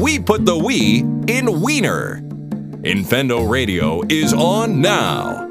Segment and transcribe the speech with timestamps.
[0.00, 2.22] we put the we in wiener.
[2.82, 5.20] Infendo Radio is on now.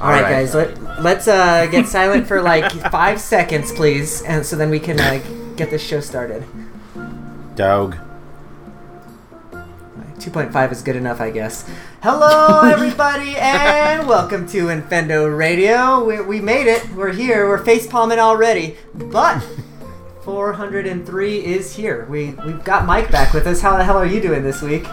[0.00, 4.54] All right, guys, let, let's uh, get silent for like five seconds, please, and so
[4.54, 5.24] then we can like
[5.56, 6.44] get this show started.
[7.56, 7.96] Dog.
[10.18, 11.68] 2.5 is good enough, I guess.
[12.02, 16.02] Hello, everybody, and welcome to Infendo Radio.
[16.04, 16.88] We, we made it.
[16.92, 17.48] We're here.
[17.48, 19.40] We're face palming already, but
[20.22, 22.04] 403 is here.
[22.10, 23.60] We we've got Mike back with us.
[23.60, 24.84] How the hell are you doing this week?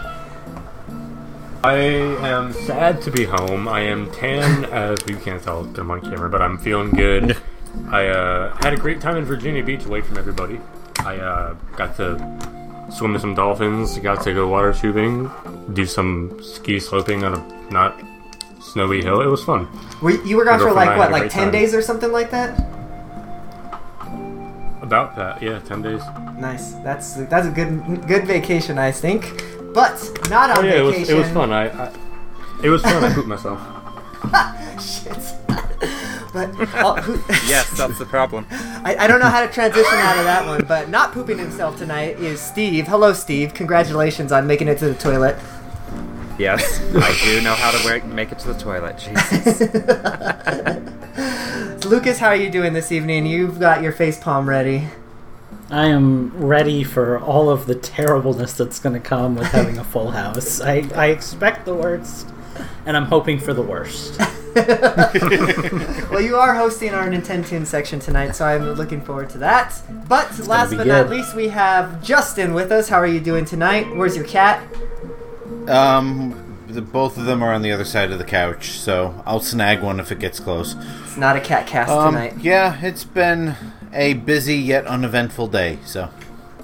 [1.63, 3.67] I am sad to be home.
[3.67, 7.35] I am tan, as you can't tell I'm on camera, but I'm feeling good.
[7.89, 10.61] I uh, had a great time in Virginia Beach away from everybody.
[10.99, 12.54] I uh, got to
[12.89, 15.31] swim with some dolphins, got to go water tubing,
[15.73, 18.01] do some ski sloping on a not
[18.61, 19.21] snowy hill.
[19.21, 19.67] It was fun.
[20.01, 21.51] Were, you were gone for like what, like 10 time.
[21.51, 22.59] days or something like that?
[24.81, 26.01] About that, yeah, 10 days.
[26.37, 26.73] Nice.
[26.83, 29.43] That's that's a good good vacation, I think.
[29.73, 29.97] But
[30.29, 31.51] not on Oh, yeah, it was, it was fun.
[31.51, 31.91] I, I
[32.63, 33.03] It was fun.
[33.03, 33.59] I pooped myself.
[34.81, 35.35] Shit.
[36.35, 37.13] But oh, who,
[37.47, 38.45] Yes, that's the problem.
[38.51, 41.77] I, I don't know how to transition out of that one, but not pooping himself
[41.77, 42.87] tonight is Steve.
[42.87, 43.53] Hello, Steve.
[43.53, 45.37] Congratulations on making it to the toilet.
[46.37, 48.97] Yes, I do know how to work, make it to the toilet.
[48.97, 49.61] Jesus.
[51.85, 53.25] Lucas, how are you doing this evening?
[53.25, 54.89] You've got your face palm ready.
[55.69, 59.85] I am ready for all of the terribleness that's going to come with having a
[59.85, 60.59] full house.
[60.59, 62.27] I, I expect the worst,
[62.85, 64.19] and I'm hoping for the worst.
[66.11, 69.73] Well, you are hosting our Nintendo Tune section tonight, so I'm looking forward to that.
[70.07, 72.87] But last be but not least, we have Justin with us.
[72.87, 73.93] How are you doing tonight?
[73.95, 74.63] Where's your cat?
[75.67, 79.41] Um, the, both of them are on the other side of the couch, so I'll
[79.41, 80.75] snag one if it gets close.
[81.03, 82.35] It's not a cat cast Um, tonight.
[82.39, 83.55] yeah, it's been
[83.93, 86.09] a busy yet uneventful day, so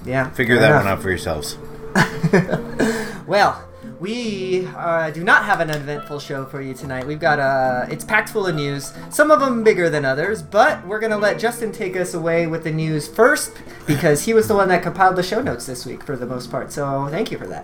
[0.05, 0.29] Yeah.
[0.29, 0.83] figure that enough.
[0.85, 1.57] one out for yourselves.
[3.27, 3.63] Well,
[4.01, 7.05] we uh, do not have an eventful show for you tonight.
[7.05, 8.93] We've got uh, it's packed full of news.
[9.11, 12.63] Some of them bigger than others, but we're gonna let Justin take us away with
[12.63, 13.53] the news first
[13.85, 16.49] because he was the one that compiled the show notes this week for the most
[16.49, 16.71] part.
[16.71, 17.63] So thank you for that.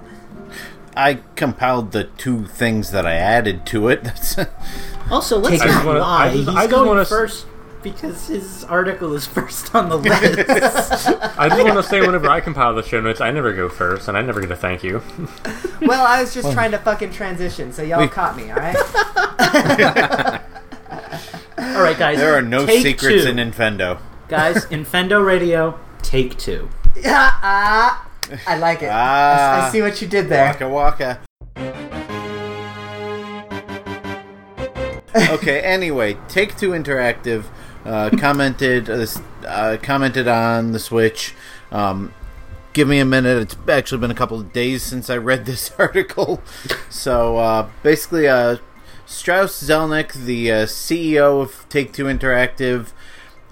[0.96, 4.08] I compiled the two things that I added to it.
[5.10, 6.26] Also, let's Take not I just wanna- lie.
[6.26, 7.46] I just- He's I just going wanna s- first
[7.84, 10.18] because his article is first on the list.
[11.38, 14.08] I just want to say, whenever I compile the show notes, I never go first,
[14.08, 15.02] and I never get a thank you.
[15.80, 18.76] Well, I was just trying to fucking transition, so y'all We- caught me, all right?
[21.58, 22.18] all right, guys.
[22.18, 23.30] there are no secrets two.
[23.30, 24.00] in Infendo.
[24.28, 26.68] Guys, Infendo Radio, take two.
[26.96, 28.10] yeah, ah,
[28.48, 28.88] I like it.
[28.88, 29.70] I, I Ah.
[29.72, 30.48] see what you did there.
[30.48, 31.20] Waka waka.
[35.16, 35.62] okay.
[35.62, 37.46] Anyway, Take Two Interactive
[37.88, 39.06] uh, commented uh,
[39.46, 41.34] uh, commented on the Switch.
[41.72, 42.14] Um,
[42.74, 43.38] give me a minute.
[43.38, 46.42] It's actually been a couple of days since I read this article.
[46.90, 48.58] So uh, basically, uh,
[49.06, 52.92] Strauss Zelnick, the uh, CEO of Take Two Interactive,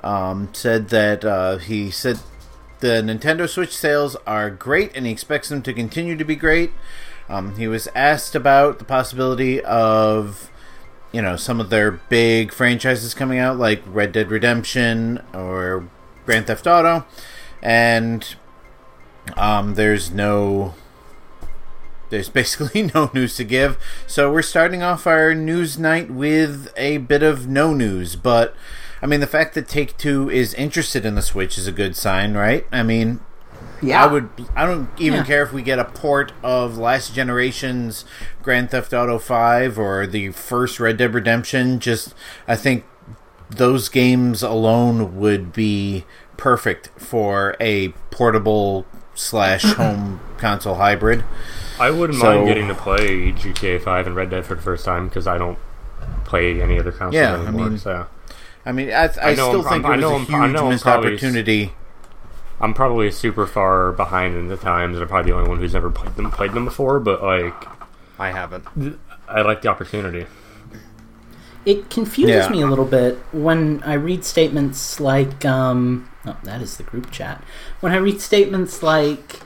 [0.03, 2.19] um, said that uh, he said
[2.81, 6.71] the Nintendo Switch sales are great and he expects them to continue to be great.
[7.27, 10.51] Um, he was asked about the possibility of,
[11.15, 15.87] you know, some of their big franchises coming out, like Red Dead Redemption or
[16.25, 17.05] Grand Theft Auto,
[17.63, 18.35] and
[19.37, 20.73] um, there's no.
[22.09, 23.77] There's basically no news to give.
[24.07, 28.17] So we're starting off our news night with a bit of no news.
[28.17, 28.53] But,
[29.01, 31.95] I mean, the fact that Take Two is interested in the Switch is a good
[31.95, 32.67] sign, right?
[32.73, 33.21] I mean,
[33.87, 34.03] Yeah.
[34.03, 34.29] I would.
[34.55, 35.25] I don't even Yeah.
[35.25, 38.05] care if we get a port of last generation's
[38.43, 41.79] Grand Theft Auto Five or the first Red Dead Redemption.
[41.79, 42.13] Just,
[42.47, 42.83] I think
[43.49, 46.05] those games alone would be
[46.37, 51.23] perfect for a portable slash home console hybrid.
[51.79, 54.85] I wouldn't So- mind getting to play GTA 5 and Red Dead for the first
[54.85, 55.57] time because I don't
[56.23, 58.07] play any other console Yeah, I mean- so
[58.65, 60.45] I mean, I, I, I still I'm- think I it was know a I'm- I
[60.47, 61.73] huge know I'm missed probably- opportunity.
[62.59, 65.73] I'm probably super far behind in the times, and I'm probably the only one who's
[65.73, 66.99] never played them played them before.
[66.99, 67.53] But like,
[68.17, 68.65] I haven't.
[69.27, 70.25] I like the opportunity.
[71.65, 72.49] It confuses Yeah.
[72.49, 77.09] me a little bit when I read statements like, um, oh, that is the group
[77.11, 77.43] chat.
[77.79, 79.39] When I read statements like,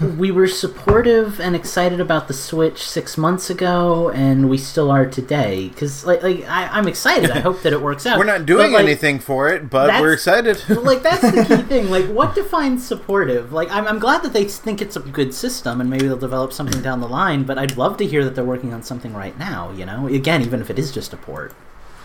[0.00, 5.04] we were supportive and excited about the Switch six months ago, and we still are
[5.06, 5.68] today.
[5.68, 7.30] Because, like, like I, I'm excited.
[7.32, 8.16] I hope that it works out.
[8.18, 10.62] We're not doing But, like, anything for it, but we're excited.
[10.68, 11.90] like that's the key thing.
[11.90, 13.52] Like, what defines supportive?
[13.52, 16.52] Like, I'm, I'm glad that they think it's a good system, and maybe they'll develop
[16.52, 17.42] something down the line.
[17.42, 19.72] But I'd love to hear that they're working on something right now.
[19.72, 21.52] You know, again, even if it is just a port.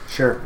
[0.10, 0.42] Sure.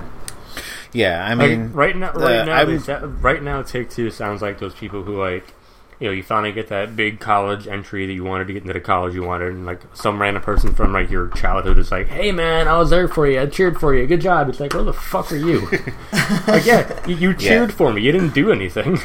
[0.94, 4.10] Yeah, I Like, mean, right now, right uh, now, I'm- they right now, Take Two
[4.10, 5.54] sounds like those people who like,
[6.00, 8.74] you know, you finally get that big college entry that you wanted to get into
[8.74, 12.08] the college you wanted, and like some random person from like your childhood is like,
[12.08, 14.74] "Hey man, I was there for you, I cheered for you, good job." It's like,
[14.74, 15.62] "Where the fuck are you?"
[16.48, 19.00] like, yeah, you, you cheered for me, you didn't do anything.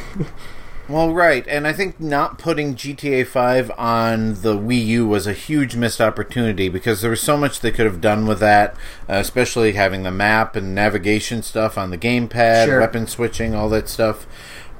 [0.88, 5.32] Well, right, and I think not putting GTA 5 on the Wii U was a
[5.32, 8.72] huge missed opportunity because there was so much they could have done with that,
[9.08, 12.80] uh, especially having the map and navigation stuff on the gamepad, Sure.
[12.80, 14.26] weapon switching, all that stuff.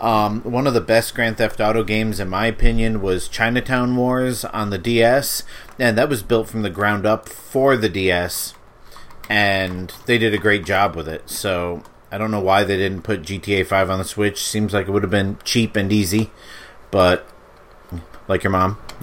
[0.03, 4.45] Um, one of the best Grand Theft Auto games, in my opinion, was Chinatown Wars
[4.45, 5.45] on the DS,
[5.79, 8.55] and that was built from the ground up for the DS,
[9.31, 11.31] and they did a great job with it.
[11.31, 14.43] So I don't know why they didn't put GTA 5 on the Switch.
[14.43, 16.33] Seems like it would have been cheap and easy,
[16.91, 17.25] but
[18.33, 18.79] like your mom.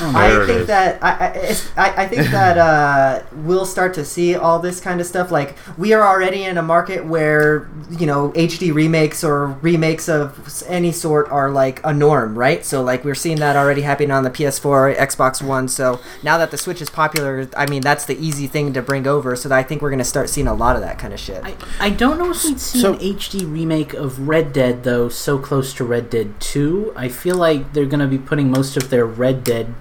[0.00, 4.58] I think that I, I, I, I think that uh, we'll start to see all
[4.58, 5.30] this kind of stuff.
[5.30, 10.62] Like we are already in a market where you know HD remakes or remakes of
[10.66, 12.64] any sort are like a norm, right?
[12.64, 15.68] So like we're seeing that already happening on the PS4, Xbox One.
[15.68, 19.06] So now that the Switch is popular, I mean that's the easy thing to bring
[19.06, 19.36] over.
[19.36, 21.42] So I think we're gonna start seeing a lot of that kind of shit.
[21.44, 25.08] I, I don't know if we'd see So- an HD remake of Red Dead though
[25.08, 26.92] so close to Red Dead 2.
[26.96, 29.74] I feel like they're going to be putting most of their Red Dead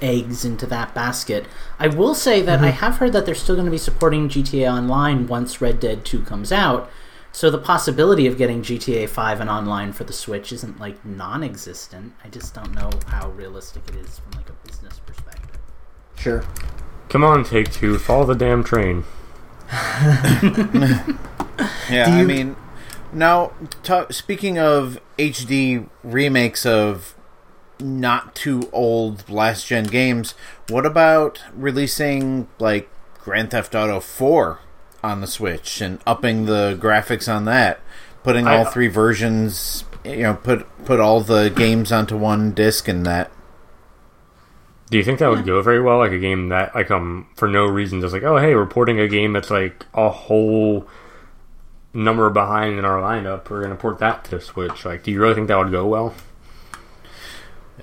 [0.00, 1.46] eggs into that basket.
[1.78, 2.74] I will say that I mhm.
[2.74, 6.22] have heard that they're still going to be supporting GTA Online once Red Dead 2
[6.22, 6.90] comes out.
[7.30, 12.14] So the possibility of getting GTA 5 and online for the Switch isn't like non-existent.
[12.24, 15.60] I just don't know how realistic it is from like a business perspective.
[16.16, 16.44] Sure.
[17.08, 19.04] Come on, Take Two, follow the damn train.
[21.90, 22.56] Yeah, Do I mean,
[23.12, 23.52] now
[23.82, 27.14] ta speaking of HD remakes of
[27.80, 30.34] not too old last gen games,
[30.68, 32.88] what about releasing like
[33.22, 34.58] Grand Theft Auto 4
[35.02, 37.80] on the Switch and upping the graphics on that,
[38.22, 42.88] putting I- all three versions, you know, put put all the games onto one disc
[42.88, 43.30] and that.
[44.90, 45.98] Do you think that would go very well?
[45.98, 48.98] Like a game that, like, um, for no reason, just like, oh, hey, we're porting
[48.98, 50.88] a game that's like a whole
[51.92, 53.50] number behind in our lineup.
[53.50, 54.86] We're gonna port that to the Switch.
[54.86, 56.14] Like, do you really think that would go well?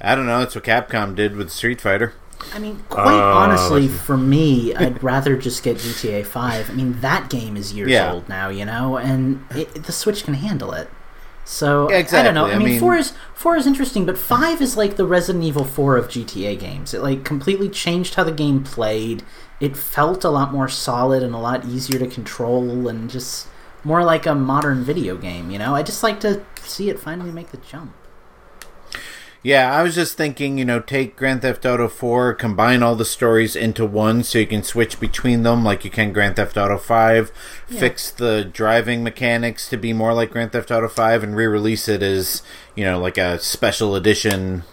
[0.01, 2.13] I don't know, that's what Capcom did with Street Fighter.
[2.53, 3.97] I mean, quite Uh, honestly, listen.
[3.99, 6.69] for me, I'd rather just get GTA 5.
[6.69, 8.11] I mean, that game is years Yeah.
[8.11, 10.89] old now, you know, and it, the Switch can handle it.
[11.45, 12.45] So Yeah, I don't know.
[12.47, 15.43] I I mean, mean- four is four is interesting, but five is like the Resident
[15.43, 16.93] Evil Four of GTA games.
[16.93, 19.23] It like completely changed how the game played.
[19.59, 23.47] It felt a lot more solid and a lot easier to control, and just
[23.83, 25.51] more like a modern video game.
[25.51, 27.93] You know, I just like to see it finally make the jump.
[29.45, 33.05] Yeah, I was just thinking, you know, take Grand Theft Auto 4, combine all the
[33.05, 36.79] stories into one so you can switch between them like you can Grand Theft Auto
[36.79, 37.31] 5,
[37.67, 42.01] fix the driving mechanics to be more like Grand Theft Auto 5 and re-release it
[42.01, 42.41] as,
[42.73, 44.63] you know, like a special edition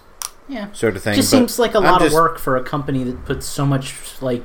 [0.49, 1.17] Yeah, sort of thing.
[1.17, 3.67] just But seems like a lot just- of work for a company that puts so
[3.67, 4.43] much like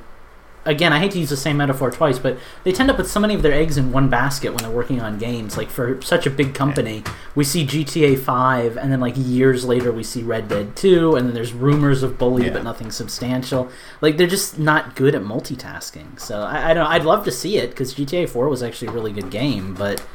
[0.67, 3.19] again i hate to use the same metaphor twice but they tend to put so
[3.19, 6.27] many of their eggs in one basket when they're working on games like for such
[6.27, 7.03] a big company
[7.33, 11.27] we see gta 5 and then like years later we see red dead 2 and
[11.27, 12.53] then there's rumors of bully Yeah.
[12.53, 13.69] but nothing substantial
[14.01, 17.57] like they're just not good at multitasking so i, I don't i'd love to see
[17.57, 20.05] it because gta 4 was actually a really good game but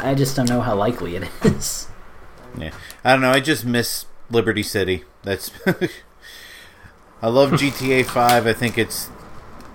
[0.00, 1.88] i just don't know how likely it is
[2.58, 2.70] Yeah.
[3.04, 5.04] I don't know, I just miss Liberty City.
[5.22, 5.50] That's
[7.22, 8.46] I love GTA 5.
[8.46, 9.08] I think it's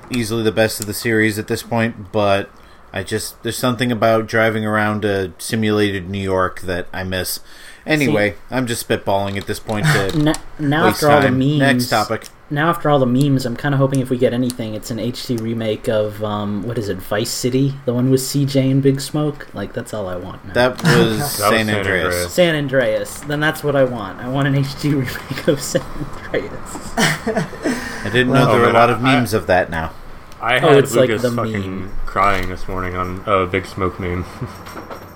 [0.10, 2.50] easily the best of the series at this point, but
[2.94, 7.40] I just there's something about driving around a simulated New York that I miss.
[7.86, 11.90] Anyway, I'm just spitballing at this point to now, now after all the memes Next
[11.90, 12.28] topic.
[12.52, 14.98] Now after all the memes, I'm kind of hoping if we get anything, it's an
[14.98, 19.00] HD remake of um, what is it, Vice City, the one with CJ and Big
[19.02, 19.48] Smoke.
[19.54, 20.46] Like that's all I want.
[20.48, 20.54] Now.
[20.54, 22.06] That was was San San Andreas.
[22.06, 22.34] Andreas.
[22.34, 23.20] San Andreas.
[23.22, 24.20] Then that's what I want.
[24.20, 26.98] I want an HD remake of San Andreas.
[26.98, 29.94] I didn't know Well, there were a lot of I- memes of that now.
[30.42, 31.92] I Oh, had it's like Lucas the fucking meme.
[32.08, 34.26] crying this morning on a Big Smoke meme.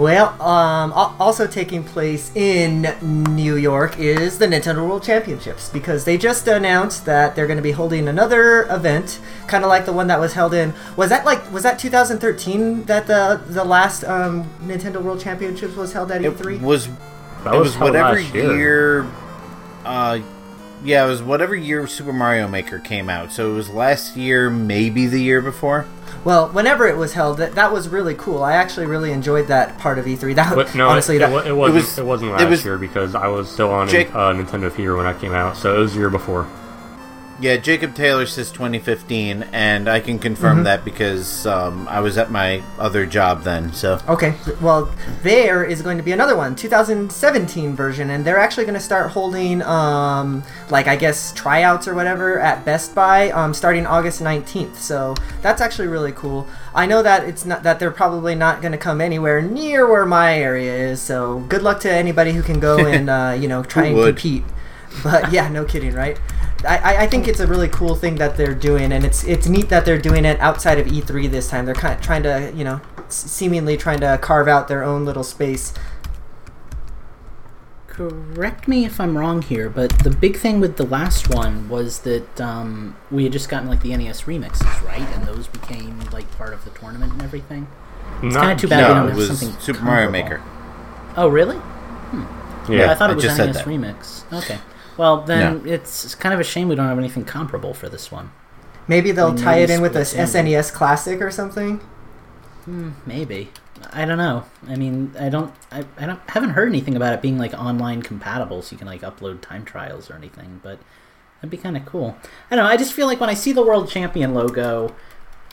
[0.00, 2.96] Well, um, also taking place in
[3.34, 7.62] New York is the Nintendo World Championships because they just announced that they're going to
[7.62, 10.72] be holding another event, kind of like the one that was held in.
[10.96, 15.92] Was that like was that 2013 that the the last um, Nintendo World Championships was
[15.92, 16.62] held at E It E3?
[16.62, 16.88] was
[17.44, 18.56] That it was was whatever year.
[18.56, 19.06] year.
[19.84, 20.20] Uh,
[20.82, 23.32] yeah, it was whatever year Super Mario Maker came out.
[23.32, 25.84] So it was last year, maybe the year before.
[26.24, 28.42] Well, whenever it was held, that, that was really cool.
[28.42, 30.34] I actually really enjoyed that part of E3.
[30.34, 31.78] That But no, honestly, it, that, it, it wasn't.
[31.98, 34.70] It, was- wasn't it last was- year because I was still on Jake- uh, Nintendo
[34.70, 36.46] Theater when I came out, so it was the year before.
[37.40, 40.64] Yeah, Jacob Taylor says 2015, and I can confirm Mm-hmm.
[40.64, 43.72] that because um, I was at my other job then.
[43.72, 44.92] So Okay, well,
[45.22, 49.12] there is going to be another one, 2017 version, and they're actually going to start
[49.12, 54.76] holding, um, like I guess tryouts or whatever at Best Buy, um, starting August 19th.
[54.76, 56.46] So that's actually really cool.
[56.74, 60.04] I know that it's not that they're probably not going to come anywhere near where
[60.04, 61.00] my area is.
[61.00, 64.16] So good luck to anybody who can go and uh, you know try and would?
[64.16, 64.44] compete.
[65.04, 66.18] But yeah, no kidding, right?
[66.66, 69.46] I, I- I think it's a really cool thing that they're doing, and it's it's
[69.48, 71.64] neat that they're doing it outside of E3 this time.
[71.66, 75.04] They're kind of trying to, you know, s- seemingly trying to carve out their own
[75.04, 75.72] little space.
[77.86, 82.00] Correct me if I'm wrong here, but the big thing with the last one was
[82.00, 85.00] that um, we had just gotten like the NES remixes, right?
[85.16, 87.66] And those became like part of the tournament and everything.
[88.22, 89.60] It's Not kind of too bad we no, don't it have was something.
[89.60, 90.10] Super Mario.
[90.10, 90.40] Maker.
[91.16, 91.56] Oh, really?
[92.68, 94.32] Yeah, I thought I it was just NES remix.
[94.32, 94.58] Okay.
[94.96, 98.10] Well, then it's, it's kind of a shame we don't have anything comparable for this
[98.12, 98.32] one.
[98.88, 100.00] Maybe they'll Maybe tie it in with a.
[100.00, 101.78] SNES Classic or something.
[102.64, 103.50] Hmm, maybe.
[103.92, 104.44] I don't know.
[104.68, 105.54] I mean, I don't.
[105.70, 108.86] I, I don't haven't heard anything about it being like online compatible, so you can
[108.86, 110.60] like upload time trials or anything.
[110.62, 110.78] But
[111.36, 112.16] that'd be kind of cool.
[112.50, 112.70] I don't know.
[112.70, 114.94] I just feel like when I see the world champion logo,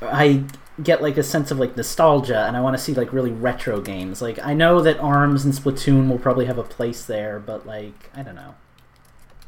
[0.02, 0.44] I
[0.84, 3.80] get like a sense of like nostalgia, and I want to see like really retro
[3.82, 4.22] games.
[4.22, 8.10] Like I know that Arms and Splatoon will probably have a place there, but like
[8.16, 8.56] I don't know.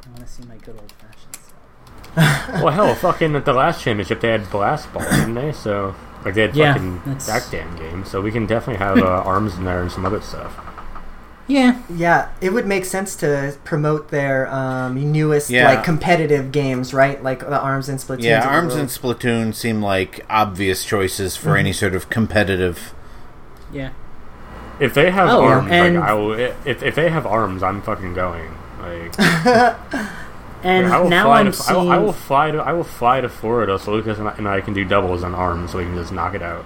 [0.10, 2.62] I want to see my good old fashioned stuff.
[2.64, 5.52] well, hell, fucking at the last championship they had Blast Ball, didn't they?
[5.52, 8.06] So like they had Yeah, fucking that's- that damn game.
[8.06, 10.58] So we can definitely have uh, arms in there and some other stuff.
[11.48, 15.66] Yeah, Yeah, it would make sense to promote their um, newest Yeah.
[15.74, 17.24] like competitive games, right?
[17.24, 18.22] Like the Arms and Splatoon.
[18.22, 21.58] Yeah, Arms and Splatoon seem like obvious choices for Mm-hmm.
[21.58, 22.94] any sort of competitive.
[23.74, 23.92] yeah.
[24.80, 26.34] If they have Oh, arms, and- like I will.
[26.34, 28.52] If if they have arms, I'm fucking going.
[28.90, 29.16] Like
[30.64, 32.84] And I will now fly I'm to, I will, I will fly to I will
[32.84, 35.78] fly to Florida so Lucas and I, and I can do doubles on arms so
[35.78, 36.66] we can just knock it out.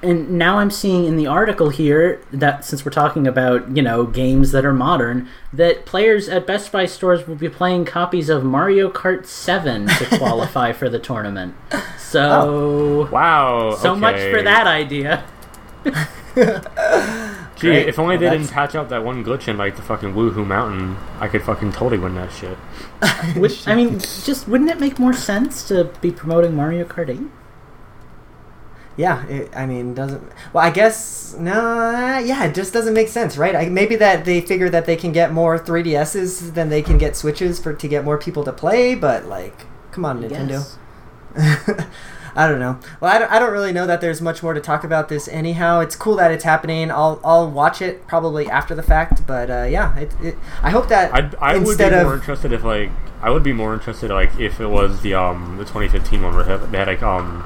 [0.00, 4.04] and now I'm seeing in the article here that since we're talking about you know
[4.06, 8.44] games that are modern, that players at Best Buy stores will be playing copies of
[8.44, 11.56] Mario Kart 7 to qualify for the tournament.
[11.98, 13.10] So, oh.
[13.10, 13.74] Wow.
[13.74, 15.24] so much for that idea.
[17.58, 17.88] Gee, Great.
[17.88, 20.14] if only Well, they that's- didn't patch out that one glitch in like the fucking
[20.14, 22.56] Wuhu Mountain, I could fucking totally win that shit.
[23.36, 27.20] Which I mean, just wouldn't it make more sense to be promoting Mario Kart 8?
[28.96, 30.22] Yeah, it, I mean, doesn't.
[30.52, 32.18] Well, I guess no.
[32.18, 33.54] Yeah, it just doesn't make sense, right?
[33.54, 37.14] I, maybe that they figure that they can get more 3DSs than they can get
[37.16, 38.96] Switches for to get more people to play.
[38.96, 40.66] But like, come on, Nintendo.
[42.38, 42.44] Yes.
[42.44, 42.78] I don't know.
[43.00, 45.26] Well, I don't, I don't really know that there's much more to talk about this
[45.28, 45.80] anyhow.
[45.80, 46.90] It's cool that it's happening.
[46.90, 50.88] I'll I'll watch it probably after the fact, but uh, yeah, it, it, I hope
[50.88, 52.90] that I'd, I would be instead more of interested if like
[53.20, 56.44] I would be more interested like if it was the um the 2015 one where
[56.44, 57.44] they had, like um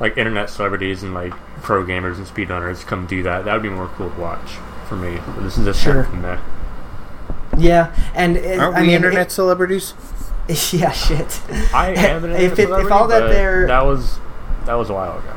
[0.00, 1.32] like internet celebrities and like
[1.62, 3.44] pro gamers and speedrunners come do that.
[3.44, 4.50] That would be more cool to watch
[4.88, 5.18] for me.
[5.42, 6.04] This is just Sure.
[6.04, 6.40] from there.
[7.56, 9.94] yeah, and it, Aren't I we mean, internet celebrities?
[10.48, 11.40] It, yeah, shit.
[11.74, 14.18] I am an if, it, if all that there that was
[14.66, 15.32] that was a while ago.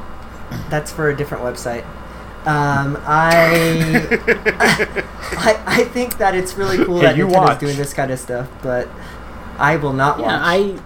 [0.70, 1.84] That's for a different website.
[2.46, 4.06] Um, I,
[5.36, 7.60] I I think that it's really cool Hey, that you Nintendo's watch.
[7.60, 8.88] doing this kind of stuff, but
[9.58, 10.28] I will not watch.
[10.42, 10.78] I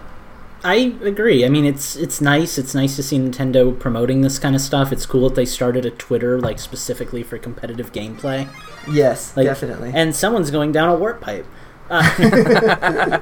[0.65, 1.45] I agree.
[1.45, 2.59] I mean, it's it's nice.
[2.59, 4.93] It's nice to see Nintendo promoting this kind of stuff.
[4.93, 8.49] It's cool that they started a Twitter like specifically for competitive gameplay.
[8.91, 9.93] yes, Like, definitely.
[9.95, 11.47] And someone's going down a warp pipe.
[11.91, 12.15] Uh,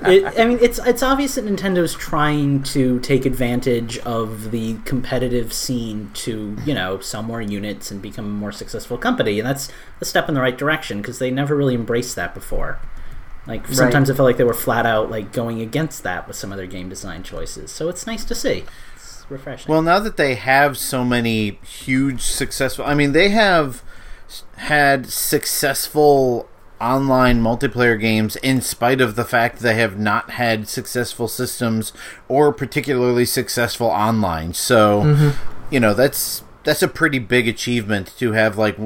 [0.07, 5.53] it, I mean, it's it's obvious that Nintendo's trying to take advantage of the competitive
[5.53, 9.69] scene to you know sell more units and become a more successful company, and that's
[10.01, 12.79] a step in the right direction because they never really embraced that before.
[13.47, 16.53] Like sometimes I felt like they were flat out like going against that with some
[16.53, 17.73] of their game design choices.
[17.73, 18.65] So it's nice to see.
[18.95, 19.73] It's refreshing.
[19.73, 23.83] Well, now that they have so many huge successful, I mean, they have
[24.59, 26.49] had successful
[26.83, 31.93] online multiplayer games in spite of the fact they have not had successful systems
[32.29, 34.53] or particularly successful online.
[34.53, 35.73] So, mm-hmm.
[35.73, 38.77] you know, that's that's a pretty big achievement to have like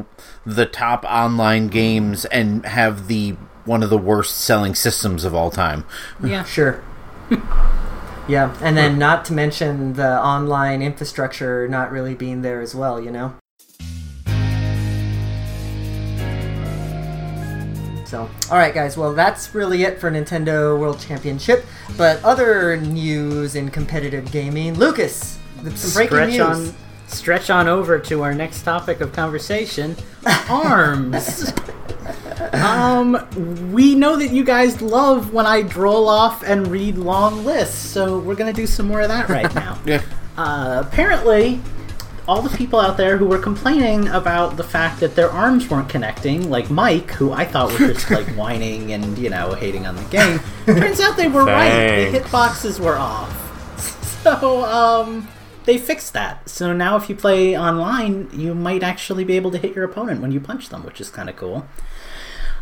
[0.44, 3.32] the top online games and have the
[3.64, 5.84] one of the worst selling systems of all time.
[6.22, 6.84] yeah, sure.
[8.28, 13.00] yeah, and then not to mention the online infrastructure not really being there as well.
[13.00, 13.34] You know.
[18.06, 18.96] So, all right, guys.
[18.96, 21.64] Well, that's really it for Nintendo World Championship.
[21.96, 25.38] But other news in competitive gaming, Lucas,
[25.74, 26.40] some breaking stretch news.
[26.40, 26.74] on
[27.08, 29.94] stretch on over to our next topic of conversation
[30.50, 31.52] arms
[32.52, 33.16] um,
[33.72, 38.18] we know that you guys love when I droll off and read long lists, so
[38.18, 39.78] we're gonna do some more of that right now.
[39.84, 40.02] Yeah.
[40.36, 41.60] Uh, apparently,
[42.28, 45.88] all the people out there who were complaining about the fact that their arms weren't
[45.88, 49.96] connecting, like Mike, who I thought was just like whining and you know hating on
[49.96, 52.10] the game, turns out they were right.
[52.10, 52.28] The Thanks.
[52.30, 53.42] hitboxes were off.
[54.26, 55.28] So um,
[55.66, 56.48] they fixed that.
[56.48, 60.20] So now if you play online, you might actually be able to hit your opponent
[60.20, 61.64] when you punch them, which is kind of cool.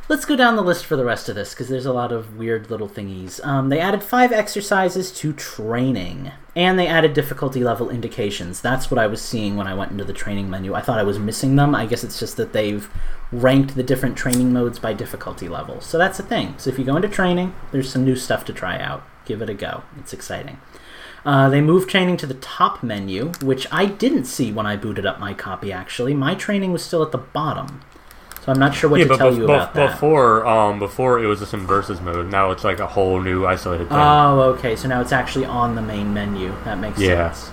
[0.07, 2.37] Let's go down the list for the rest of this because there's a lot of
[2.37, 3.43] weird little thingies.
[3.43, 8.61] Um, they added five exercises to training, and they added difficulty level indications.
[8.61, 10.75] That's what I was seeing when I went into the training menu.
[10.75, 11.75] I thought I was missing them.
[11.75, 12.87] I guess it's just that they've
[13.33, 15.81] ranked the different training modes by difficulty level.
[15.81, 16.55] So that's a thing.
[16.59, 19.05] So if you go into training, there's some new stuff to try out.
[19.25, 19.85] Give it a go.
[19.99, 20.61] It's exciting.
[21.25, 25.07] Uh, they moved training to the top menu, which I didn't see when I booted
[25.07, 25.73] up my copy.
[25.73, 27.81] Actually, my training was still at the bottom,
[28.45, 29.93] so I'm not sure what yeah, to but tell bef- you bef- about that.
[29.93, 32.31] before, um, before it was just in versus mode.
[32.31, 33.97] Now it's like a whole new isolated thing.
[33.99, 34.77] Oh, okay.
[34.77, 36.55] So now it's actually on the main menu.
[36.65, 37.33] That makes Yeah.
[37.33, 37.51] sense.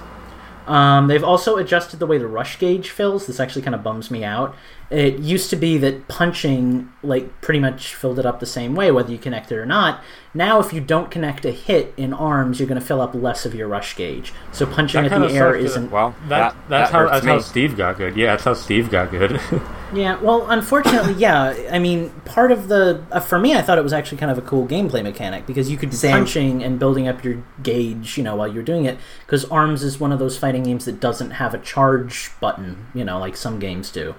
[0.67, 3.25] Um, they've also adjusted the way the rush gauge fills.
[3.27, 4.55] This actually kind of bums me out.
[4.91, 8.91] It used to be that punching, like, pretty much filled it up the same way,
[8.91, 10.01] whether you connect it or not.
[10.33, 13.45] Now, if you don't connect a hit in arms, you're going to fill up less
[13.45, 14.33] of your rush gauge.
[14.51, 15.91] So punching That at the air isn't.
[15.91, 18.15] Well, that, that, that's that how that's how Steve got good.
[18.17, 19.39] Yeah, that's how Steve got good.
[19.93, 21.53] Yeah, well, unfortunately, yeah.
[21.69, 24.37] I mean, part of the uh, for me, I thought it was actually kind of
[24.37, 26.11] a cool gameplay mechanic because you could be Same.
[26.11, 28.97] punching and building up your gauge, you know, while you're doing it.
[29.25, 33.03] Because Arms is one of those fighting games that doesn't have a charge button, you
[33.03, 34.15] know, like some games do.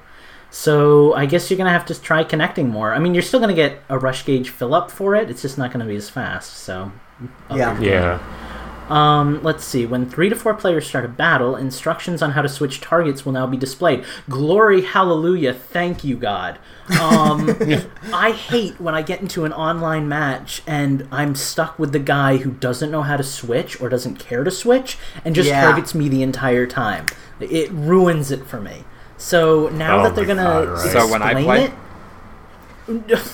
[0.55, 2.93] So I guess you're gonna have to try connecting more.
[2.93, 5.31] I mean, you're still gonna get a rush gauge fill up for it.
[5.31, 6.59] It's just not gonna be as fast.
[6.59, 6.93] So
[7.49, 7.81] up Yeah.
[7.81, 8.19] yeah.
[8.91, 9.87] Um, let's see.
[9.87, 13.33] When three to four players start a battle, instructions on how to switch targets will
[13.33, 14.05] now be displayed.
[14.29, 15.55] Glory, hallelujah!
[15.55, 16.59] Thank you, God.
[17.01, 17.57] Um,
[18.13, 22.39] I hate when I get into an online match and I'm stuck with the guy
[22.39, 25.63] who doesn't know how to switch or doesn't care to switch and just Yeah.
[25.63, 27.07] targets me the entire time.
[27.41, 28.85] It ruins it for me.
[29.23, 30.85] So now Oh that they're gonna God, right.
[30.85, 31.73] explain So when I play-
[33.09, 33.29] it,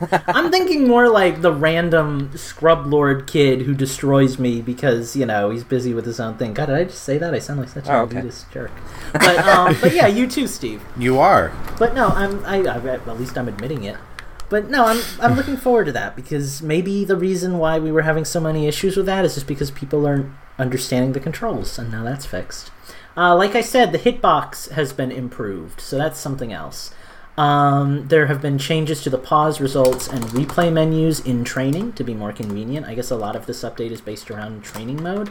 [0.28, 5.50] I'm thinking more like the random scrub lord kid who destroys me because you know
[5.50, 6.54] he's busy with his own thing.
[6.54, 7.34] God, did I just say that?
[7.34, 8.20] I sound like such Oh, a okay.
[8.20, 8.70] elitist jerk.
[9.12, 10.82] But um, but yeah, you too, Steve.
[10.98, 11.52] You are.
[11.78, 13.96] But no, I'm I, I at least I'm admitting it.
[14.48, 18.02] But no, I'm I'm looking forward to that because maybe the reason why we were
[18.02, 21.90] having so many issues with that is just because people aren't understanding the controls, and
[21.90, 22.70] now that's fixed.
[23.16, 26.92] Uh, like I said, the hitbox has been improved, so that's something else.
[27.38, 32.04] Um, there have been changes to the pause results and replay menus in training to
[32.04, 32.86] be more convenient.
[32.86, 35.30] I guess a lot of this update is based around training mode.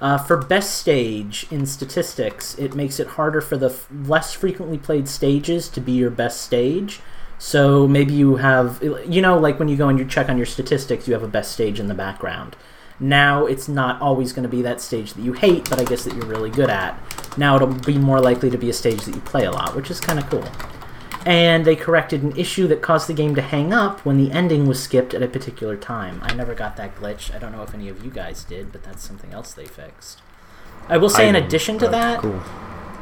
[0.00, 4.76] Uh, for best stage in statistics, it makes it harder for the f- less frequently
[4.76, 7.00] played stages to be your best stage.
[7.38, 10.46] So maybe you have, you know, like when you go and you check on your
[10.46, 12.56] statistics, you have a best stage in the background.
[12.98, 16.04] Now it's not always going to be that stage that you hate, but I guess
[16.04, 16.98] that you're really good at.
[17.36, 19.90] Now it'll be more likely to be a stage that you play a lot, which
[19.90, 20.44] is kind of cool.
[21.26, 24.66] And they corrected an issue that caused the game to hang up when the ending
[24.66, 26.20] was skipped at a particular time.
[26.22, 27.34] I never got that glitch.
[27.34, 30.22] I don't know if any of you guys did, but that's something else they fixed.
[30.88, 32.40] I will say, I in addition to that, cool.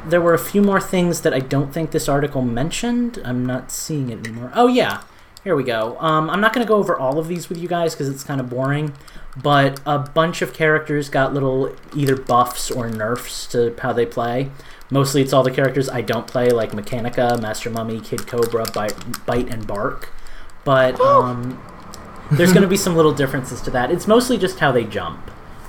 [0.07, 3.19] there were a few more things that I don't think this article mentioned.
[3.23, 4.51] I'm not seeing it anymore.
[4.55, 5.03] Oh yeah,
[5.43, 5.95] here we go.
[5.99, 8.23] Um, I'm not going to go over all of these with you guys because it's
[8.23, 8.93] kind of boring.
[9.41, 14.49] But a bunch of characters got little either buffs or nerfs to how they play.
[14.89, 18.93] Mostly, it's all the characters I don't play, like Mechanica, Master Mummy, Kid Cobra, Byte,
[19.25, 20.05] Byte and Barq.
[20.63, 21.61] But um,
[22.31, 23.91] there's going to be some little differences to that.
[23.91, 25.19] It's mostly just how they jump.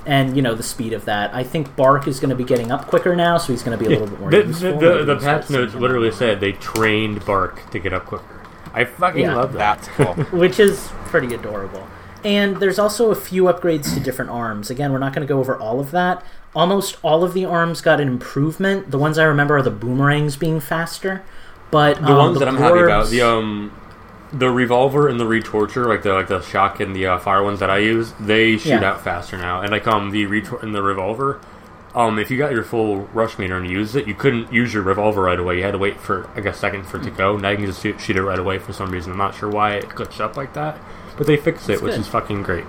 [0.05, 1.35] And you know the speed of that.
[1.35, 3.85] I think Barq is going to be getting up quicker now, so he's going to
[3.85, 4.79] be a little bit more The, useful.
[4.79, 5.81] the, the, the we'll patch notes him.
[5.81, 8.41] literally said they trained Barq to get up quicker.
[8.73, 9.35] I fucking Yeah.
[9.35, 9.83] love that.
[9.83, 10.15] That's cool.
[10.39, 11.89] which is pretty adorable.
[12.27, 14.69] And there's also a few upgrades to different arms.
[14.69, 16.25] Again, we're not going to go over all of that.
[16.57, 18.91] Almost all of the arms got an improvement.
[18.91, 21.23] The ones I remember are the boomerangs being faster,
[21.71, 23.73] but The um, ones that I'm happy about, the um,
[24.33, 27.61] the revolver and the Retorcher, like the like the shock and the uh, fire ones
[27.61, 28.85] that I use, they shoot Yeah.
[28.91, 29.61] out faster now.
[29.61, 31.41] And like um, the retor- and the revolver,
[31.95, 34.83] um, if you got your full rush meter and used it, you couldn't use your
[34.83, 35.59] revolver right away.
[35.59, 37.37] You had to wait for like a second for it to go.
[37.37, 39.13] Now you can just shoot, shoot it right away for some reason.
[39.13, 40.77] I'm not sure why it glitched up like that,
[41.17, 42.01] but they fixed it, That's which good.
[42.01, 42.65] is fucking great.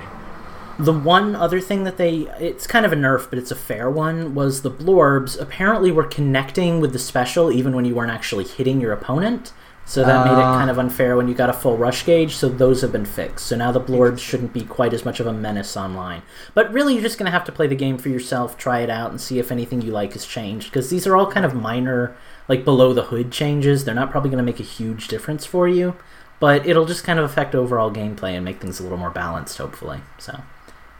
[0.79, 3.89] The one other thing that they it's kind of a nerf, but it's a fair
[3.89, 8.43] one, was the blorbs apparently were connecting with the special even when you weren't actually
[8.45, 9.53] hitting your opponent.
[9.85, 10.57] So that made it Ah.
[10.57, 13.45] kind of unfair when you got a full rush gauge, so those have been fixed.
[13.47, 16.23] So now the blorbs shouldn't be quite as much of a menace online.
[16.53, 19.11] But really you're just gonna have to play the game for yourself, try it out,
[19.11, 20.69] and see if anything you like has changed.
[20.69, 22.15] Because these are all kind of minor
[22.49, 23.85] like below the hood changes.
[23.85, 25.95] They're not probably gonna make a huge difference for you.
[26.39, 29.57] But it'll just kind of affect overall gameplay and make things a little more balanced,
[29.57, 30.01] hopefully.
[30.17, 30.41] So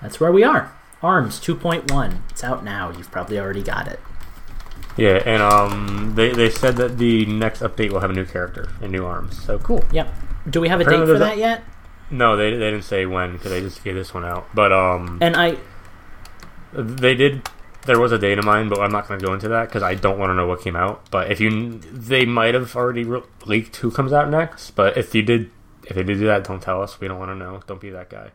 [0.02, 0.74] that's where we are.
[1.04, 2.20] Arms 2.1.
[2.30, 2.92] It's out now.
[2.92, 4.00] You've probably already got it.
[4.98, 8.70] Yeah, and um, they, they said that the next update will have a new character
[8.82, 9.42] and new arms.
[9.44, 9.84] So cool.
[9.92, 10.12] Yep.
[10.50, 11.64] Do we have a date for that a- yet?
[12.10, 14.48] No, they, they didn't say when because they just gave this one out.
[14.56, 15.58] But um, And I
[16.74, 17.48] they did.
[17.88, 19.82] There was a date of mine, but I'm not going to go into that because
[19.82, 21.10] I don't want to know what came out.
[21.10, 24.72] But if you, they might have already re- leaked who comes out next.
[24.72, 25.50] But if you did,
[25.86, 27.00] if they did do that, don't tell us.
[27.00, 27.62] We don't want to know.
[27.66, 28.32] Don't be that guy.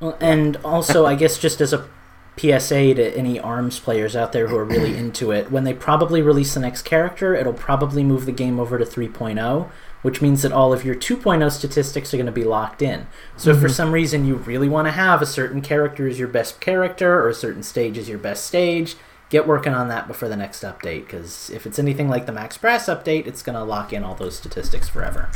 [0.00, 1.88] Well, and also, I guess just as a
[2.36, 6.22] PSA to any ARMS players out there who are really into it, when they probably
[6.22, 9.70] release the next character, it'll probably move the game over to 3.0,
[10.02, 13.06] which means that all of your 2.0 statistics are going to be locked in.
[13.36, 13.72] So if for mm-hmm.
[13.72, 17.28] some reason you really want to have a certain character as your best character or
[17.28, 18.96] a certain stage as your best stage,
[19.30, 22.56] get working on that before the next update, because if it's anything like the Max
[22.56, 25.30] Brass update, it's going to lock in all those statistics forever.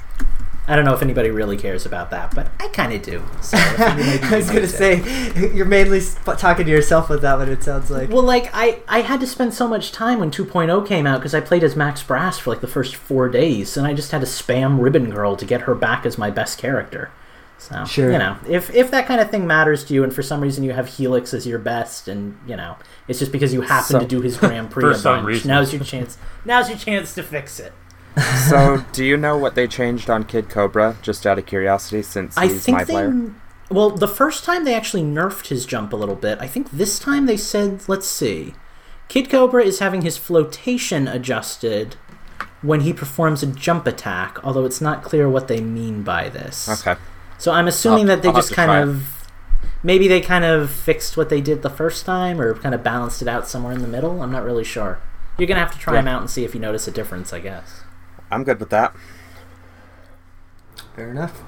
[0.69, 3.23] I don't know if anybody really cares about that, but I kind of do.
[3.41, 4.73] So if you maybe I was gonna do too.
[4.73, 7.49] say you're mainly sp- talking to yourself with that one.
[7.49, 8.11] It sounds like.
[8.11, 11.35] Well, like I, I had to spend so much time when 2.0 came out because
[11.35, 14.21] I played as Max Brass for like the first four days, and I just had
[14.21, 17.11] to spam Ribbon Girl to get her back as my best character.
[17.59, 18.11] So Sure.
[18.13, 20.63] you know, if if that kind of thing matters to you, and for some reason
[20.65, 22.77] you have Helix as your best, and you know,
[23.09, 25.27] it's just because you happen So- to do his Grand Prix For a some bunch.
[25.27, 25.49] reason.
[25.49, 26.19] Now's your chance.
[26.45, 27.73] Now's your chance to fix it.
[28.49, 30.97] So, do you know what they changed on Kid Cobra?
[31.03, 32.93] Just out of curiosity, since I he's think my they.
[32.93, 33.33] player.
[33.71, 36.39] Well, the first time they actually nerfed his jump a little bit.
[36.41, 38.55] I think this time they said, let's see.
[39.09, 41.97] Kid Cobra is having his flotation adjusted
[42.61, 46.69] when he performs a jump attack, although it's not clear what they mean by this.
[46.87, 47.01] Okay.
[47.39, 49.19] So I'm assuming I'll- that they I'll just kind of.
[49.85, 53.21] Maybe they kind of fixed what they did the first time or kind of balanced
[53.21, 54.23] it out somewhere in the middle.
[54.23, 55.01] I'm not really sure.
[55.39, 56.03] You're going to have to try Yeah.
[56.03, 57.82] them out and see if you notice a difference, I guess.
[58.33, 58.95] I'm good with that.
[60.97, 61.43] Fair enough.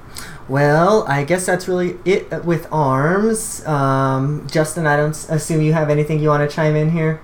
[0.47, 3.65] Well, I guess that's really it with arms.
[3.65, 7.21] Um, Justin, I don't assume you have anything you want to chime in here.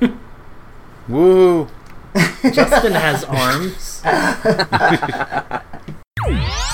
[1.08, 1.68] Woo!
[2.52, 4.02] Justin has arms.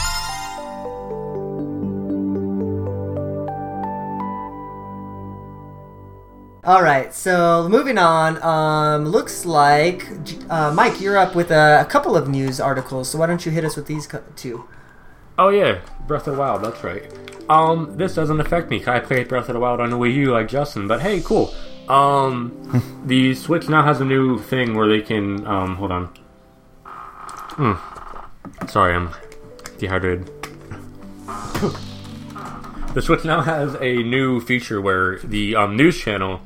[6.66, 8.42] All right, so moving on.
[8.42, 10.08] Um, looks like
[10.48, 13.10] uh, Mike, you're up with a, a couple of news articles.
[13.10, 14.66] So why don't you hit us with these co- two?
[15.38, 16.64] Oh yeah, Breath of the Wild.
[16.64, 17.04] That's right.
[17.50, 18.82] Um, this doesn't affect me.
[18.86, 21.54] I played Breath of the Wild on the Wii U like Justin, but hey, cool.
[21.86, 25.46] Um, the Switch now has a new thing where they can.
[25.46, 26.06] Um, hold on.
[26.86, 27.74] Hmm.
[28.68, 29.10] Sorry, I'm
[29.76, 30.30] dehydrated.
[32.94, 36.40] the Switch now has a new feature where the um, news channel,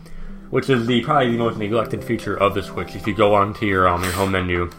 [0.50, 3.66] which is the probably the most neglected feature of the Switch, if you go onto
[3.66, 4.70] your um your home menu,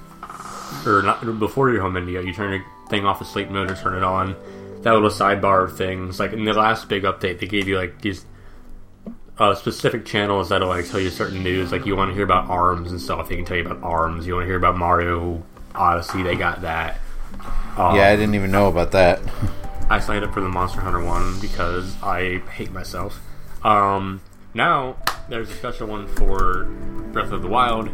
[0.86, 3.76] or not before your home menu, you turn your thing off of sleep mode or
[3.76, 4.36] turn it on.
[4.82, 8.02] That little sidebar of things, like in the last big update, they gave you like
[8.02, 8.26] these
[9.38, 11.72] uh, specific channels that'll like tell you certain news.
[11.72, 14.26] Like you want to hear about Arms and stuff, they can tell you about Arms.
[14.26, 15.44] You want to hear about Mario
[15.76, 16.98] Odyssey, they got that.
[17.78, 19.20] Um, Yeah, I didn't even know about that.
[19.90, 23.20] I signed up for the Monster Hunter one because I hate myself.
[23.64, 24.22] Um,
[24.54, 24.98] now
[25.30, 26.66] there's a special one for
[27.12, 27.90] Breath of the Wild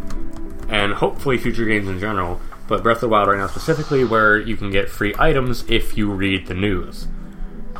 [0.69, 2.39] and hopefully future games in general.
[2.67, 5.95] But Breath of the Wild right now specifically, where you can get free items if
[5.97, 7.07] you read the news.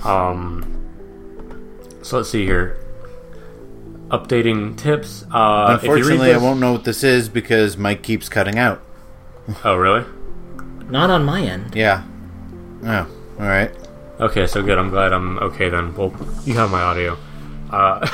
[0.04, 0.76] Um,
[2.04, 2.78] so let's see here.
[4.10, 5.26] Updating tips.
[5.32, 8.60] Uh, if you read Unfortunately, I won't know what this is because Mike keeps cutting
[8.60, 8.84] out.
[9.64, 10.06] Oh, really?
[10.90, 11.74] Not on my end.
[11.76, 12.04] Yeah.
[12.84, 13.08] Oh,
[13.40, 13.72] all right.
[14.20, 14.78] Okay, so good.
[14.78, 15.96] I'm glad I'm okay then.
[15.96, 16.14] Well,
[16.46, 17.18] you have my audio.
[17.70, 18.06] Uh,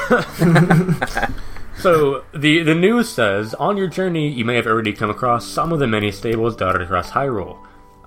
[1.80, 5.72] so the the news says on your journey you may have already come across some
[5.72, 7.58] of the many stables dotted across Hyrule.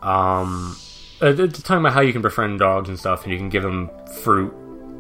[0.03, 0.77] Um,
[1.23, 3.63] uh, it's talking about how you can befriend dogs and stuff, and you can give
[3.63, 3.91] them
[4.23, 4.53] fruit,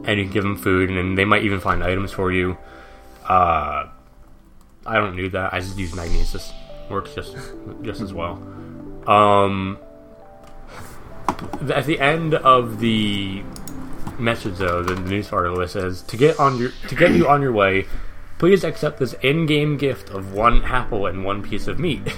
[0.04, 2.56] and you can give them food, and they might even find items for you.
[3.28, 3.88] Uh,
[4.86, 5.52] I don't do that.
[5.52, 6.52] I just use magnesis.
[6.90, 7.36] Works just
[7.82, 8.34] just as well.
[9.06, 9.78] Um,
[11.72, 13.42] at the end of the
[14.18, 17.52] message though the news article says to get on your to get you on your
[17.52, 17.86] way
[18.38, 22.02] please accept this in-game gift of one apple and one piece of meat.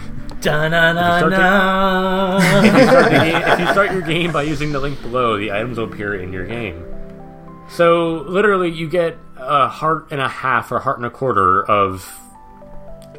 [2.81, 5.79] Start the game, if you start your game by using the link below the items
[5.79, 6.85] will appear in your game.
[7.71, 12.13] So literally you get a heart and a half or heart and a quarter of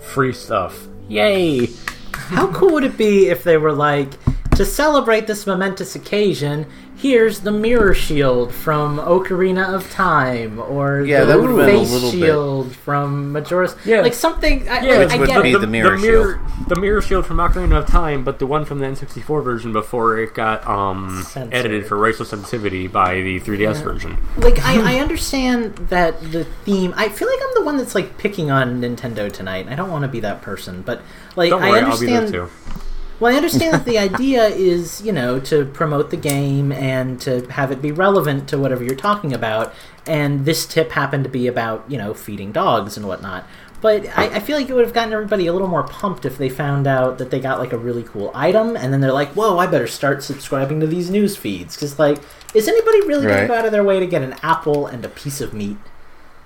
[0.02, 0.88] free stuff.
[1.10, 1.68] Yay!
[2.13, 4.13] How cool would it be if they were like,
[4.56, 6.66] to celebrate this momentous occasion,
[6.98, 11.80] here's the mirror shield from Ocarina of Time, or Yeah, the that would've been a
[11.80, 13.76] face little bit- shield from Majora's.
[13.86, 14.02] Yeah.
[14.02, 14.68] like something.
[14.68, 15.60] I, Yeah, like, I would get be it.
[15.60, 18.86] the mirror mirror, the mirror shield from Ocarina of Time, but the one from the
[18.88, 21.54] N64 version before it got um, Censored.
[21.54, 24.18] edited for racial sensitivity by the 3DS version.
[24.38, 26.94] like I, I understand that the theme.
[26.98, 29.68] I feel like I'm the one that's like picking on Nintendo tonight.
[29.70, 31.02] I don't want to be that person, but
[31.36, 32.50] like Don't I worry, I'll be understand.
[33.20, 33.24] There too.
[33.24, 37.46] Well, I understand that the idea is, you know, to promote the game and to
[37.52, 39.74] have it be relevant to whatever you're talking about.
[40.06, 43.46] And this tip happened to be about, you know, feeding dogs and whatnot.
[43.80, 46.38] But I, I feel like it would have gotten everybody a little more pumped if
[46.40, 49.30] they found out that they got like a really cool item, and then they're like,
[49.34, 52.18] "Whoa, I better start subscribing to these news feeds." Because like,
[52.56, 55.06] is anybody really going to go out of their way to get an apple and
[55.06, 55.78] a piece of meat?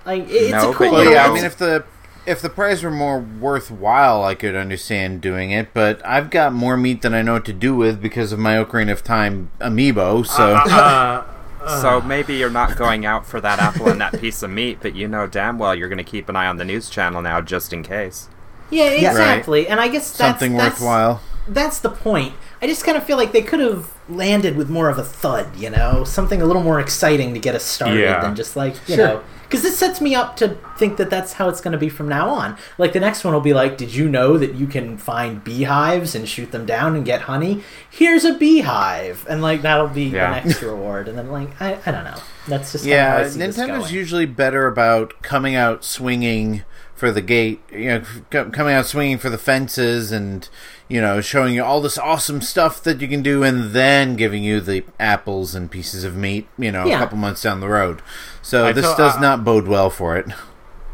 [0.06, 0.90] Like, it's No, a cool.
[0.92, 1.86] but little yeah, I mean, if the
[2.32, 5.74] if the prize were more worthwhile, I could understand doing it.
[5.74, 8.56] But I've got more meat than I know what to do with because of my
[8.56, 10.26] Ocarina of Time amiibo.
[10.26, 11.24] So Uh,
[11.82, 14.96] So maybe you're not going out for that apple and that piece of meat, but
[14.96, 17.40] you know damn well you're going to keep an eye on the news channel now
[17.40, 18.30] just in case.
[18.72, 19.12] yeah, Yeah.
[19.12, 19.68] exactly.
[19.68, 21.22] And I guess that's, something that's, worthwhile.
[21.48, 22.34] that's the point.
[22.64, 25.56] I just kind of feel like they could have landed with more of a thud,
[25.56, 28.22] you know, something a little more exciting to get us started Yeah.
[28.22, 29.06] than just like you Sure.
[29.08, 31.90] know, because this sets me up to think that that's how it's going to be
[31.90, 32.58] from now on.
[32.78, 36.16] Like the next one will be like, did you know that you can find beehives
[36.16, 37.62] and shoot them down and get honey?
[37.90, 40.40] Here's a beehive, and like that'll be Yeah.
[40.40, 41.10] the next reward.
[41.10, 43.58] And then like I, I don't know, that's just kinda how Yeah, I see this
[43.58, 43.94] Nintendo's going.
[43.94, 46.64] usually better about coming out swinging
[47.02, 50.48] for the gate, you know, c- coming out swinging for the fences and,
[50.88, 54.44] you know, showing you all this awesome stuff that you can do and then giving
[54.44, 56.98] you the apples and pieces of meat, you know, Yeah.
[56.98, 58.04] a couple months down the road.
[58.44, 60.28] So I this tell- does uh, not bode well for it.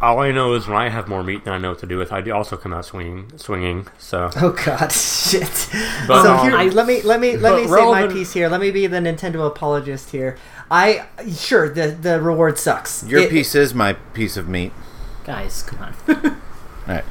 [0.02, 1.98] all I know is when I have more meat than I know what to do
[1.98, 3.34] with, I do also come out swinging.
[3.36, 3.88] Swinging.
[3.98, 5.68] So Oh God, shit.
[6.08, 8.48] But, so um, here, I- let me let me let me say my piece here.
[8.48, 10.38] Let me be the Nintendo apologist here.
[10.72, 13.04] I sure the the reward sucks.
[13.04, 14.72] Your It- piece is my piece of meat.
[15.28, 15.94] Guys, come on.
[16.88, 17.04] All right.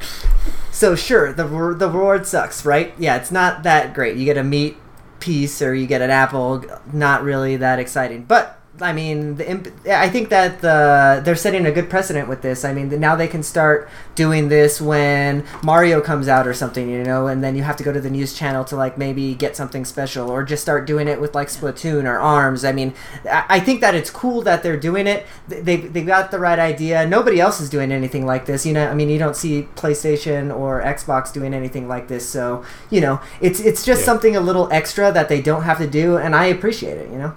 [0.71, 2.93] So sure, the the reward sucks, right?
[2.97, 4.17] Yeah, it's not that great.
[4.17, 4.75] You get a meat
[5.19, 8.23] piece or you get an apple, not really that exciting.
[8.23, 12.43] But I mean, the imp- I think that the they're setting a good precedent with
[12.43, 12.63] this.
[12.63, 17.03] I mean, now they can start doing this when Mario comes out or something, you
[17.03, 19.55] know, and then you have to go to the news channel to like maybe get
[19.55, 22.63] something special, or just start doing it with like Splatoon or Arms.
[22.63, 22.93] I mean,
[23.25, 25.25] I I think that it's cool that they're doing it.
[25.47, 27.07] They they they got the right idea.
[27.07, 28.63] Nobody else is doing anything like this.
[28.63, 32.29] You know, I mean, you don't see PlayStation or Xbox doing anything like this.
[32.29, 34.05] So you know, it's it's just Yeah.
[34.05, 37.09] something a little extra that they don't have to do, and I appreciate it.
[37.09, 37.33] You know.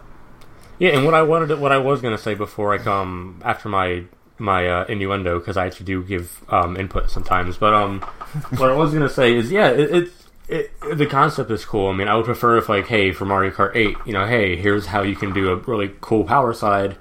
[0.81, 4.05] Yeah, and what I wanted, what I was gonna say before I come after my
[4.38, 7.59] my uh, innuendo because I actually do give um, input sometimes.
[7.59, 8.01] But um,
[8.57, 10.12] what I was gonna say is, yeah, it, it,
[10.49, 11.90] it the concept is cool.
[11.90, 14.57] I mean, I would prefer if like, hey, for Mario Kart Eight, you know, hey,
[14.57, 16.97] here's how you can do a really cool power slide.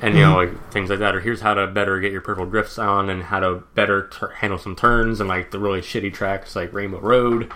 [0.00, 2.46] And you know, like things like that, or here's how to better get your purple
[2.46, 6.14] drifts on, and how to better tur handle some turns, and like the really shitty
[6.14, 7.52] tracks like Rainbow Road,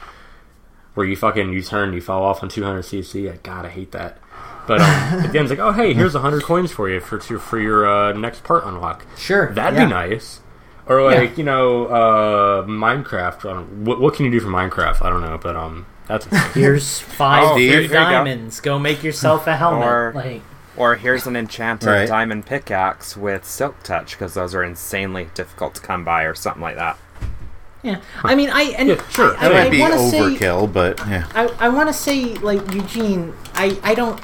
[0.95, 3.33] where you fucking you turn, you fall off on 200 cc.
[3.33, 4.19] I gotta hate that.
[4.67, 4.87] But um,
[5.25, 7.59] at the end, it's like, oh hey, here's 100 coins for you for to, for
[7.59, 9.05] your uh, next part unlock.
[9.17, 9.53] Sure.
[9.53, 9.87] That'd yeah.
[9.87, 10.41] be nice.
[10.87, 13.39] Or like you know, uh, Minecraft.
[13.49, 15.03] I don't, what, what can you do for Minecraft?
[15.03, 17.95] I don't know, but um, that's Here's five Oh, free here- here you go.
[17.95, 18.61] diamonds.
[18.61, 18.79] Go.
[18.79, 19.87] make yourself a helmet.
[19.87, 20.43] Or- like
[20.77, 22.09] Or here's an enchanted Right.
[22.09, 26.63] diamond pickaxe with silk touch because those are insanely difficult to come by or something
[26.63, 26.99] like that.
[27.85, 29.37] Yeah, I mean, I and Yeah, sure.
[29.37, 31.27] I, That I, might be want to say, overkill, but yeah.
[31.35, 34.21] I, I want to say, like Eugene, I, I don't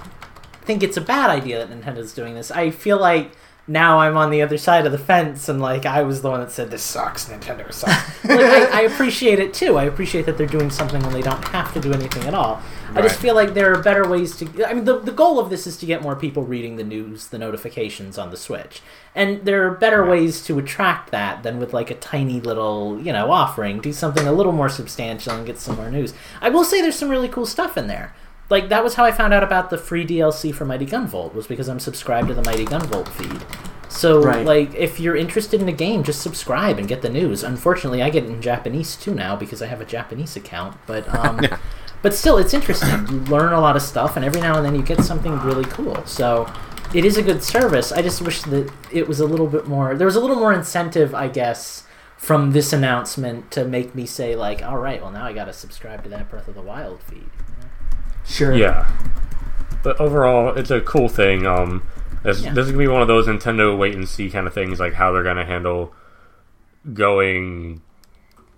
[0.68, 2.50] think it's a bad idea that Nintendo's doing this.
[2.50, 3.30] I feel like
[3.66, 6.40] now I'm on the other side of the fence, and like I was the one
[6.40, 7.24] that said this sucks.
[7.24, 8.24] Nintendo sucks.
[8.24, 9.78] like, I, I appreciate it too.
[9.78, 12.60] I appreciate that they're doing something when they don't have to do anything at all.
[12.94, 14.68] I just feel like there are better ways to.
[14.68, 17.28] I mean, the the goal of this is to get more people reading the news,
[17.28, 18.82] the notifications on the Switch,
[19.14, 23.12] and there are better ways to attract that than with like a tiny little you
[23.14, 23.80] know offering.
[23.80, 26.12] Do something a little more substantial and get some more news.
[26.42, 28.14] I will say there's some really cool stuff in there.
[28.50, 31.46] Like that was how I found out about the free DLC for Mighty Gunvolt was
[31.46, 33.44] because I'm subscribed to the Mighty Gunvolt feed.
[33.90, 34.44] So Right.
[34.44, 37.42] like if you're interested in a game, just subscribe and get the news.
[37.42, 41.08] Unfortunately, I get it in Japanese too now because I have a Japanese account, but
[41.14, 41.40] um
[42.02, 43.06] but still it's interesting.
[43.08, 45.64] You learn a lot of stuff and every now and then you get something really
[45.64, 46.04] cool.
[46.06, 46.50] So
[46.94, 47.92] it is a good service.
[47.92, 50.54] I just wish that it was a little bit more there was a little more
[50.54, 51.84] incentive, I guess,
[52.16, 55.52] from this announcement to make me say like, all right, well now I got to
[55.52, 57.28] subscribe to that Breath of the Wild feed.
[58.28, 58.54] Sure.
[58.54, 58.86] Yeah.
[59.82, 61.46] But overall, it's a cool thing.
[61.46, 61.82] Um,
[62.22, 62.52] this, Yeah.
[62.52, 64.94] this is gonna be one of those Nintendo wait and see kind of things, like
[64.94, 65.94] how they're gonna handle
[66.92, 67.80] going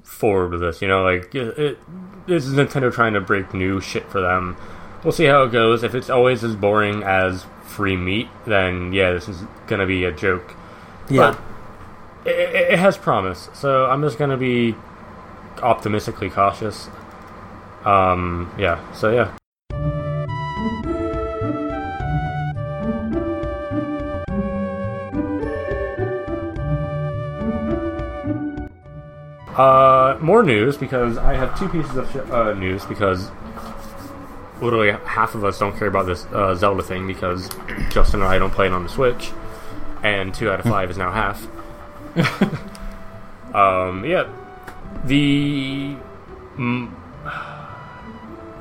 [0.03, 0.83] forward with this.
[0.83, 1.79] You know, like it, it,
[2.27, 4.57] this is Nintendo trying to break new shit for them.
[5.05, 5.83] we'll see how it goes.
[5.83, 10.13] If it's always as boring as free meat, then yeah, this is gonna be a
[10.13, 10.55] joke.
[11.09, 11.37] Yeah.
[12.25, 14.75] But it, it, has promise, so I'm just gonna be
[15.63, 16.89] optimistically cautious.
[17.85, 18.93] Um, yeah.
[18.93, 19.35] So yeah.
[29.61, 33.31] Uh, more news because I have two pieces of sh- uh, news because
[34.63, 37.51] literally half of us don't care about this uh, Zelda thing because
[37.91, 39.33] Justin and I don't play it on the Switch,
[40.03, 41.47] and two out of five is now half.
[43.55, 44.33] um, yeah,
[45.05, 45.95] the
[46.57, 46.91] mm,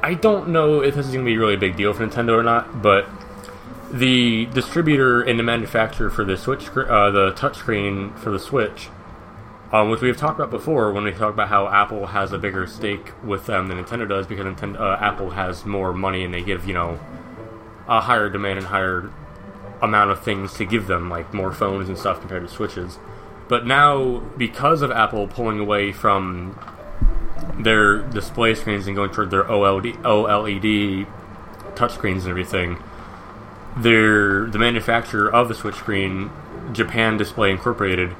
[0.03, 2.37] I don't know if this is going to be really a big deal for Nintendo
[2.37, 3.07] or not, but
[3.89, 8.89] the distributor and the manufacturer for the Switch, uh, the touchscreen for the Switch,
[9.71, 12.37] um, which we have talked about before when we talk about how Apple has a
[12.37, 16.33] bigger stake with them than Nintendo does because Nintendo, uh, Apple has more money and
[16.33, 16.99] they give you know
[17.87, 19.11] a higher demand and higher
[19.81, 22.99] amount of things to give them, like more phones and stuff compared to Switches.
[23.47, 26.57] But now, because of Apple pulling away from
[27.57, 31.07] their display screens and going toward their OLED, OLED
[31.75, 32.77] touchscreens and everything,
[33.77, 36.29] their the manufacturer of the Switch screen,
[36.73, 38.15] Japan Display Incorporated,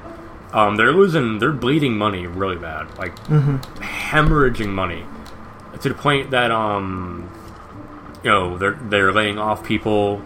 [0.52, 5.04] um, they're losing, they're bleeding money really bad, like hemorrhaging money
[5.80, 7.30] to the point that um,
[8.22, 10.22] you know they're they're laying off people.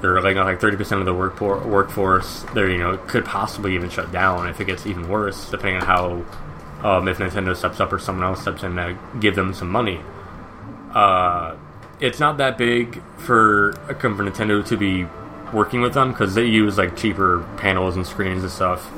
[0.00, 2.44] They're laying off like thirty percent of the work workforce.
[2.54, 5.86] They're you know could possibly even shut down if it gets even worse, depending on
[5.86, 6.24] how
[6.88, 10.00] um, if Nintendo steps up or someone else steps in to give them some money.
[10.94, 11.56] Uh,
[12.00, 15.06] it's not that big for a company for Nintendo to be
[15.52, 18.90] working with them because they use like cheaper panels and screens and stuff.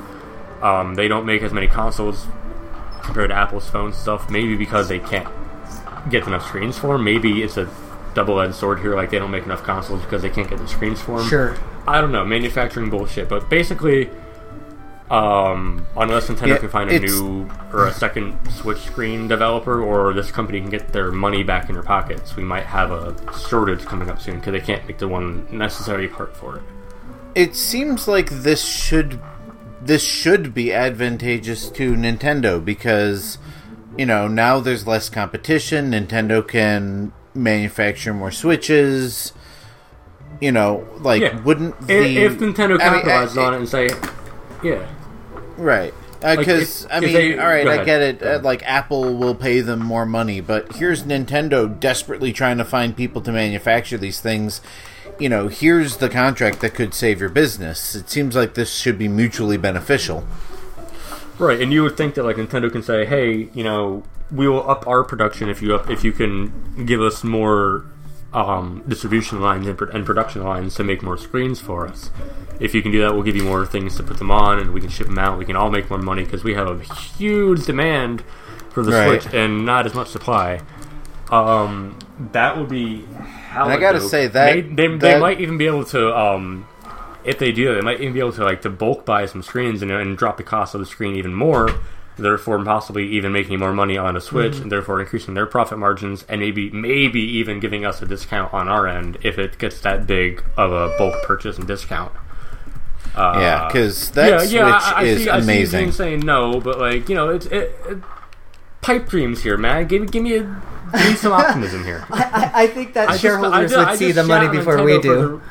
[0.61, 2.27] Um, they don't make as many consoles
[3.01, 4.29] compared to Apple's phone stuff.
[4.29, 5.27] Maybe because they can't
[6.09, 7.03] get enough screens for them.
[7.03, 7.69] Maybe it's a
[8.13, 8.95] double-edged sword here.
[8.95, 11.29] Like they don't make enough consoles because they can't get the screens for them.
[11.29, 11.57] Sure.
[11.87, 13.29] I don't know, manufacturing bullshit.
[13.29, 14.09] But basically,
[15.09, 20.13] um, unless Nintendo Yeah, can find a new or a second Switch screen developer, or
[20.13, 23.15] this company can get their money back in their pockets, we might have a
[23.47, 26.63] shortage coming up soon because they can't make the one necessary part for it.
[27.35, 29.19] It seems like this should
[29.81, 33.37] this should be advantageous to Nintendo because
[33.97, 35.91] you know now there's less competition.
[35.91, 39.33] Nintendo can manufacture more Switches.
[40.41, 41.41] You know, like Yeah.
[41.41, 43.89] wouldn't If, the if Nintendo I mean, I- on it and say,
[44.63, 44.85] yeah,
[45.57, 45.93] Right.
[46.21, 47.85] Because if- I mean, they- all right, I ahead.
[47.85, 48.23] get it.
[48.23, 52.95] Uh, like Apple will pay them more money, but here's Nintendo desperately trying to find
[52.95, 54.59] people to manufacture these things.
[55.19, 57.93] You know, here's the contract that could save your business.
[57.93, 60.25] It seems like this should be mutually beneficial.
[61.37, 64.69] Right, and you would think that like Nintendo can say, "Hey, you know, we will
[64.69, 67.85] up our production if you up if you can give us more
[68.33, 72.11] um, distribution lines and, pro- and production lines to make more screens for us.
[72.59, 74.73] If you can do that, we'll give you more things to put them on, and
[74.73, 75.37] we can ship them out.
[75.37, 78.21] We can all make more money because we have a huge demand
[78.69, 79.21] for the Right.
[79.21, 80.61] Switch and not as much supply.
[81.31, 81.97] Um,
[82.33, 83.05] that would be.
[83.51, 86.67] And I gotta say that- they, they, they might even be able to um,
[87.23, 89.81] if they do, they might even be able to like to bulk buy some screens
[89.81, 91.69] and, and drop the cost of the screen even more.
[92.17, 94.63] Therefore, possibly even making more money on a Switch, Mm-hmm.
[94.63, 98.67] and therefore increasing their profit margins, and maybe maybe even giving us a discount on
[98.67, 102.11] our end if it gets that big of a bulk purchase and discount.
[103.15, 105.85] Uh, yeah, because that Switch I, I is see, I see amazing.
[105.87, 107.97] you saying no, but like you know, it's it, it,
[108.81, 109.87] pipe dreams here, man.
[109.87, 110.43] Give me give me a
[110.93, 112.05] give me some optimism here.
[112.09, 114.47] I, I, I think that I just- shareholders I just- would I see the money
[114.47, 115.09] on before Nintendo we for do.
[115.37, 115.41] the-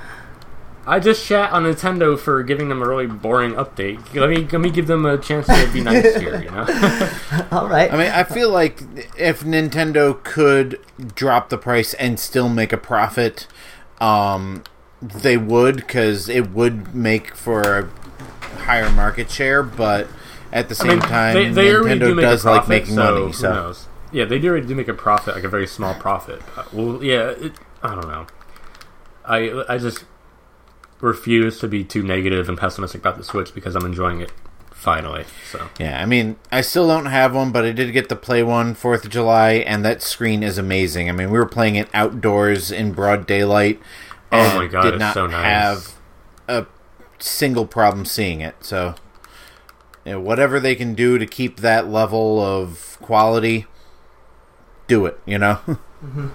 [0.87, 4.15] I just shat on Nintendo for giving them a really boring update.
[4.15, 6.41] Let me let me give them a chance to be nice here.
[6.41, 6.61] You know,
[7.53, 7.93] All right.
[7.93, 8.81] I mean, I feel like
[9.19, 10.81] if Nintendo could
[11.15, 13.47] drop the price and still make a profit,
[14.01, 14.65] um,
[15.03, 17.91] they would because it would make for a
[18.61, 19.63] higher market share.
[19.63, 20.07] But
[20.53, 22.95] at the I same mean, time, they, they do Nintendo a does like profit, making
[22.95, 23.27] so money.
[23.27, 23.89] who So knows?
[24.13, 26.41] Yeah, they do already do make a profit, like a very small profit.
[26.57, 28.27] Uh, well, yeah, it, I don't know.
[29.25, 30.05] I I just
[31.01, 34.33] refuse to be too negative and pessimistic about the Switch because I'm enjoying it
[34.73, 35.25] finally.
[35.51, 38.43] So yeah, I mean, I still don't have one, but I did get to play
[38.43, 41.09] one Fourth of July, and that screen is amazing.
[41.09, 43.81] I mean, we were playing it outdoors in broad daylight.
[44.33, 45.45] Oh my God, Did it's not so nice.
[45.45, 45.95] have
[46.49, 46.67] a
[47.19, 48.57] single problem seeing it.
[48.61, 48.95] So,
[50.09, 53.67] you know, whatever they can do to keep that level of quality,
[54.87, 55.21] do it.
[55.27, 55.61] You know.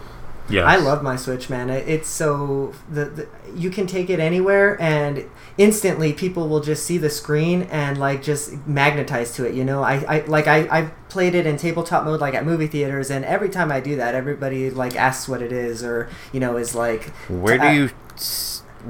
[0.49, 0.65] Yes.
[0.65, 1.69] I love my Switch, man.
[1.69, 6.97] It's so the, the you can take it anywhere, and instantly people will just see
[6.97, 9.55] the screen and like just magnetize to it.
[9.55, 12.67] You know, I, I like I I played it in tabletop mode like at movie
[12.67, 16.41] theaters, and every time I do that, everybody like asks what it is, or you
[16.41, 17.89] know, is like Where do you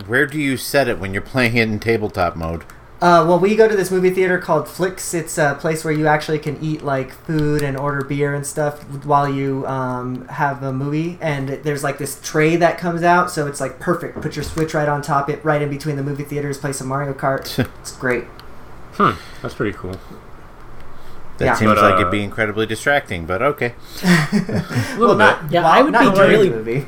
[0.08, 2.66] where do you set it when you're playing it in tabletop mode?
[3.04, 5.14] Uh, well, we go to this movie theater called Flicks.
[5.14, 8.82] It's a place where you actually can eat like food and order beer and stuff
[9.04, 11.18] while you um, have a movie.
[11.20, 14.22] And there's like this tray that comes out, so it's like perfect.
[14.22, 16.58] Put your Switch right on top, it right in between the movie theaters.
[16.58, 17.60] Play some Mario Kart.
[17.82, 18.24] it's great.
[18.94, 19.12] Hmm.
[19.42, 20.00] That's pretty cool.
[21.40, 21.54] That Yeah.
[21.56, 23.74] seems But, like it'd be incredibly distracting, but okay.
[24.02, 24.30] A
[24.98, 25.18] little Well, bit.
[25.18, 26.86] not Yeah, while- I would not be during really- movie.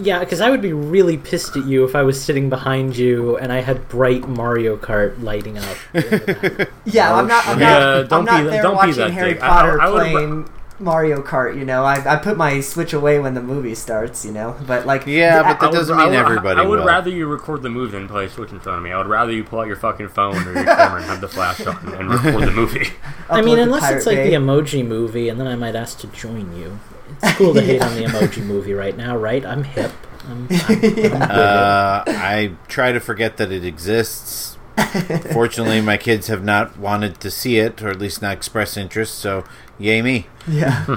[0.00, 3.36] Yeah, because I would be really pissed at you if I was sitting behind you
[3.36, 5.76] and I had bright Mario Kart lighting up.
[5.94, 6.70] in the back.
[6.86, 7.46] Yeah, I'm oh, not.
[7.46, 9.40] I'm Yeah, not, don't I'm not be- there don't be watching that Harry dick.
[9.40, 10.48] Potter I- I would- playing
[10.78, 11.58] Mario Kart.
[11.58, 14.24] You know, I, I put my Switch away when the movie starts.
[14.24, 16.64] You know, but like Yeah, but I that would- doesn't I mean would- everybody I
[16.64, 16.86] would will.
[16.86, 18.92] rather you record the movie than play Switch in front of me.
[18.92, 21.28] I would rather you pull out your fucking phone or your camera and have the
[21.28, 22.86] flash on and record the movie.
[23.28, 24.30] I mean, unless it's like Bay.
[24.30, 26.78] the Emoji Movie, and then I might ask to join you.
[27.22, 29.44] It's cool to hate on the Emoji Movie right now, right?
[29.44, 29.92] I'm hip.
[30.28, 31.12] I'm, I'm, I'm with it.
[31.12, 34.58] Uh, I try to forget that it exists.
[35.32, 39.14] Fortunately, my kids have not wanted to see it, or at least not express interest.
[39.16, 39.44] So,
[39.78, 40.26] yay me!
[40.48, 40.96] Yeah.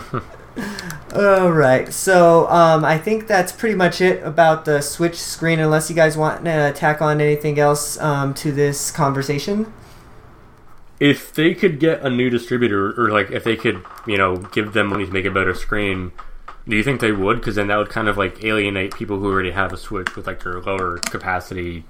[1.16, 1.92] All right.
[1.94, 5.60] So um, I think that's pretty much it about the Switch screen.
[5.60, 9.72] Unless you guys want to tack on anything else um, to this conversation.
[11.04, 14.72] If they could get a new distributor, or like if they could, you know, give
[14.72, 16.14] them money to make a better screen,
[16.68, 17.38] do you think they would?
[17.38, 20.28] Because then that would kind of like alienate people who already have a Switch with
[20.28, 21.84] like their lower capacity.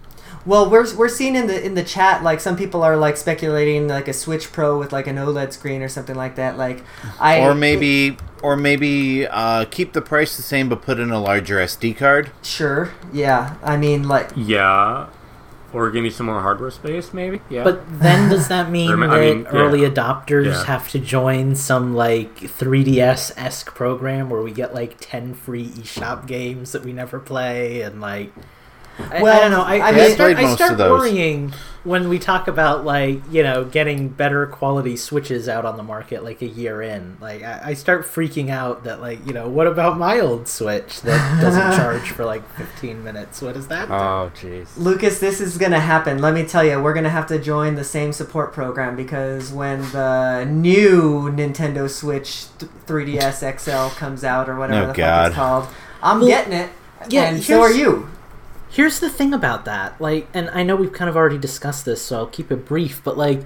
[0.46, 3.88] Well, we're, we're seeing in the in the chat like some people are like speculating
[3.88, 6.58] like a Switch Pro with like an OLED screen or something like that.
[6.58, 6.84] Like
[7.20, 11.20] I Or maybe, or maybe uh, keep the price the same, but put in a
[11.20, 12.32] larger SD card.
[12.42, 12.92] sure.
[13.14, 13.56] Yeah.
[13.64, 15.08] I mean like Yeah.
[15.74, 17.42] Or give me some more hardware space, maybe.
[17.50, 17.64] Yeah.
[17.64, 19.50] But then does that mean that I mean, yeah.
[19.50, 20.66] early adopters Yeah.
[20.66, 26.28] have to join some like 3DS esque program where we get like 10 free eShop
[26.28, 28.32] games that we never play and like.
[29.00, 29.62] I, I Well, don't know.
[29.64, 33.66] I, I I, mean- start, I start worrying when we talk about like you know
[33.66, 37.18] getting better quality switches out on the market like a year in.
[37.20, 41.02] Like I, I start freaking out that like you know what about my old Switch
[41.02, 43.42] that doesn't charge for like 15 minutes?
[43.42, 43.88] What is that?
[43.90, 43.94] do?
[43.94, 44.68] Oh, jeez.
[44.78, 46.20] Lucas, this is gonna happen.
[46.20, 49.82] Let me tell you, we're gonna have to join the same support program because when
[49.92, 52.46] the new Nintendo Switch
[52.88, 55.22] 3DS XL comes out or whatever Oh, the God.
[55.24, 55.68] fuck it's called,
[56.02, 56.70] I'm Well, getting it.
[57.10, 58.08] yeah, and so are you.
[58.74, 62.02] Here's the thing about that, like, and I know we've kind of already discussed this,
[62.02, 63.44] so I'll keep it brief, but like,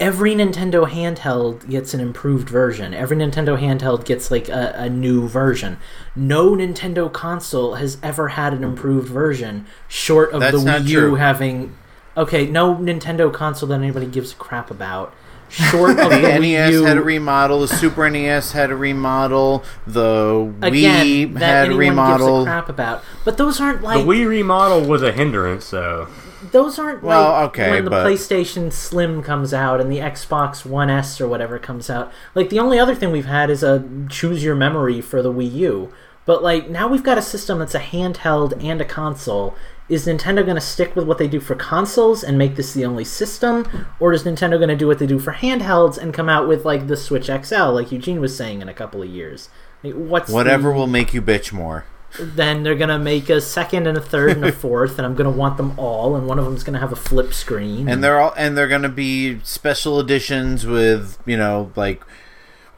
[0.00, 2.94] every Nintendo handheld gets an improved version.
[2.94, 5.76] Every Nintendo handheld gets like a, a new version.
[6.16, 11.00] No Nintendo console has ever had an improved version, short of That's the Wii U
[11.00, 11.14] true.
[11.16, 11.76] having.
[12.16, 15.14] Okay, no Nintendo console that anybody gives a crap about.
[15.50, 17.60] Short of the, The Wii NES U, had a remodel.
[17.60, 19.64] The Super NES had a remodel.
[19.86, 22.44] The again, Wii that had a anyone gives a remodel.
[22.44, 23.04] crap about.
[23.24, 26.08] But those aren't like the Wii remodel was a hindrance, so
[26.52, 30.64] those aren't Well, like okay, when the but- PlayStation Slim comes out and the Xbox
[30.64, 32.12] One S or whatever comes out.
[32.34, 35.52] Like the only other thing we've had is a choose your memory for the Wii
[35.52, 35.92] U.
[36.26, 39.56] But like now we've got a system that's a handheld and a console.
[39.90, 42.84] Is Nintendo going to stick with what they do for consoles and make this the
[42.84, 43.66] only system,
[43.98, 46.64] or is Nintendo going to do what they do for handhelds and come out with
[46.64, 49.48] like the Switch XL, like Eugene was saying, in a couple of years?
[49.82, 51.84] Like, what's Whatever the- will make you bitch more.
[52.20, 55.30] then they're gonna make a second and a third and a fourth, and I'm gonna
[55.30, 57.88] want them all, and one of them's gonna have a flip screen.
[57.88, 62.02] and they're all and they're gonna be special editions with you know like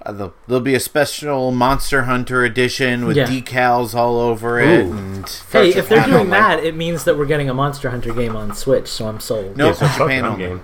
[0.05, 3.27] uh, the, there'll be a special Monster Hunter edition with Yeah.
[3.27, 4.87] decals all over it.
[4.87, 6.31] And hey, if they're doing only.
[6.31, 9.57] that, it means that we're getting a Monster Hunter game on Switch, so I'm sold.
[9.57, 10.47] Nope, it's a Japan only.
[10.47, 10.61] game.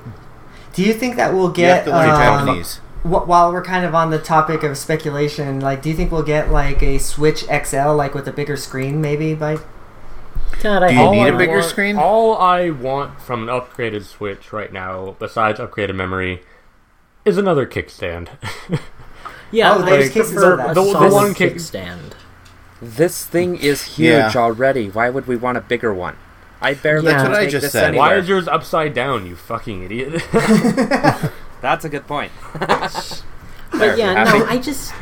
[0.72, 2.76] Do you think that we'll You have get to learn um, Japanese.
[3.02, 5.60] wh- while we're kind of on the topic of speculation?
[5.60, 9.00] Like, do you think we'll get like a Switch XL, like with a bigger screen,
[9.00, 9.34] maybe?
[9.34, 9.58] By
[10.62, 11.96] God, I Do you hope need a bigger want- screen?
[11.96, 16.42] All I want from an upgraded Switch right now, besides upgraded memory,
[17.24, 18.28] is another kickstand.
[19.50, 20.74] Yeah, Oh, there's I cases prefer of that.
[20.74, 22.12] The- the one kick- kickstand.
[22.82, 24.32] This thing is huge Yeah.
[24.36, 24.88] already.
[24.88, 26.16] Why would we want a bigger one?
[26.60, 27.84] I barely That's can what I just this said.
[27.88, 28.08] anywhere.
[28.08, 30.22] Why is yours upside down, you fucking idiot?
[31.60, 32.32] That's a good point.
[33.70, 34.92] But yeah, no, I just.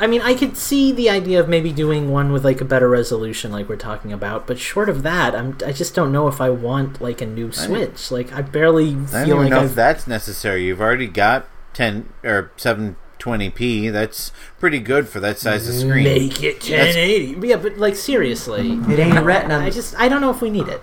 [0.00, 2.88] I mean, I could see the idea of maybe doing one with like a better
[2.88, 4.46] resolution, like we're talking about.
[4.46, 7.52] But short of that, I'm I just don't know if I want like a new
[7.52, 8.10] Switch.
[8.10, 10.64] Like I barely I don't feel even like know I've if that's necessary.
[10.64, 13.92] You've already got ten or seven 720p.
[13.92, 16.04] That's pretty good for that size of screen.
[16.04, 17.46] Make it 1080.
[17.46, 19.58] Yeah, but like seriously, It ain't a retina.
[19.58, 20.82] I just I don't know if we need it.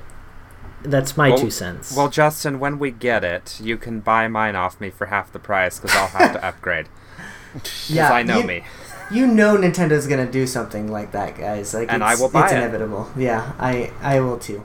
[0.83, 1.95] That's my Well- two cents.
[1.95, 5.39] Well, Justin, when we get it, you can buy mine off me for half the
[5.39, 6.87] price because I'll have to upgrade.
[7.87, 8.63] yeah, I know you, me.
[9.11, 11.73] You know Nintendo's gonna do something like that, guys.
[11.73, 12.57] Like, And it's, I will buy It's it.
[12.57, 13.09] inevitable.
[13.15, 14.63] Yeah, I I will too.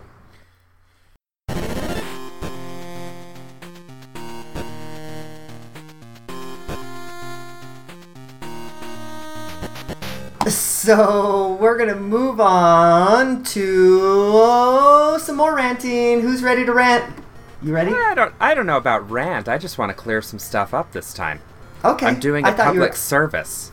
[10.89, 16.22] So we're gonna move on to some more ranting.
[16.22, 17.14] Who's ready to rant?
[17.62, 17.93] You ready?
[17.93, 18.34] I don't.
[18.41, 19.51] I don't know about rant.
[19.51, 21.41] I just want to clear some stuff up this time.
[21.84, 22.07] Okay.
[22.07, 23.70] I'm doing a public were, service.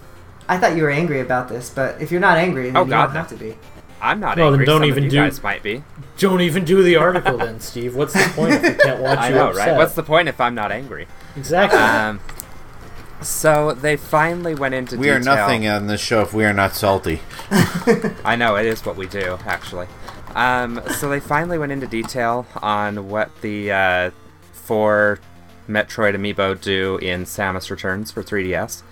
[0.50, 2.90] I thought you were angry about this, but if you're not angry, then Oh, you
[2.90, 3.20] God, don't no.
[3.22, 3.56] have to be.
[4.02, 4.66] I'm not Well, then angry.
[4.66, 5.84] don't Some even of you do- guys might be.
[6.18, 7.96] Don't even do the article then, Steve.
[7.96, 9.68] What's the point if we can't watch I you know, upset?
[9.70, 9.78] right?
[9.78, 11.08] What's the point if I'm not angry?
[11.38, 11.80] exactly?
[11.80, 12.20] Um.
[13.22, 16.76] So they finally went into We are nothing on this show if we are not
[16.76, 17.22] salty.
[18.24, 19.88] I know it is what we do, actually.
[20.36, 24.12] Um, so they finally went into detail on what the uh,
[24.52, 25.20] four
[25.68, 28.84] Metroid amiibo do in Samus Returns for 3DS.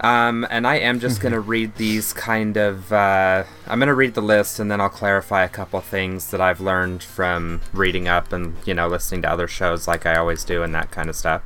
[0.00, 2.92] Um, and I am just going to read these kind of.
[2.92, 6.40] Uh, I'm going to read the list and then I'll clarify a couple things that
[6.40, 10.44] I've learned from reading up and, you know, listening to other shows like I always
[10.44, 11.42] do and that kind of stuff.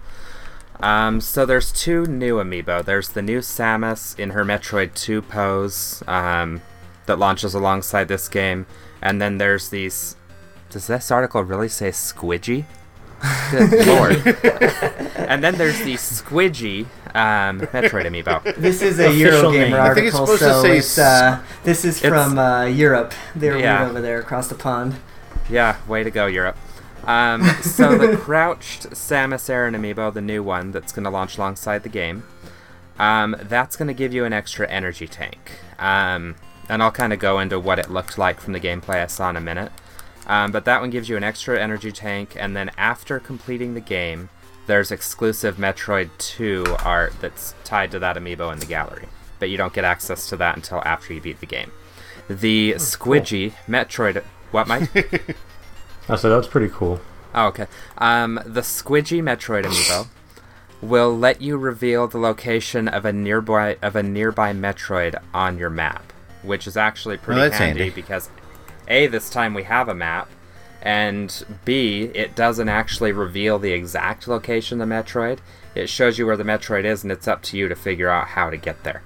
[0.80, 2.84] Um, so there's two new amiibo.
[2.84, 6.60] There's the new Samus in her Metroid 2 pose um,
[7.06, 8.66] that launches alongside this game,
[9.00, 10.16] and then there's these.
[10.70, 12.64] Does this article really say squidgy?
[13.52, 14.16] Good lord!
[15.16, 18.56] and then there's the squidgy um, Metroid amiibo.
[18.56, 19.70] This is a Official name.
[19.72, 22.38] Eurogamer I think it's article, supposed to so say it's, uh, this is It's- from
[22.38, 23.12] uh, Europe.
[23.36, 23.84] They're Yeah.
[23.84, 24.96] way over there across the pond.
[25.48, 26.56] Yeah, way to go, Europe.
[27.04, 31.82] Um, so the crouched Samus Aran amiibo, the new one that's going to launch alongside
[31.82, 32.24] the game,
[32.98, 35.58] um, that's going to give you an extra energy tank.
[35.78, 36.36] Um,
[36.68, 39.30] and I'll kind of go into what it looked like from the gameplay I saw
[39.30, 39.72] in a minute.
[40.26, 43.80] Um, but that one gives you an extra energy tank, and then after completing the
[43.80, 44.28] game,
[44.66, 49.08] there's exclusive Metroid 2 art that's tied to that amiibo in the gallery.
[49.40, 51.72] But you don't get access to that until after you beat the game.
[52.28, 54.22] The Squidgy Metroid.
[54.52, 54.88] What, Mike?
[56.08, 57.00] I said that's pretty cool.
[57.34, 57.66] Oh, okay.
[57.98, 60.08] Um, the Squidgy Metroid amiibo
[60.82, 65.70] will let you reveal the location of a nearby of a nearby Metroid on your
[65.70, 67.94] map, which is actually pretty that's handy, handy.
[67.94, 68.28] because
[68.88, 70.28] a this time we have a map,
[70.82, 75.38] and b it doesn't actually reveal the exact location of the Metroid.
[75.74, 78.28] It shows you where the Metroid is, and it's up to you to figure out
[78.28, 79.02] how to get there.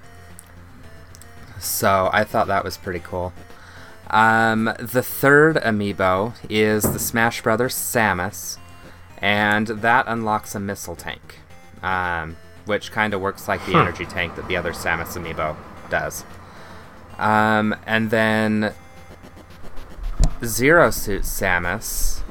[1.60, 3.32] So I thought that was pretty cool.
[4.08, 8.58] Um, the third amiibo is the Smash Brothers Samus,
[9.18, 11.40] and that unlocks a missile tank,
[11.82, 12.36] um,
[12.66, 15.56] which kind of works like the energy tank that the other Samus amiibo
[15.90, 16.24] does.
[17.18, 18.74] Um, and then
[20.44, 22.22] Zero Suit Samus.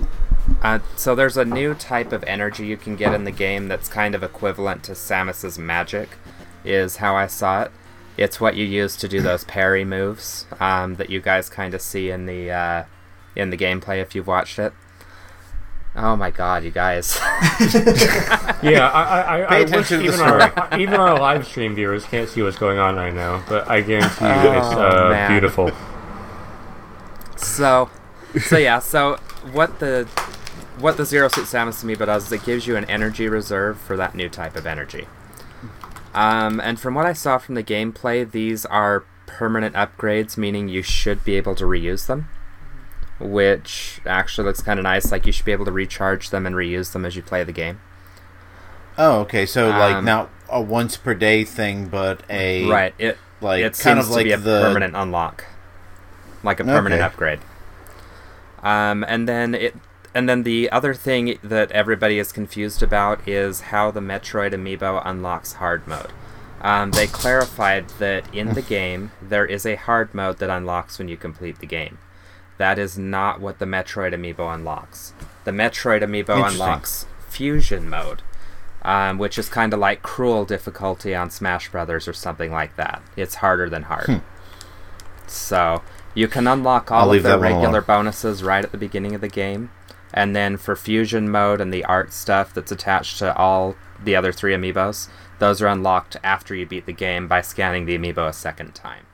[0.61, 3.89] Uh, so there's a new type of energy you can get in the game that's
[3.89, 6.09] kind of equivalent to Samus's magic,
[6.63, 7.71] is how I saw it.
[8.17, 11.81] It's what you use to do those parry moves um, that you guys kind of
[11.81, 12.83] see in the uh,
[13.35, 14.73] in the gameplay if you've watched it.
[15.97, 17.17] Oh my god, you guys!
[18.63, 21.75] Yeah, I, I, I, I wish attention to the even our even our live stream
[21.75, 25.27] viewers can't see what's going on right now, but I guarantee you it's Oh, uh,
[25.29, 25.71] beautiful.
[27.37, 27.89] so,
[28.41, 29.17] so yeah, so
[29.51, 30.05] what the
[30.79, 33.95] what the Zero Suit Samus Amiibo does is it gives you an energy reserve for
[33.97, 35.07] that new type of energy.
[36.15, 40.81] Um, and from what I saw from the gameplay, these are permanent upgrades, meaning you
[40.81, 42.29] should be able to reuse them.
[43.19, 45.11] Which actually looks kind of nice.
[45.11, 47.51] Like you should be able to recharge them and reuse them as you play the
[47.53, 47.79] game.
[48.97, 49.45] Oh, okay.
[49.45, 52.93] So like Um, not a once per day thing, but a Right.
[52.97, 55.45] It like it kind seems of like a the permanent unlock,
[56.43, 57.05] like a permanent Okay.
[57.05, 57.39] upgrade.
[58.63, 59.75] Um, and then it,
[60.15, 65.01] and then the other thing that everybody is confused about is how the Metroid Amiibo
[65.05, 66.13] unlocks hard mode.
[66.61, 71.09] Um, they clarified that in the game there is a hard mode that unlocks when
[71.09, 71.97] you complete the game.
[72.57, 75.13] That is not what the Metroid Amiibo unlocks.
[75.43, 78.21] The Metroid Amiibo unlocks fusion mode,
[78.83, 83.01] um, which is kind of like cruel difficulty on Smash Brothers or something like that.
[83.17, 84.05] It's harder than hard.
[85.27, 89.19] So you can unlock I'll all of the regular bonuses right at the beginning of
[89.19, 89.69] the game,
[90.15, 94.31] and then for fusion mode and the art stuff that's attached to all the other
[94.31, 95.07] three amiibos,
[95.37, 99.05] those are unlocked after you beat the game by scanning the amiibo a second time.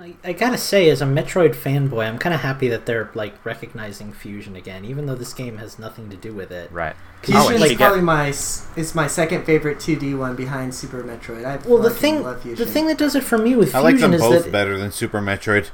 [0.00, 3.44] I, I gotta say, as a Metroid fanboy, I'm kind of happy that they're like
[3.44, 6.72] recognizing fusion again, even though this game has nothing to do with it.
[6.72, 6.96] Right.
[7.22, 10.74] Fusion Oh, and is probably get- my s- it's my second favorite 2D one behind
[10.74, 11.44] Super Metroid.
[11.44, 13.96] I Well, the thing, love the thing that does it for me with I like
[13.96, 15.68] fusion them is both that better than Super Metroid.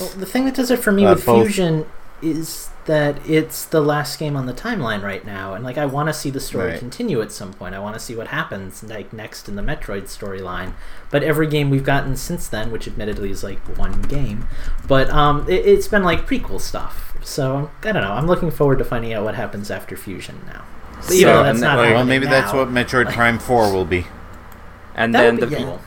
[0.00, 1.44] Well, the thing that does it for me Uh, with both.
[1.46, 1.86] Fusion
[2.22, 6.08] is that it's the last game on the timeline right now, and like I want
[6.08, 6.78] to see the story Right.
[6.78, 7.74] continue at some point.
[7.74, 10.74] I want to see what happens like next in the Metroid storyline.
[11.10, 14.48] But every game we've gotten since then, which admittedly is like one game,
[14.86, 17.16] but um, it, it's been like prequel stuff.
[17.22, 18.12] So I don't know.
[18.12, 20.64] I'm looking forward to finding out what happens after Fusion now.
[20.96, 23.72] But even So, though that's not then- Well, happening maybe that's what Metroid Prime 4
[23.72, 24.06] will be.
[24.94, 25.80] And then would the be cool.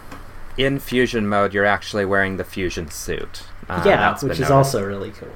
[0.58, 3.44] in fusion mode, you're actually wearing the fusion suit.
[3.70, 4.52] Uh, yeah, which is noted.
[4.54, 5.30] also really cool.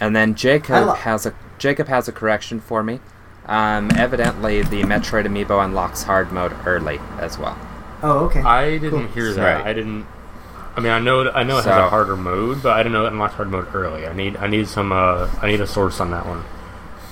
[0.00, 3.00] And then Jacob lo- has a Jacob has a correction for me.
[3.46, 7.56] Um, evidently, the Metroid amiibo unlocks hard mode early as well.
[8.02, 8.40] Oh, okay.
[8.40, 9.08] I didn't Cool.
[9.08, 9.56] hear that.
[9.58, 9.66] Right.
[9.66, 10.06] I didn't.
[10.76, 13.04] I mean, I know I know it has a harder mode, but I didn't know
[13.06, 14.06] it unlocked hard mode early.
[14.06, 16.42] I need I need some uh I need a source on that one.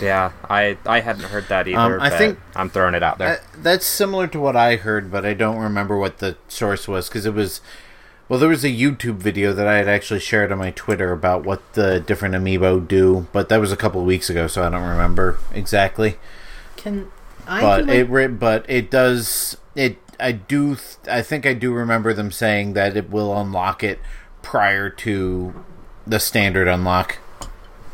[0.00, 1.78] Yeah, I I hadn't heard that either.
[1.78, 3.34] Um, I but think- I'm throwing it out there.
[3.34, 7.08] Uh, that's similar to what I heard, but I don't remember what the source was
[7.08, 7.60] because it was.
[8.32, 11.44] Well, there was a YouTube video that I had actually shared on my Twitter about
[11.44, 14.70] what the different amiibo do, but that was a couple of weeks ago, so I
[14.70, 16.16] don't remember exactly.
[16.76, 17.12] Can
[17.46, 17.60] I?
[17.60, 19.98] But like, it, but it does it.
[20.18, 20.76] I do.
[20.76, 23.98] th- I think I do remember them saying that it will unlock it
[24.40, 25.62] prior to
[26.06, 27.18] the standard unlock.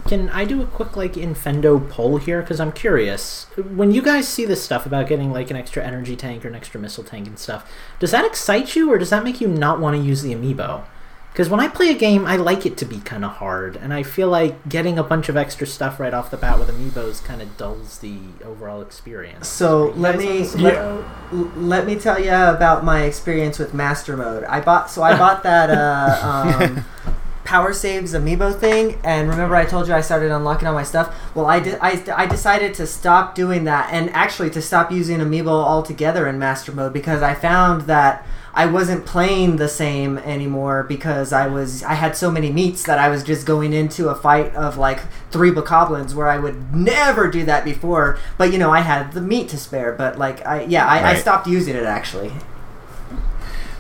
[0.09, 2.41] Can I do a quick like Infendo poll here?
[2.41, 3.45] Because I'm curious.
[3.57, 6.55] When you guys see this stuff about getting like an extra energy tank or an
[6.55, 9.81] extra missile tank and stuff, does that excite you or does that make you not
[9.81, 10.85] want to use the amiibo?
[11.33, 13.95] Because when I play a game, I like it to be kind of hard, and
[13.95, 17.23] I feel like getting a bunch of extra stuff right off the bat with amiibos
[17.23, 19.47] kind of dulls the overall experience.
[19.47, 24.43] So let me let, let me tell you about my experience with Master Mode.
[24.45, 27.15] I bought so I bought that uh, um,
[27.49, 31.19] Power Saves Amiibo thing, and remember I told you I started unlocking all my stuff.
[31.35, 31.79] Well, I did.
[31.81, 36.39] I, I decided to stop doing that, and actually to stop using Amiibo altogether in
[36.39, 38.27] Master Mode because I found that.
[38.55, 42.99] I wasn't playing the same anymore because I was I had so many meats that
[42.99, 47.31] I was just going into a fight of like three bokoblins where I would never
[47.31, 48.19] do that before.
[48.37, 49.93] But you know I had the meat to spare.
[49.93, 52.33] But like I yeah I, I stopped using it actually.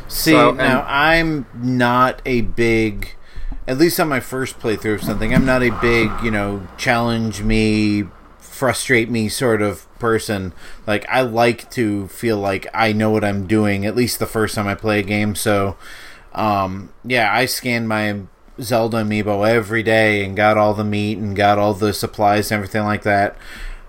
[0.07, 3.15] See, So, now I'm not a big,
[3.69, 7.43] at least on my first playthrough of something, I'm not a big, you know, challenge
[7.43, 8.05] me,
[8.39, 10.55] frustrate me sort of person.
[10.87, 14.55] Like, I like to feel like I know what I'm doing, at least the first
[14.55, 15.35] time I play a game.
[15.35, 15.77] So,
[16.33, 18.23] um, yeah, I scanned my
[18.59, 22.57] Zelda amiibo every day and got all the meat and got all the supplies and
[22.57, 23.37] everything like that.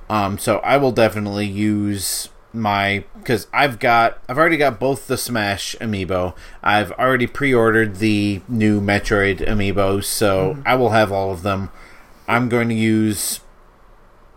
[0.09, 5.17] Um, so I will definitely use my because I've got I've already got both the
[5.17, 6.35] Smash amiibo.
[6.63, 10.61] I've already pre-ordered the new Metroid amiibo, so mm-hmm.
[10.65, 11.69] I will have all of them.
[12.27, 13.41] I'm going to use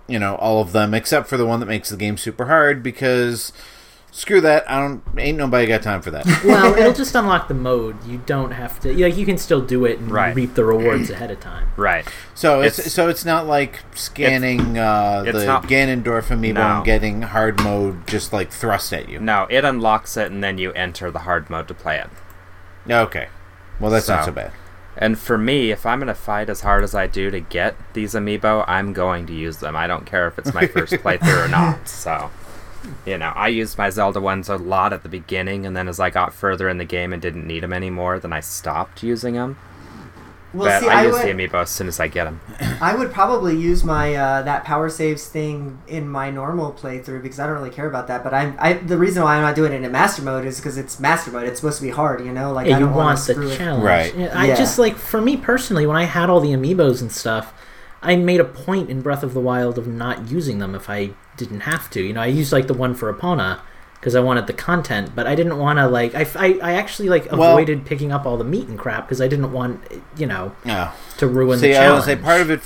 [0.08, 2.82] you know all of them except for the one that makes the game super hard
[2.82, 3.52] because
[4.12, 4.70] screw that.
[4.70, 6.24] I don't ain't nobody got time for that.
[6.44, 7.96] well, it'll just unlock the mode.
[8.06, 8.92] You don't have to.
[8.92, 10.34] Like you can still do it and Right.
[10.36, 11.68] reap the rewards ahead of time.
[11.76, 12.06] right.
[12.34, 16.76] So it's, It's- so it's not like scanning uh, it's the not- Ganondorf amiibo No.
[16.76, 19.18] and getting hard mode just like thrust at you.
[19.18, 22.08] No, it unlocks it, and then you enter the hard mode to play it.
[22.90, 23.28] Okay,
[23.80, 24.52] well that's not So- so bad.
[24.94, 28.12] And for me, if I'm gonna fight as hard as I do to get these
[28.12, 29.74] amiibo, I'm going to use them.
[29.74, 31.88] I don't care if it's my first playthrough or not.
[31.88, 32.30] So,
[33.06, 36.00] you know, I used my Zelda ones a lot at the beginning, and then as
[36.00, 39.34] I got further in the game and didn't need them anymore, then I stopped using
[39.34, 39.56] them.
[40.54, 42.40] Well, but see, I, I, use would, the amiibo as soon as I get them.
[42.80, 47.40] I would probably use my uh, that power saves thing in my normal playthrough because
[47.40, 48.22] I don't really care about that.
[48.22, 50.76] But I'm I, the reason why I'm not doing it in master mode is because
[50.76, 51.44] it's master mode.
[51.44, 52.52] It's supposed to be hard, you know.
[52.52, 53.84] Like yeah, I don't wanna want the screw it- challenge.
[53.84, 54.14] Right.
[54.14, 54.54] Yeah, I Yeah.
[54.54, 57.54] just like for me personally, when I had all the amiibos and stuff,
[58.02, 61.12] I made a point in Breath of the Wild of not using them if I
[61.36, 62.02] didn't have to.
[62.02, 63.60] You know, I used like the one for Epona
[63.94, 67.08] because I wanted the content, but I didn't want to like I, I, I actually
[67.08, 69.80] like Well- avoided picking up all the meat and crap because I didn't want
[70.16, 70.52] you know
[71.18, 72.06] to ruin See, the I challenge.
[72.06, 72.60] would say part of it,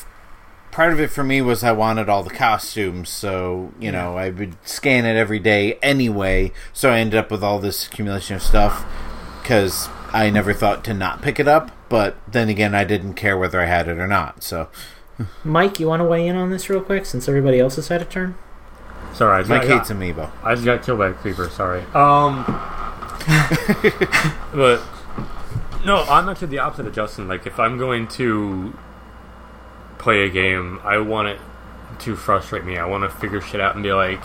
[0.73, 4.31] part of it for me was I wanted all the costumes, so you know I
[4.31, 6.53] would scan it every day anyway.
[6.73, 8.85] So I ended up with all this accumulation of stuff
[9.43, 11.71] because I never thought to not pick it up.
[11.89, 14.43] But then again, I didn't care whether I had it or not.
[14.43, 14.69] So
[15.45, 18.03] Mike, you want to weigh in on this real quick since everybody else has had
[18.03, 18.35] a turn?
[19.17, 20.31] Sorry, I just, Mike hates amiibo.
[20.45, 21.49] I just got killed by a creeper.
[21.49, 21.81] Sorry.
[21.95, 22.45] Um,
[24.55, 24.83] but
[25.87, 27.27] no, I'm actually the opposite of Justin.
[27.27, 28.77] Like, if I'm going to
[29.97, 31.41] play a game, I want it
[32.01, 32.77] to frustrate me.
[32.77, 34.21] I want to figure shit out and be like,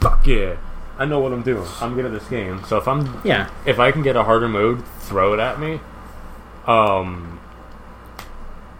[0.00, 0.56] "Fuck yeah,
[0.98, 1.68] I know what I'm doing.
[1.80, 4.48] I'm good at this game." So if I'm Yeah, if I can get a harder
[4.48, 5.78] mode, throw it at me.
[6.66, 7.38] Um,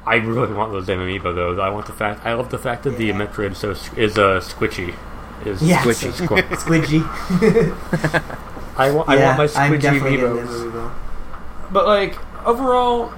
[0.07, 1.61] I really want those damn amiibo though.
[1.61, 2.25] I want the fact.
[2.27, 4.95] I love the fact that the Metroid is so is uh, squishy.
[5.47, 5.83] Is Yeah.
[5.83, 6.13] Squishy.
[6.57, 7.03] Squidgy.
[8.77, 9.09] I want.
[9.09, 10.93] I want my squidgy amiibo.
[11.73, 13.13] But like overall,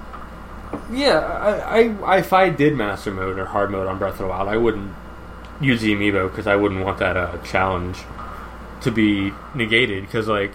[0.90, 4.26] yeah, I, I if I did master mode or hard mode on Breath of the
[4.28, 4.92] Wild, I wouldn't
[5.60, 7.98] use the amiibo because I wouldn't want that uh, challenge
[8.82, 10.04] to be negated.
[10.04, 10.52] Because like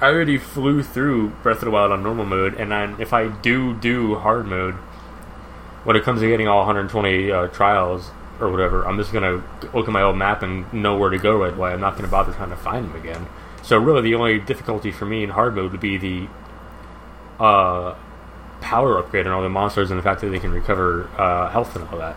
[0.00, 3.28] I already flew through Breath of the Wild on normal mode, and I, if I
[3.28, 4.76] do do hard mode,
[5.84, 8.10] when it comes to getting all 120 uh, trials
[8.40, 9.42] or whatever, I'm just gonna
[9.74, 11.72] look at my old map and know where to go right away.
[11.72, 13.26] I'm not gonna bother trying to find them again.
[13.62, 16.28] So really, the only difficulty for me in hard mode would be the
[17.42, 17.94] uh,
[18.60, 21.76] power upgrade and all the monsters, and the fact that they can recover uh, health
[21.76, 22.16] and all that.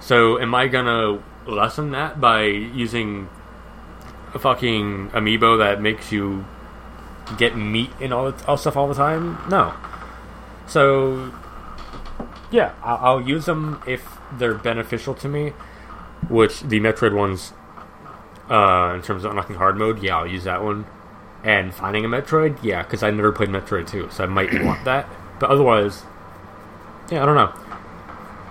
[0.00, 3.28] So, am I gonna lessen that by using
[4.34, 6.44] a fucking amiibo that makes you
[7.36, 9.38] get meat and all all stuff all the time?
[9.48, 9.74] No.
[10.66, 11.32] So,
[12.52, 15.52] yeah, I'll, I'll use them if they're beneficial to me.
[16.28, 17.52] Which the Metroid ones,
[18.48, 20.86] uh, in terms of unlocking hard mode, yeah, I'll use that one.
[21.42, 24.84] And finding a Metroid, yeah, because I never played Metroid 2, so I might want
[24.84, 25.08] that.
[25.40, 26.04] But otherwise,
[27.10, 27.52] yeah, I don't know.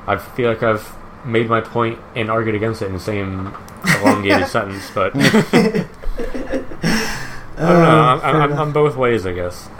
[0.06, 0.94] I feel like I've
[1.26, 3.56] made my point and argued against it in the same
[4.02, 5.86] elongated sentence, but I
[7.58, 8.20] don't know.
[8.22, 8.54] I'm, I'm.
[8.54, 9.70] I'm both ways, I guess.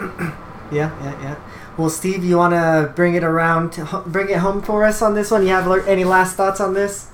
[0.72, 1.36] Yeah, yeah, yeah.
[1.78, 5.14] Well, Steve, you want to bring it around, to, bring it home for us on
[5.14, 5.42] this one?
[5.42, 7.08] You have any last thoughts on this?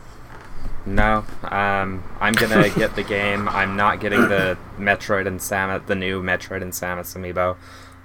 [0.85, 3.49] No, um, I'm gonna get the game.
[3.49, 7.57] I'm not getting the Metroid and Samus, the new Metroid and Samus amiibo.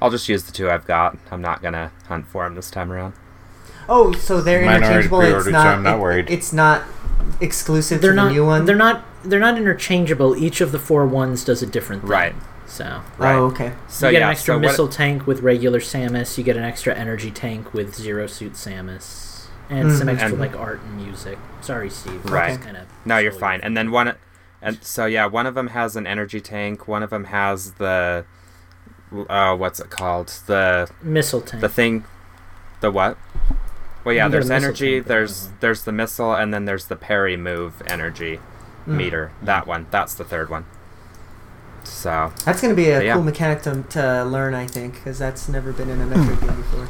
[0.01, 1.17] I'll just use the two I've got.
[1.31, 3.13] I'm not gonna hunt for them this time around.
[3.87, 5.21] Oh, so they're Mine interchangeable.
[5.21, 5.67] It's pre-ordered, so not.
[5.67, 6.29] I'm not it- worried.
[6.29, 6.83] It's not
[7.39, 8.27] exclusive They're to not.
[8.27, 8.65] the new one.
[8.65, 9.05] They're not.
[9.23, 10.35] They're not interchangeable.
[10.35, 12.11] Each of the four ones does a different thing.
[12.11, 12.35] Right.
[12.73, 13.35] So Right.
[13.35, 13.71] Oh, okay.
[13.87, 16.37] So you get yeah, an extra so what- missile tank with regular Samus.
[16.39, 20.13] You get an extra energy tank with zero suit Samus, and some Mhm.
[20.13, 21.37] extra And- like art and music.
[21.61, 22.25] Sorry, Steve.
[22.25, 22.59] Right.
[22.59, 22.85] Kind of.
[23.05, 23.59] No, you're fine.
[23.61, 24.13] And then one,
[24.59, 26.87] and so yeah, one of them has an energy tank.
[26.87, 28.25] One of them has the,
[29.29, 30.29] uh, what's it called?
[30.47, 31.61] The missile tank.
[31.61, 32.05] the thing,
[32.81, 33.17] the what?
[34.03, 34.95] Well, yeah, You there's energy.
[34.95, 38.39] tank, There's there's the missile, and then there's the parry move energy
[38.87, 38.95] Mm.
[38.95, 39.31] meter.
[39.43, 39.85] That one.
[39.91, 40.65] That's the third one.
[41.87, 43.13] So That's going to be a yeah.
[43.13, 46.55] cool mechanic to, to learn, I think, because that's never been in a Metroid game
[46.55, 46.87] before.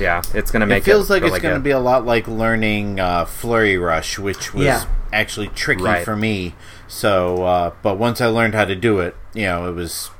[0.00, 2.28] yeah, it's gonna make it feels like really it's going to be a lot like
[2.28, 4.84] learning uh, Flurry Rush, which was Yeah.
[5.12, 6.04] actually tricky Right.
[6.04, 6.54] for me.
[6.86, 10.10] So, uh, but once I learned how to do it, you know, it was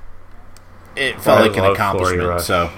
[0.97, 2.41] it felt I like an accomplishment.
[2.41, 2.71] So,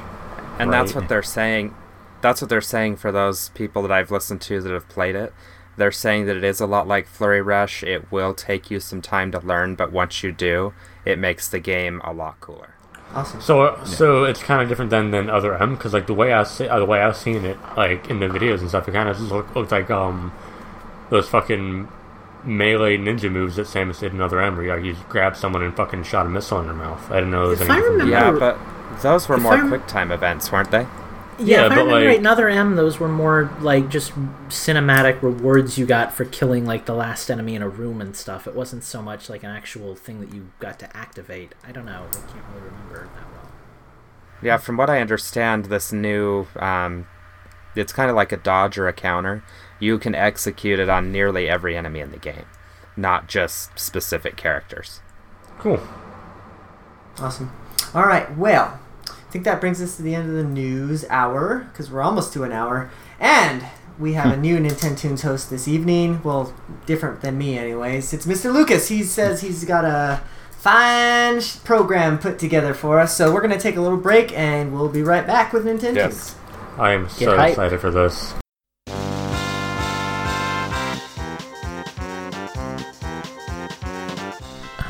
[0.59, 1.75] And that's what they're saying.
[2.21, 5.33] That's what they're saying for those people that I've listened to that have played it.
[5.79, 7.83] They're saying that it is a lot like Flurry Rush.
[7.83, 10.75] It will take you some time to learn, but once you do,
[11.05, 12.75] it makes the game a lot cooler.
[13.15, 13.41] Awesome.
[13.41, 16.33] So, uh, so it's kind of different than than other M because like the way
[16.33, 18.93] I see, uh, the way I've seen it, like in the videos and stuff, it
[18.93, 20.33] kind of just look, looked like um
[21.11, 21.89] those fucking
[22.45, 25.37] melee ninja moves that Samus did in other M, where you, like, you just grabbed
[25.37, 27.11] someone and fucking shot a missile in their mouth.
[27.11, 28.59] I didn't know there was If any I remember- Yeah, but
[29.03, 30.87] those were more I'm- quick time events, weren't they?
[31.41, 34.13] Yeah, Yeah, if I remember like- right, in Other M, those were more like just
[34.49, 38.47] cinematic rewards you got for killing like the last enemy in a room and stuff.
[38.47, 41.55] It wasn't so much like an actual thing that you got to activate.
[41.67, 42.05] I don't know.
[42.09, 43.51] I can't really remember that well.
[44.43, 47.07] Yeah, from what I understand, this new, um,
[47.77, 49.43] it's kind of like a dodge or a counter.
[49.79, 52.45] You can execute it on nearly every enemy in the game,
[52.97, 55.01] not just specific characters.
[55.59, 55.81] Cool.
[57.19, 57.51] Awesome.
[57.95, 58.35] All right.
[58.37, 58.79] Well,
[59.31, 62.33] I think that brings us to the end of the news hour because we're almost
[62.33, 63.65] to an hour, and
[63.97, 64.41] we have a hmm.
[64.41, 66.21] new Nintendo Tunes host this evening.
[66.25, 66.53] Well,
[66.85, 68.13] different than me, anyways.
[68.13, 68.53] It's Mr.
[68.53, 68.89] Lucas.
[68.89, 70.21] He says he's got a
[70.59, 73.17] fine sh- program put together for us.
[73.17, 76.35] So we're gonna take a little break, and we'll be right back with Nintendo Yes.
[76.77, 77.51] I am so hyped.
[77.51, 78.35] excited for this.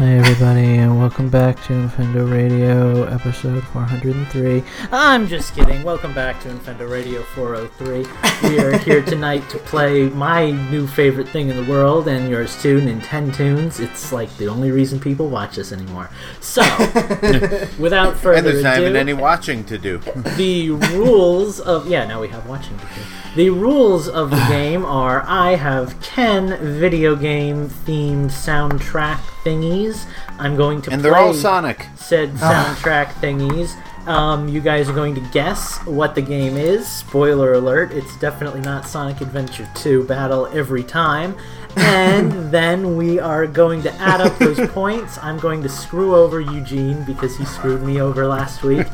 [0.00, 4.64] Hi everybody, and welcome back to Infendo Radio, episode 403.
[4.90, 5.82] I'm just kidding.
[5.82, 8.48] Welcome back to Infendo Radio 403.
[8.48, 12.62] We are here tonight to play my new favorite thing in the world, and yours
[12.62, 13.78] too, Nintendo Tunes.
[13.78, 16.08] It's like the only reason people watch us anymore.
[16.40, 16.62] So,
[17.78, 19.98] without and further there's not even any watching to do.
[20.38, 23.02] the rules of yeah now we have watching to do.
[23.36, 30.06] The rules of the game are i have 10 video game themed soundtrack thingies
[30.38, 31.86] i'm going to and play they're all Sonic.
[31.96, 33.76] said soundtrack thingies
[34.06, 38.60] um, you guys are going to guess what the game is spoiler alert it's definitely
[38.60, 41.36] not sonic adventure 2 battle every time
[41.76, 45.18] and then we are going to add up those points.
[45.22, 48.86] I'm going to screw over Eugene because he screwed me over last week.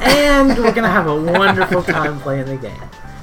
[0.00, 2.80] And we're going to have a wonderful time playing the game.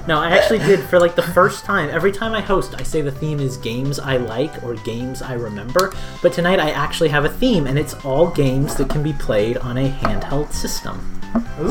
[0.09, 1.87] No, I actually did for like the first time.
[1.91, 5.33] Every time I host, I say the theme is games I like or games I
[5.33, 5.93] remember.
[6.23, 9.57] But tonight I actually have a theme, and it's all games that can be played
[9.57, 11.21] on a handheld system.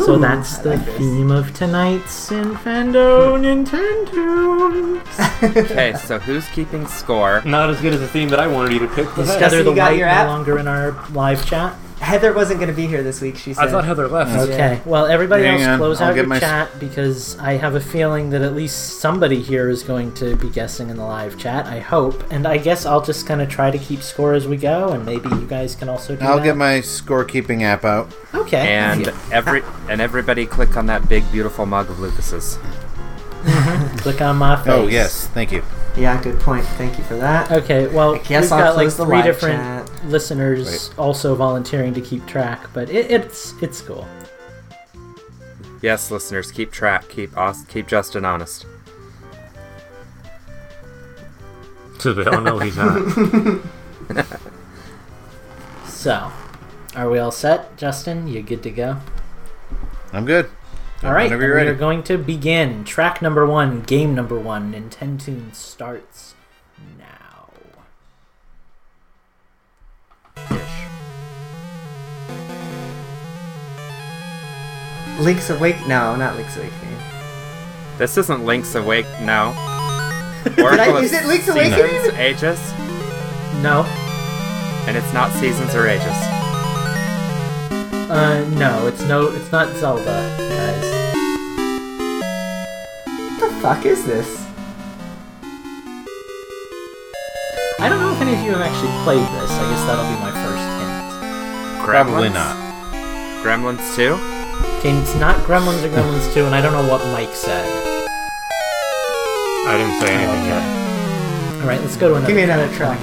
[0.05, 3.45] so that's the like theme of tonight's Nintendo hmm.
[3.45, 5.03] Nintendo.
[5.59, 7.43] Okay, so who's keeping score?
[7.45, 9.09] Not as good as the theme that I wanted you to pick.
[9.17, 9.49] but Is hey.
[9.49, 11.75] The you got White your no longer in our live chat?
[12.01, 13.37] Heather wasn't going to be here this week.
[13.37, 13.69] She said.
[13.69, 14.31] I thought Heather left.
[14.51, 14.81] Okay.
[14.85, 17.81] Well, everybody Hang else on, close I'll out your my chat because I have a
[17.81, 21.67] feeling that at least somebody here is going to be guessing in the live chat.
[21.67, 24.57] I hope, and I guess I'll just kind of try to keep score as we
[24.57, 26.45] go, and maybe you guys can also do I'll that.
[26.45, 28.15] get my scorekeeping app out.
[28.35, 28.75] okay.
[28.75, 32.59] And every and everybody click on that big beautiful mug of Lucas's.
[33.99, 34.73] click on my oh, face.
[34.73, 35.63] Oh yes, thank you.
[35.99, 36.65] Yeah, good point.
[36.65, 37.51] Thank you for that.
[37.51, 37.89] Okay.
[37.89, 40.05] Well, I guess we've I'll got like three different chat.
[40.07, 44.07] listeners also volunteering to keep track, but it, it's it's cool.
[45.83, 47.09] Yes, listeners, keep track.
[47.09, 48.65] Keep Aus- keep Justin honest.
[51.99, 53.61] To they all oh, no, he's not.
[55.85, 56.31] So,
[56.95, 58.29] are we all set, Justin?
[58.29, 58.99] You good to go?
[60.13, 60.49] I'm good.
[61.05, 62.83] All right, Whenever and you're we are going to begin.
[62.85, 66.35] Track number one, game number one, Nintendo starts
[66.99, 67.51] now.
[75.21, 75.77] Link's Awake?
[75.87, 76.97] No, not Link's Awakening.
[77.97, 79.07] This isn't Link's Awake.
[79.23, 79.53] No.
[80.57, 82.17] Did I, is it Link's Seasons Awakening?
[82.17, 82.73] Ages,
[83.63, 83.85] No,
[84.87, 86.38] and it's not Seasons or Ages.
[88.11, 90.85] Uh, no, it's no, it's not Zelda, guys.
[93.05, 94.47] What the fuck is this?
[97.81, 99.51] I don't know if any of you have actually played this.
[99.51, 101.85] I guess that'll be my first hint.
[101.85, 102.35] Probably Gremlins?
[102.35, 102.57] not.
[103.45, 104.19] Gremlins 2?
[104.79, 107.65] Okay, it's not Gremlins or Gremlins 2, and I don't know what Mike said.
[109.67, 111.61] I didn't say anything yet.
[111.61, 112.27] All right, let's go to another.
[112.27, 112.99] Give me another track.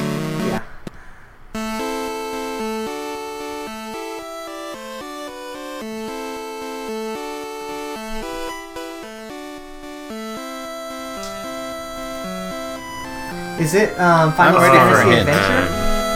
[13.66, 15.22] Is it um, Final ready for Fantasy.
[15.22, 15.68] Adventure?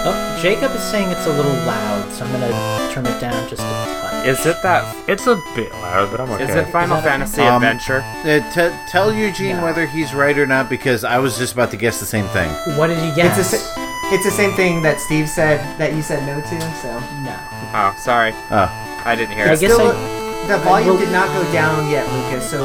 [0.06, 3.64] Oh, Jacob is saying it's a little loud, so I'm gonna turn it down just
[3.64, 4.28] a touch.
[4.28, 4.86] Is it that?
[5.10, 6.44] It's a bit loud, but I'm okay.
[6.44, 8.02] Is it Final Is Fantasy Um, Adventure?
[8.24, 9.64] Uh, t- tell Eugene No.
[9.64, 12.52] whether he's right or not because I was just about to guess the same thing.
[12.78, 13.40] What did you guess?
[13.40, 17.00] It's, a, it's the same thing that Steve said that you said no to, so.
[17.26, 17.36] no.
[17.74, 18.32] Oh, sorry.
[18.52, 18.70] Oh,
[19.06, 19.60] I didn't hear I it.
[19.60, 22.60] guess Still, I- the volume will- did not go down yet, Lucas, so.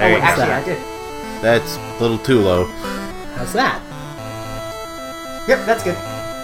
[0.00, 0.62] There oh, actually, that?
[0.62, 1.42] I did.
[1.44, 2.64] that's a little too low.
[3.36, 3.80] How's that?
[5.48, 5.96] Yep, that's good.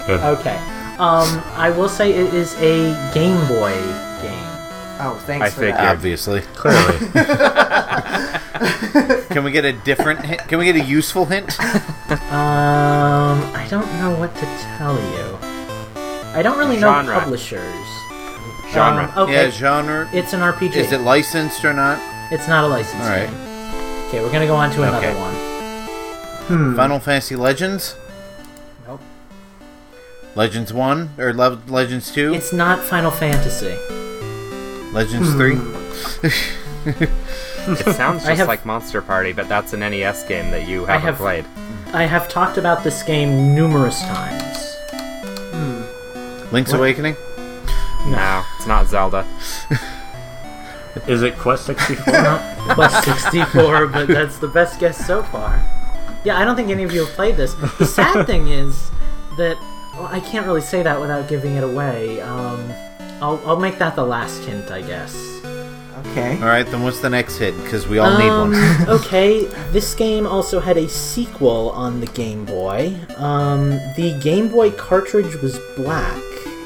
[0.06, 0.20] Good.
[0.38, 0.56] Okay.
[0.98, 3.72] Um, I will say it is a Game Boy
[4.20, 4.46] game.
[5.02, 5.76] Oh, thanks I for figured.
[5.78, 5.96] that.
[5.96, 6.40] Obviously.
[6.54, 6.98] Clearly.
[9.30, 10.40] Can we get a different hint?
[10.48, 11.58] Can we get a useful hint?
[11.60, 15.38] Um, I don't know what to tell you.
[16.34, 17.18] I don't really know Genre.
[17.18, 17.86] publishers.
[18.72, 19.10] Genre.
[19.16, 19.32] Um, okay.
[19.32, 20.08] Yeah, genre.
[20.12, 20.76] It's an RPG.
[20.76, 21.98] Is it licensed or not?
[22.32, 23.28] It's not a licensed All right.
[23.30, 24.06] game.
[24.08, 25.18] Okay, we're gonna go on to another Okay.
[25.18, 25.34] one.
[26.50, 26.74] Hmm.
[26.74, 27.94] Final Fantasy Legends?
[28.86, 29.00] Nope.
[30.34, 31.10] Legends 1?
[31.18, 32.34] Or Le- Legends 2?
[32.34, 33.76] It's not Final Fantasy.
[34.92, 35.56] Legends 3?
[36.86, 41.02] It sounds just have- like Monster Party, but that's an NES game that you haven't
[41.06, 41.44] have- played.
[41.92, 44.76] I have talked about this game numerous times.
[46.52, 46.78] Link's What?
[46.78, 47.14] Awakening?
[48.06, 49.24] No, it's not Zelda.
[51.06, 52.04] Is it Quest 64?
[52.12, 55.62] Quest plus 64, but that's the best guess so far.
[56.24, 57.54] Yeah, I don't think any of you have played this.
[57.78, 58.90] The sad thing is
[59.38, 59.56] that
[59.94, 62.20] well, I can't really say that without giving it away.
[62.20, 62.70] Um,
[63.22, 65.14] I'll, I'll make that the last hint, I guess.
[66.06, 66.36] Okay.
[66.38, 67.54] Alright, then what's the next hit?
[67.62, 68.88] Because we all need Um, one.
[69.00, 72.96] okay, this game also had a sequel on the Game Boy.
[73.18, 76.16] Um, the Game Boy cartridge was black.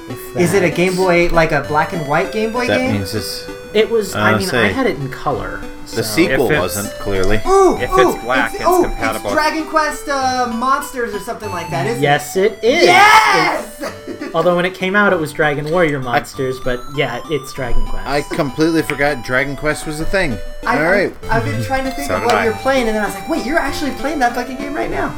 [0.09, 2.93] If Is it a Game Boy, like a black and white Game Boy That game?
[2.93, 3.49] means this.
[3.73, 4.15] It was.
[4.15, 5.61] I Uh, mean, I had it in color.
[5.91, 7.37] The so- sequel wasn't, clearly.
[7.47, 9.27] Ooh, If ooh, it's black, it's oh, compatible.
[9.27, 12.83] It's Dragon Quest uh, Monsters or something like that, isn't Yes, it is.
[12.83, 12.85] it?
[12.85, 14.31] Yes!
[14.35, 18.07] Although when it came out, it was Dragon Warrior Monsters, but yeah, it's Dragon Quest.
[18.07, 20.37] I completely forgot Dragon Quest was a thing.
[20.67, 21.15] I, Alright.
[21.31, 22.45] I, have been trying to think So of what I.
[22.45, 24.91] you're playing, and then I was like, wait, you're actually playing that fucking game right
[24.91, 25.13] now.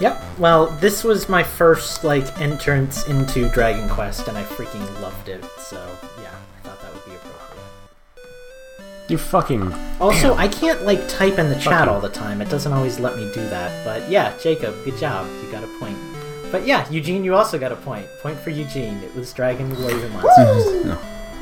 [0.00, 0.24] Yep.
[0.38, 5.44] Well, this was my first like entrance into Dragon Quest, and I freaking loved it.
[5.60, 5.76] So
[6.20, 6.34] yeah,
[9.12, 9.74] You fucking.
[10.00, 11.92] Also, I can't like type in the chat you.
[11.92, 12.40] all the time.
[12.40, 13.84] It doesn't always let me do that.
[13.84, 15.28] But yeah, Jacob, good job.
[15.44, 15.98] You got a point.
[16.50, 18.06] But yeah, Eugene, you also got a point.
[18.22, 19.02] Point for Eugene.
[19.02, 20.96] It was Dragon Warrior Monsters.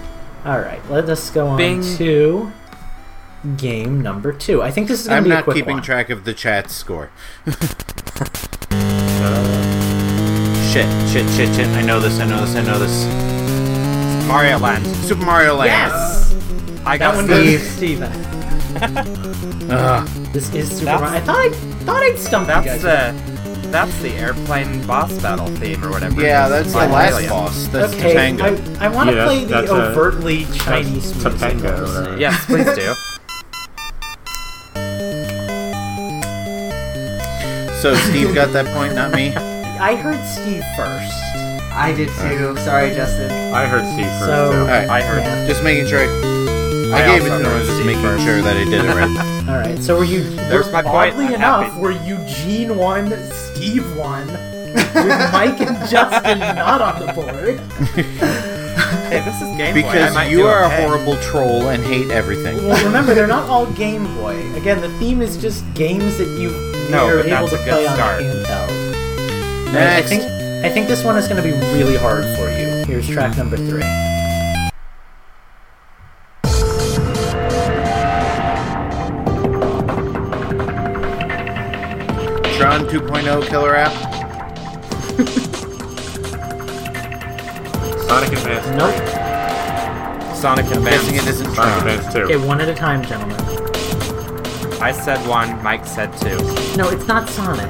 [0.44, 1.80] All right, let us go on Bing.
[1.96, 2.50] to
[3.56, 4.62] game number two.
[4.62, 5.54] I think this is going I'm to be a quick one.
[5.54, 5.82] I'm not keeping one.
[5.84, 7.12] track of the chat score.
[10.72, 11.68] shit, shit, shit, shit.
[11.68, 14.26] I know this, I know this, I know this.
[14.26, 14.84] Mario Land.
[15.06, 15.70] Super Mario Land.
[15.70, 16.30] Yes,
[16.84, 17.24] I that got one
[17.60, 18.00] Steve.
[18.00, 18.30] goes to
[20.32, 21.16] This is Super That's- Mario.
[21.16, 21.50] I thought I
[21.84, 23.14] thought I'd stump you That's guys.
[23.24, 23.30] the
[23.70, 26.20] that's the airplane boss battle theme or whatever.
[26.20, 27.30] Yeah, that's the last Alien.
[27.30, 27.66] boss.
[27.68, 28.78] That's okay, Topanga.
[28.80, 31.58] I, I want to Yeah, play the that's- that's a- overtly Chinese that's music.
[31.58, 32.04] Topanga, I'll whatever.
[32.16, 32.20] say.
[32.20, 32.94] Yes, please do.
[37.80, 39.28] So Steve got that point, not me.
[39.36, 41.14] I heard Steve first.
[41.72, 42.56] I did too.
[42.58, 43.30] Sorry, Justin.
[43.54, 44.24] I heard Steve first.
[44.26, 44.58] So- too.
[44.60, 45.22] All right, I heard.
[45.22, 45.46] Yeah.
[45.46, 46.00] just making sure.
[46.00, 46.29] I,
[46.92, 47.46] I gave it to him.
[47.46, 48.24] I heard just making first.
[48.24, 49.46] sure that I did it right.
[49.48, 50.22] All right, so were you?
[50.48, 51.12] There's were- my point.
[51.14, 51.80] Oddly I'm enough, happy.
[51.80, 57.60] were Eugene one, Steve one, with Mike and Justin not on the board?
[59.10, 59.82] Hey, this is Game Boy.
[59.82, 60.84] Because might you are okay.
[60.84, 62.56] a horrible troll and hate everything.
[62.66, 64.36] Well, remember they're not all Game Boy.
[64.54, 66.50] Again, the theme is just games that you
[66.90, 68.18] No, are but able that's to a good play on start.
[68.22, 69.68] the handheld.
[69.68, 70.08] I Next.
[70.08, 70.22] think
[70.64, 72.84] I think this one is going to be really hard for you.
[72.86, 73.82] Here's track number three.
[82.88, 83.92] Tron 2.0 killer app.
[88.08, 88.66] Sonic Advance.
[88.78, 90.36] Nope.
[90.36, 91.40] Sonic I'm guessing it Advance.
[91.40, 91.88] isn't Sonic Tron.
[91.88, 92.20] Advance 2.
[92.22, 93.36] Okay, one at a time, gentlemen.
[94.80, 95.62] I said one.
[95.62, 96.38] Mike said two.
[96.76, 97.68] No, it's not Sonic.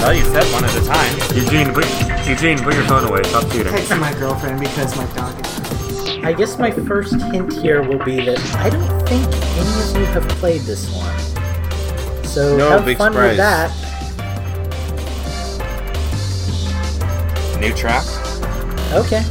[0.00, 1.36] Well, you said one at a time.
[1.36, 1.86] Eugene, put,
[2.26, 3.22] Eugene, put your phone away.
[3.24, 3.72] Stop cheating.
[3.72, 5.49] Texting my girlfriend because my dog is.
[6.22, 10.04] I guess my first hint here will be that I don't think any of you
[10.12, 12.24] have played this one.
[12.24, 13.70] So No, have big fun with that.
[17.58, 18.04] New track.
[18.92, 19.24] Okay.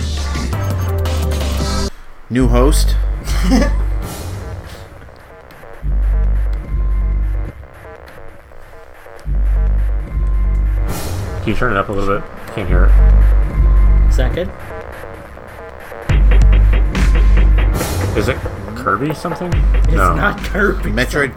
[2.29, 2.95] New host.
[11.39, 12.29] Can you turn it up a little bit?
[12.53, 14.09] Can't hear it.
[14.09, 14.49] Is that good?
[18.17, 18.37] Is it
[18.75, 19.51] Kirby something?
[19.53, 20.15] It's no.
[20.15, 20.91] not Kirby.
[20.91, 21.33] Metroid.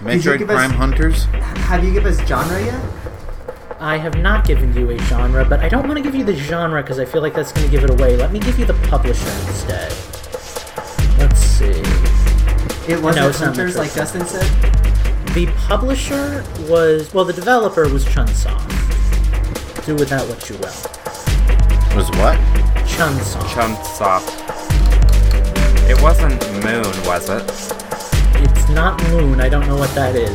[0.00, 1.24] Metroid give us- Prime Hunters.
[1.24, 2.80] Have you given us genre yet?
[3.80, 6.34] I have not given you a genre, but I don't want to give you the
[6.34, 8.16] genre because I feel like that's going to give it away.
[8.16, 9.90] Let me give you the publisher instead.
[11.18, 11.82] Let's see.
[12.90, 14.46] It wasn't No, it's Hunters, like Justin said.
[15.34, 18.70] The publisher was well, the developer was Chunsoft.
[19.84, 21.96] Do with that what you will.
[21.96, 22.38] Was what?
[22.86, 23.42] Chunsoft.
[23.52, 24.53] Chunsoft.
[25.86, 27.44] It wasn't Moon, was it?
[28.42, 29.40] It's not Moon.
[29.40, 30.30] I don't know what that is.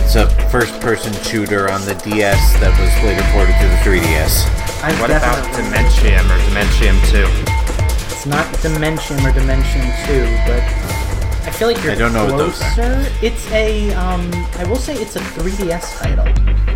[0.00, 4.46] It's a first-person shooter on the DS that was later ported to the 3DS.
[4.82, 7.26] I What about definitely- Dementium or Dementium 2?
[8.14, 10.62] It's not Dimension or Dimension Two, but
[11.46, 13.06] I feel like you're I don't know what those are.
[13.22, 14.28] It's a um.
[14.58, 16.26] I will say it's a 3DS title.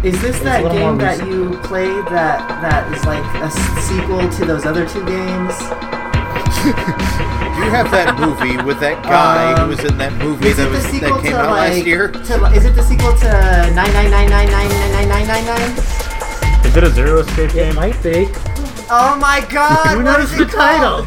[0.05, 3.51] Is this a that game that you played that that is like a
[3.83, 5.55] sequel to those other two games?
[6.65, 10.85] you have that movie with that guy um, who was in that movie that, was,
[11.01, 12.09] that came out like, last year?
[12.09, 13.29] To, is it the sequel to
[13.75, 16.65] nine nine nine nine nine nine nine nine nine nine?
[16.65, 17.71] Is it a zero escape game?
[17.71, 18.29] It might be.
[18.91, 19.97] Oh my god!
[19.97, 21.07] who knows the title?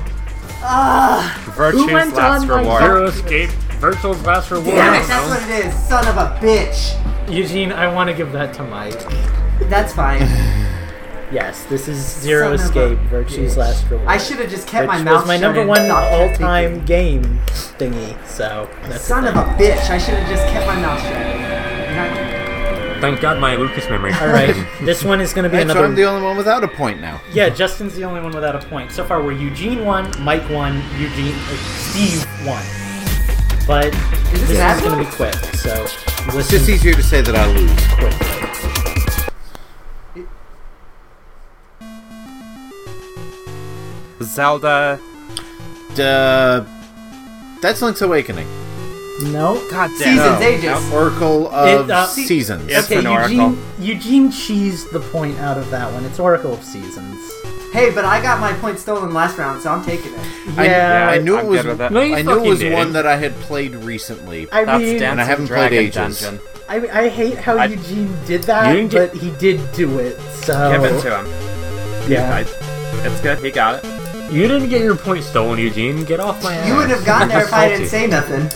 [0.62, 1.22] Uh,
[1.56, 2.82] Virtue's Last Reward.
[2.82, 3.50] Zero Escape
[3.80, 4.76] Virtue's Last Reward.
[4.76, 7.00] Damn it, that's what it is, son of a bitch.
[7.32, 9.00] Eugene, I want to give that to Mike.
[9.70, 10.22] That's fine.
[11.32, 13.58] Yes, this is Zero Son Escape, Virtue's bitch.
[13.58, 14.08] Last Reward.
[14.08, 16.04] I should have just kept which my mouth was my shut number and one not
[16.12, 16.86] all-time thinking.
[16.86, 18.26] game thingy.
[18.28, 19.90] So that's Son of a bitch!
[19.90, 22.36] I should have just kept my mouth shut.
[23.02, 24.14] Thank God my Lucas memory.
[24.14, 25.88] All right, this one is going to be And so another.
[25.88, 27.20] I'm the only one without a point now.
[27.34, 28.92] Yeah, Justin's the only one without a point.
[28.92, 32.64] So far, we're Eugene one, Mike one, Eugene, uh, Steve one.
[33.68, 33.88] But
[34.34, 35.34] Is this this is going to be quick.
[35.56, 35.86] So
[36.38, 37.88] It's just easier to say that I lose.
[37.96, 38.50] quickly.
[44.26, 45.00] Zelda.
[45.98, 46.66] Uh,
[47.62, 48.48] that's Link's Awakening.
[49.32, 49.56] No.
[49.72, 49.98] God damn.
[49.98, 50.42] Seasons, No.
[50.42, 50.64] ages.
[50.64, 50.94] Nope.
[50.94, 52.64] Oracle of It, uh, Seasons.
[52.68, 53.32] It's okay, an oracle.
[53.32, 56.04] Eugene, Eugene cheesed the point out of that one.
[56.06, 57.22] It's Oracle of Seasons.
[57.72, 60.20] Hey, but I got my point stolen last round, so I'm taking it.
[60.58, 61.62] I, Yeah, I knew I'm it was.
[61.62, 61.92] good with it.
[61.92, 62.74] No, I knew it was did.
[62.74, 64.48] one that I had played recently.
[64.52, 66.22] I That's mean, Dancing I haven't played ages.
[66.22, 66.40] Dungeon.
[66.68, 70.20] I, I hate how I- Eugene did that, You didn't but he did do it.
[70.44, 72.12] So Give it to him.
[72.12, 72.42] yeah, I,
[73.08, 73.40] It's good.
[73.40, 73.95] He got it.
[74.32, 76.04] You didn't get your point stolen, Eugene.
[76.04, 76.68] Get off my ass.
[76.68, 78.50] You wouldn't have gotten there if I didn't say nothing.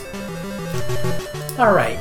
[1.60, 2.00] All right.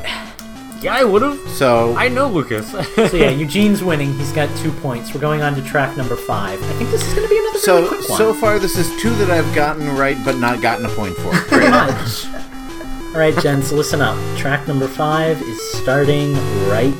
[0.80, 1.48] Yeah, I would have.
[1.50, 2.70] So I know Lucas.
[2.70, 2.80] So
[3.16, 4.14] yeah, Eugene's winning.
[4.16, 5.12] He's got two points.
[5.12, 6.62] We're going on to track number five.
[6.62, 8.18] I think this is going to be another so really quick one.
[8.18, 11.32] so far this is two that I've gotten right but not gotten a point for.
[11.32, 12.26] Pretty much.
[13.12, 13.62] All right, Jen.
[13.62, 14.16] So listen up.
[14.38, 16.34] Track number five is starting
[16.68, 16.94] right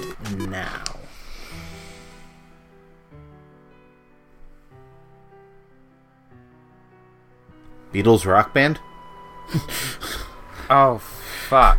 [7.92, 8.80] Beatles rock band.
[10.70, 11.78] Oh, fuck.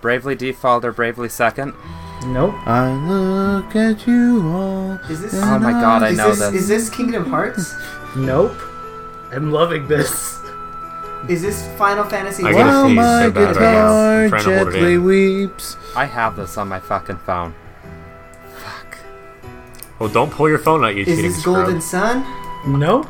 [0.00, 1.74] Bravely Default or Bravely Second?
[2.26, 2.54] Nope.
[2.66, 4.92] I look at you all.
[5.08, 5.34] Is this?
[5.34, 6.54] Oh my god, I is know this, this.
[6.54, 7.74] Is this Kingdom Hearts?
[8.16, 8.52] Nope.
[9.32, 10.38] I'm loving this.
[11.28, 12.42] Is this Final Fantasy?
[12.42, 12.54] I One?
[12.54, 13.54] gotta While my so bad right now.
[13.54, 15.76] guitar I'm trying to hold it gently weeps.
[15.96, 17.54] I have this on my fucking phone.
[18.56, 18.98] Fuck.
[19.98, 21.66] well, don't pull your phone out, you Is cheating this scrub.
[21.66, 22.24] Golden Sun?
[22.78, 23.06] Nope.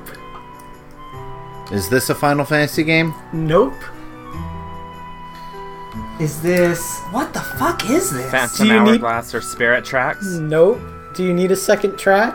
[1.73, 3.15] Is this a Final Fantasy game?
[3.33, 3.75] Nope.
[6.21, 6.99] Is this?
[7.13, 8.31] What the fuck is this?
[8.31, 10.27] Phantom you need- Hourglass or Spirit Tracks?
[10.27, 10.81] Nope.
[11.15, 12.35] Do you need a second track?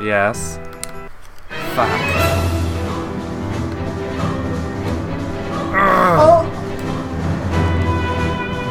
[0.00, 0.58] Yes.
[1.74, 1.90] Fuck.
[5.72, 6.46] Oh,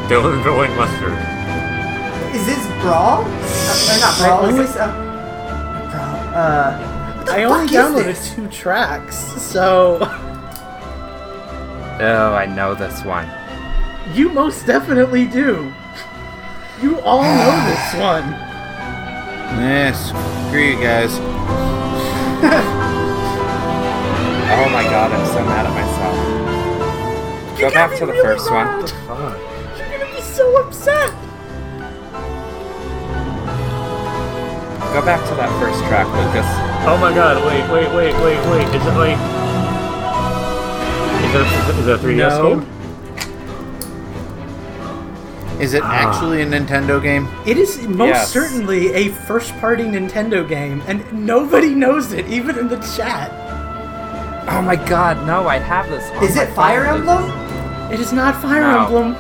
[0.10, 1.14] Dylan Rolling Mustard.
[2.36, 3.24] is this Brawl?
[3.24, 4.46] Uh, or not Brawl.
[4.46, 4.76] Is this?
[4.76, 4.88] Uh,
[5.92, 6.16] Brawl.
[6.36, 6.99] Uh, what the
[7.30, 8.34] I fuck only is downloaded this?
[8.36, 10.00] two tracks, so
[12.02, 13.28] Oh, I know this one.
[14.16, 15.72] you most definitely do.
[16.82, 18.24] You all know this one.
[19.60, 20.10] Yes.
[20.48, 21.20] Screw you guys.
[24.52, 27.60] Oh my god, I'm so mad at myself.
[27.60, 28.68] Go back to the first one.
[29.78, 31.14] You're gonna be so upset.
[34.94, 36.46] Go back to that first track, Lucas.
[36.88, 38.68] Oh my god, wait, wait, wait, wait, wait.
[38.76, 39.20] Is it like.
[41.26, 42.50] Is it, is it a 3DS No.
[42.60, 42.66] game?
[45.62, 45.92] Is it ah.
[45.92, 47.28] actually a Nintendo game?
[47.46, 48.32] It is most Yes.
[48.32, 53.30] certainly a first-party Nintendo game, and nobody knows it, even in the chat.
[54.50, 57.92] Oh my god, no, I have this on Is my it Fire phone, Emblem?
[57.92, 58.86] It is not Fire No.
[58.86, 59.16] Emblem.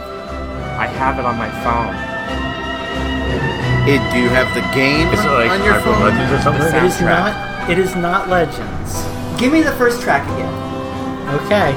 [0.79, 2.08] I have it on my phone.
[3.89, 6.03] It, do you have the game Is it like on your Hyrule phone?
[6.03, 6.75] Legends or something?
[6.75, 7.69] It is not.
[7.71, 9.03] It is not Legends.
[9.41, 10.53] Give me the first track again.
[11.41, 11.73] Okay.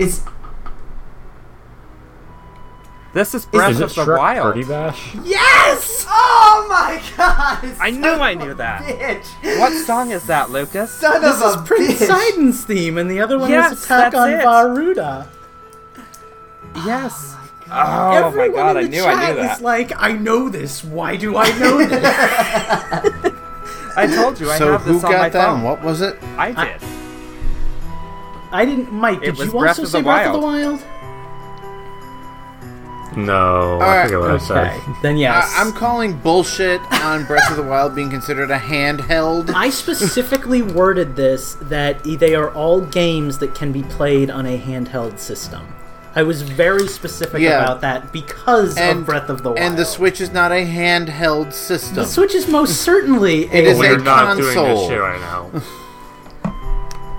[0.00, 0.20] It's
[3.14, 4.42] This is Breath Is of the Shrek Wild.
[4.42, 5.14] Party Bash?
[5.22, 6.04] yes!
[6.08, 7.76] Oh my god!
[7.80, 8.82] I knew I knew that.
[8.82, 9.58] Bitch!
[9.60, 10.90] What song is that, Lucas?
[10.92, 12.06] Son This of is a Prince bitch!
[12.08, 14.42] Sidon's theme, and the other one Yes, is Attack on it.
[14.42, 15.28] Vah Ruta.
[16.84, 17.36] Yes.
[17.66, 19.56] Oh my oh Everyone god, I in the knew chat I knew that.
[19.58, 20.82] is like, I know this.
[20.84, 23.34] Why do I know this?
[23.96, 25.46] I told you I So have who this on my got that?
[25.52, 25.62] phone.
[25.62, 26.20] What was it?
[26.36, 26.82] I did.
[28.52, 28.92] I didn't.
[28.92, 30.84] Mike, It did was you Breath also of the say Breath of the Wild.
[33.16, 33.26] Wild?
[33.26, 34.94] No, I Alright, forget what I Okay, said.
[35.02, 35.52] then yes.
[35.56, 39.50] I, I'm calling bullshit on Breath of the Wild being considered a handheld.
[39.54, 44.58] I specifically worded this that they are all games that can be played on a
[44.58, 45.66] handheld system.
[46.16, 47.60] I was very specific Yeah.
[47.62, 49.58] about that because of Breath of the Wild.
[49.58, 51.96] And the Switch is not a handheld system.
[51.96, 53.52] The Switch is most certainly a.
[53.52, 55.50] It is We're a not doing this shit right now.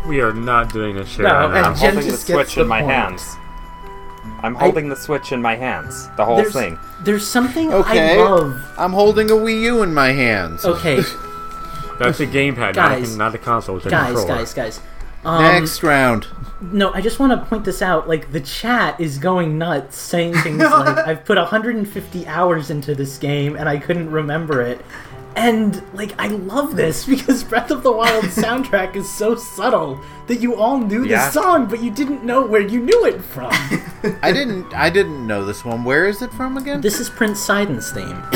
[0.07, 1.63] we are not doing this shit No, right and now.
[1.71, 3.35] I'm Jen holding the gets Switch the in my hands.
[4.43, 6.07] I'm holding the Switch in my hands.
[6.17, 6.77] The whole there's, thing.
[7.01, 8.19] there's something Okay.
[8.19, 8.61] I love.
[8.77, 10.65] I'm holding a Wii U in my hands.
[10.65, 10.97] Okay,
[11.99, 13.15] That's a gamepad, not Guys.
[13.15, 13.77] a, not a console.
[13.77, 14.39] It's a guys, controller.
[14.39, 14.81] guys, guys.
[15.23, 16.27] Um, Next round.
[16.61, 18.07] No, I just want to point this out.
[18.07, 23.17] Like the chat is going nuts, saying things like, "I've put 150 hours into this
[23.17, 24.81] game and I couldn't remember it."
[25.36, 30.39] And like, I love this because Breath of the Wild soundtrack is so subtle that
[30.39, 31.25] you all knew Yeah.
[31.25, 33.49] the song, but you didn't know where you knew it from.
[34.23, 34.73] I didn't.
[34.73, 35.83] I didn't know this one.
[35.83, 36.79] Where is it from again?
[36.81, 38.17] this is Prince Sidon's theme.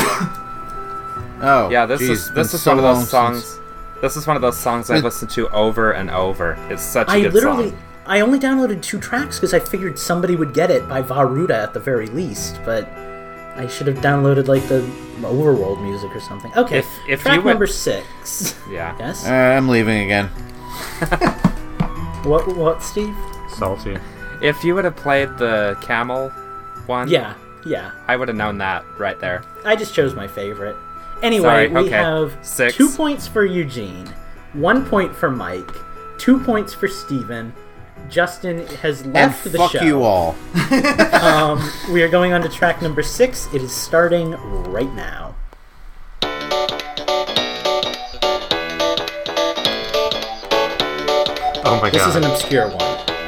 [1.42, 3.44] oh, Yeah, this geez, is this is so one of those songs.
[3.44, 3.60] since-
[4.02, 6.56] This is one of those songs I've listened to over and over.
[6.70, 7.78] It's such a I good literally, song.
[8.06, 11.56] I only downloaded two tracks because I figured somebody would get it by Vah Ruta
[11.56, 12.88] at the very least, but.
[13.60, 14.80] I should have downloaded like the
[15.20, 16.50] overworld music or something.
[16.56, 18.56] Okay, If- if track you would- number six.
[18.70, 18.96] Yeah.
[18.98, 19.26] Yes.
[19.26, 20.28] All right, I'm leaving again.
[22.24, 22.46] What?
[22.56, 23.14] What, Steve?
[23.56, 23.96] Salty.
[24.42, 26.28] If you would have played the camel
[26.86, 27.34] one, Yeah,
[27.66, 27.90] yeah.
[28.08, 29.42] I would have known that right there.
[29.64, 30.76] I just chose my favorite.
[31.22, 31.90] Anyway, Sorry, we okay.
[31.90, 32.74] have Six.
[32.76, 34.06] two points for Eugene,
[34.54, 35.70] one point for Mike,
[36.18, 37.52] two points for Steven,
[38.10, 39.78] Justin has And left the fuck show.
[39.78, 40.36] Fuck you all.
[41.20, 43.46] Um, we are going on to track number six.
[43.52, 44.30] It is starting
[44.70, 45.34] right now.
[51.62, 52.08] Oh my This god.
[52.08, 52.78] This is an obscure one.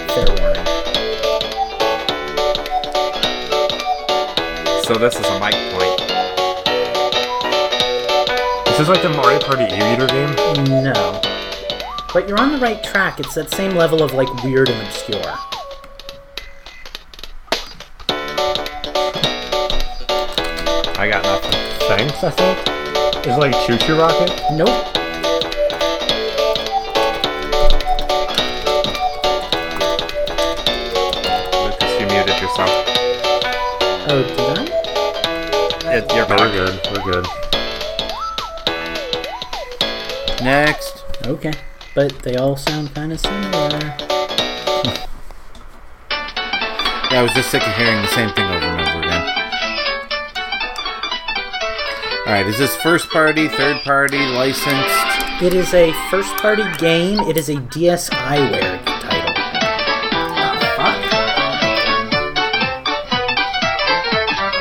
[0.09, 0.67] Fair warning.
[4.85, 6.01] So this is a mic point.
[8.67, 10.35] Is This is like the Mario Party e-reader game.
[10.83, 11.32] No.
[12.13, 13.21] But you're on the right track.
[13.21, 15.35] It's that same level of like weird and obscure.
[20.99, 21.53] I got nothing.
[21.89, 23.27] Thanks, I think.
[23.27, 24.29] Is it like Choo Choo Rocket?
[24.53, 24.69] Nope.
[31.65, 32.71] Lucas, you muted yourself.
[34.09, 35.95] Oh, did I?
[35.95, 36.41] It, you're back.
[36.41, 36.75] we're good.
[36.93, 37.27] We're good.
[40.45, 41.05] Next.
[41.27, 41.53] Okay.
[41.95, 43.79] But they all sound kind of similar.
[47.11, 49.29] Yeah, I was just sick of hearing the same thing over and over again.
[52.27, 55.43] Alright, is this first party, third party, licensed?
[55.43, 57.19] It is a first party game.
[57.29, 59.35] It is a DSiWare title.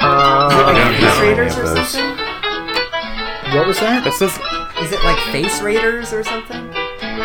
[0.04, 2.18] Uh, Like Face Raiders or something?
[3.56, 4.02] What was that?
[4.04, 4.34] This is
[4.82, 6.71] Is it like Face Raiders or something?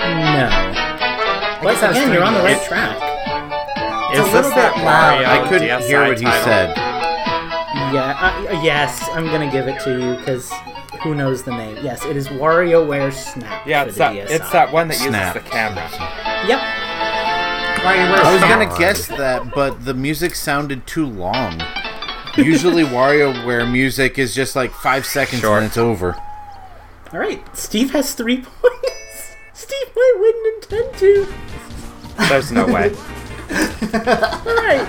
[0.01, 0.49] No.
[0.53, 2.45] I But was again, you're on the 3D.
[2.45, 2.97] right track.
[4.11, 5.23] It's a is little this that bit loud.
[5.25, 6.45] Mario I couldn't DSi hear what he title?
[6.45, 6.77] said.
[7.93, 8.19] Yeah,
[8.51, 10.53] uh, yes, I'm gonna give it to you because
[11.03, 11.79] who knows the name?
[11.85, 13.67] Yes, it is WarioWare Snap.
[13.67, 14.13] Yeah, for it's the that.
[14.29, 14.31] DSi.
[14.31, 15.35] It's that one that Snap.
[15.35, 15.89] uses the camera.
[16.47, 16.61] Yep.
[17.81, 21.61] WarioWare I was gonna guess that, but the music sounded too long.
[22.37, 25.59] Usually, WarioWare music is just like five seconds Short.
[25.59, 26.15] and it's over.
[27.13, 28.76] All right, Steve has three points.
[29.67, 32.29] Steve might win Nintendo.
[32.29, 32.95] There's no way.
[34.47, 34.89] All right.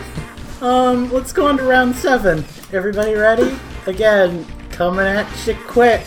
[0.62, 2.45] Um, let's go on to round seven.
[2.72, 3.58] Everybody ready?
[3.88, 6.06] Again, coming at you quick,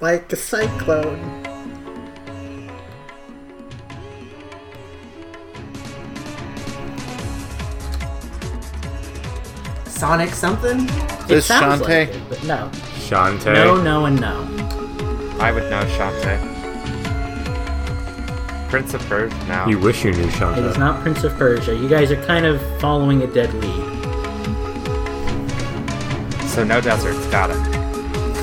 [0.00, 1.20] like a cyclone.
[9.86, 10.86] Sonic something?
[11.26, 12.06] This it sounds Shantae?
[12.06, 12.70] like it, but no,
[13.06, 13.52] Shantae.
[13.52, 14.38] no, no, and no.
[15.38, 16.51] I would know Shantae.
[18.72, 19.68] Prince of Persia now.
[19.68, 20.56] You wish you knew Shantae.
[20.56, 21.74] It is not Prince of Persia.
[21.76, 24.02] You guys are kind of following a dead lead.
[26.48, 27.26] So no deserts.
[27.26, 27.56] Got it.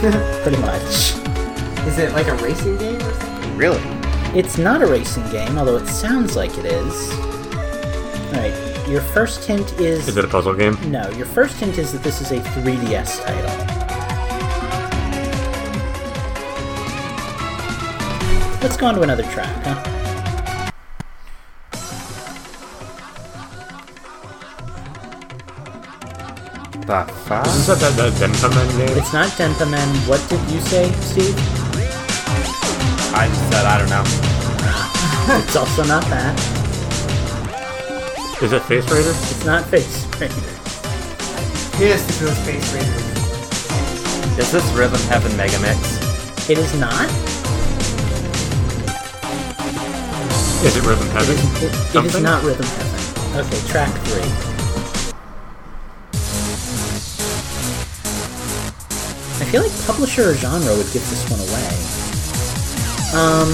[0.44, 0.84] Pretty much.
[1.88, 3.58] Is it like a racing game or something?
[3.58, 3.82] Really?
[4.38, 7.12] It's not a racing game, although it sounds like it is.
[8.32, 10.08] Alright, your first hint is.
[10.08, 10.78] Is it a puzzle game?
[10.92, 13.50] No, your first hint is that this is a 3DS title.
[18.62, 19.96] Let's go on to another track, huh?
[26.90, 27.46] The fuck?
[27.46, 28.98] Is that that, that Denpa Man game?
[28.98, 29.88] It's not Denpa Man.
[30.10, 31.38] What did you say, Steve?
[33.14, 34.02] I said I don't know.
[35.46, 36.34] It's also not that.
[38.42, 39.12] Is it Face Raider?
[39.12, 40.34] It's not Face Raider.
[41.78, 44.40] Pissed if it Face Raiders.
[44.40, 46.50] Is this Rhythm Heaven Megamix?
[46.50, 47.06] It is not.
[50.66, 51.36] Is it Rhythm Heaven?
[51.36, 53.46] is, it, it is not Rhythm Heaven.
[53.46, 54.59] Okay, track three.
[59.52, 61.70] Feel like publisher or genre would give this one away.
[63.14, 63.50] Um,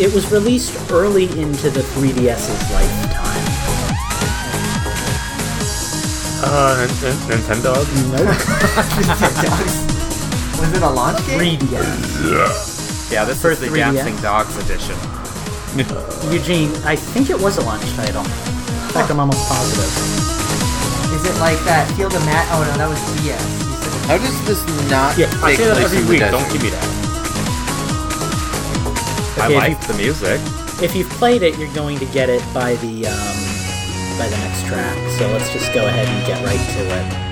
[0.00, 3.24] it was released early into the 3DS's lifetime.
[6.48, 7.72] Uh, N- N- Nintendo?
[8.12, 8.28] Nope.
[10.60, 11.58] Was it a launch game?
[11.58, 13.10] 3DS.
[13.12, 13.92] Yeah, this For is the 3DS?
[13.94, 14.96] Dancing Dogs edition.
[16.32, 18.22] Eugene, I think it was a launch title.
[18.22, 19.92] In fact, I'm almost positive.
[21.12, 22.46] Is it like that Field of Mat?
[22.52, 23.65] Oh no, that was DS.
[24.06, 26.20] You said How does this not Yeah, I take say that place every in week.
[26.20, 26.84] Don't give me that.
[29.38, 30.40] I Okay, if like the music.
[30.82, 33.36] If you've played it, you're going to get it by the um,
[34.18, 34.96] by the next track.
[35.18, 37.22] So let's just go ahead and get right to it.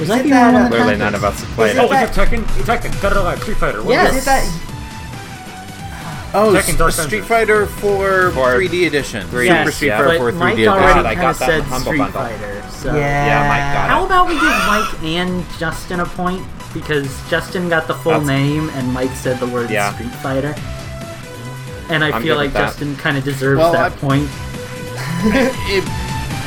[0.00, 1.76] Was that it the that, only one uh, that Clearly, none of us have played
[1.76, 1.78] it.
[1.78, 2.44] it Oh, is it Tekken?
[2.64, 3.82] Tekken, Dead or Alive, Street Fighter.
[3.82, 4.14] What Yes.
[4.16, 4.69] Is it that?
[6.32, 7.28] Oh, Tekken Dark S- Street Vengeance.
[7.28, 9.26] Fighter 4 For 3D edition.
[9.28, 11.30] three- Yes, Super Street yeah, Fighter but 4 Mike 3D already God, I kind got
[11.30, 12.20] of that said in Humble Street Bundle.
[12.22, 12.62] Fighter.
[12.70, 13.26] So Yeah.
[13.26, 16.42] Yeah, Mike got How about we give Mike and Justin a point
[16.72, 19.92] because Justin got the full That's- name and Mike said the word Yeah.
[19.94, 20.54] Street Fighter.
[21.88, 22.66] And I I'm feel good like with that.
[22.68, 24.28] Justin kind of deserves Well, that I- point.
[25.24, 25.84] it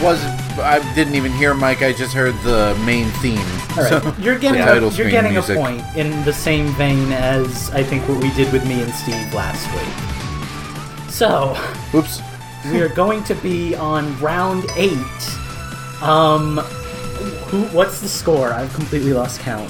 [0.01, 0.23] was
[0.59, 1.81] I didn't even hear Mike.
[1.81, 3.45] I just heard the main theme.
[3.75, 5.57] All right, So, you're getting the a, you're getting music.
[5.57, 8.93] a point in the same vein as I think what we did with me and
[8.93, 11.09] Steve last week.
[11.09, 11.57] So
[11.95, 12.21] Oops.
[12.71, 16.03] we are going to be on round eight.
[16.03, 16.57] Um,
[17.47, 17.63] who?
[17.75, 18.53] What's the score?
[18.53, 19.69] I've completely lost count.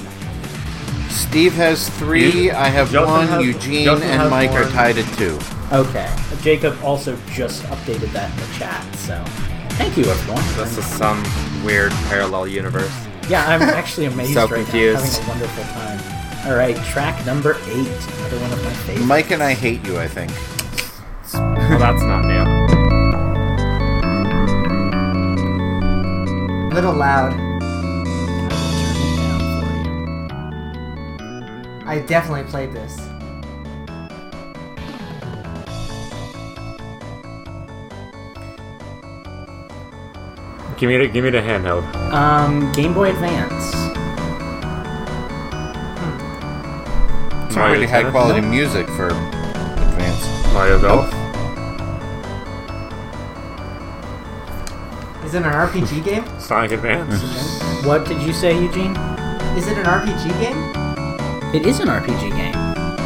[1.08, 2.30] Steve has three.
[2.30, 3.28] You- I have Justin one.
[3.28, 5.38] has- Eugene Justin and has Mike are tied at two.
[5.72, 6.10] Okay,
[6.42, 8.84] Jacob also just updated that in the chat.
[8.96, 9.22] So
[9.76, 10.42] thank you, everyone.
[10.56, 11.22] This is some
[11.64, 12.92] weird parallel universe.
[13.28, 15.02] Yeah, I'm actually amazed So right confused.
[15.02, 15.04] now.
[15.04, 16.00] Having a wonderful time.
[16.46, 17.88] All right, track number eight.
[18.18, 19.06] Another one of my favorites.
[19.06, 19.98] Mike and I hate you.
[19.98, 20.30] I think.
[21.32, 22.44] Well, that's not new.
[26.70, 27.32] A Little loud.
[31.86, 32.98] I definitely played this.
[40.76, 41.84] Give me the, give me the handheld.
[42.12, 43.72] Um, Game Boy Advance.
[47.46, 48.10] It's Mario pretty high Tennis?
[48.10, 50.52] quality music for advance.
[50.52, 51.06] Mario Golf.
[55.24, 56.40] Is it an RPG game?
[56.40, 57.62] Sonic Advance.
[57.84, 58.96] What did you say, Eugene?
[59.58, 61.54] Is it an RPG game?
[61.54, 62.54] It is an RPG game.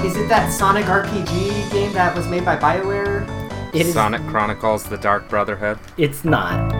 [0.07, 3.27] Is it that Sonic RPG game that was made by BioWare?
[3.74, 3.93] It is.
[3.95, 5.81] Sonic Chronicles: The Dark Brotherhood.
[5.97, 6.78] It's not.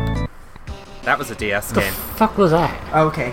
[1.09, 1.85] That was a DS game.
[1.85, 2.79] What the fuck was that?
[2.93, 3.33] Oh, okay.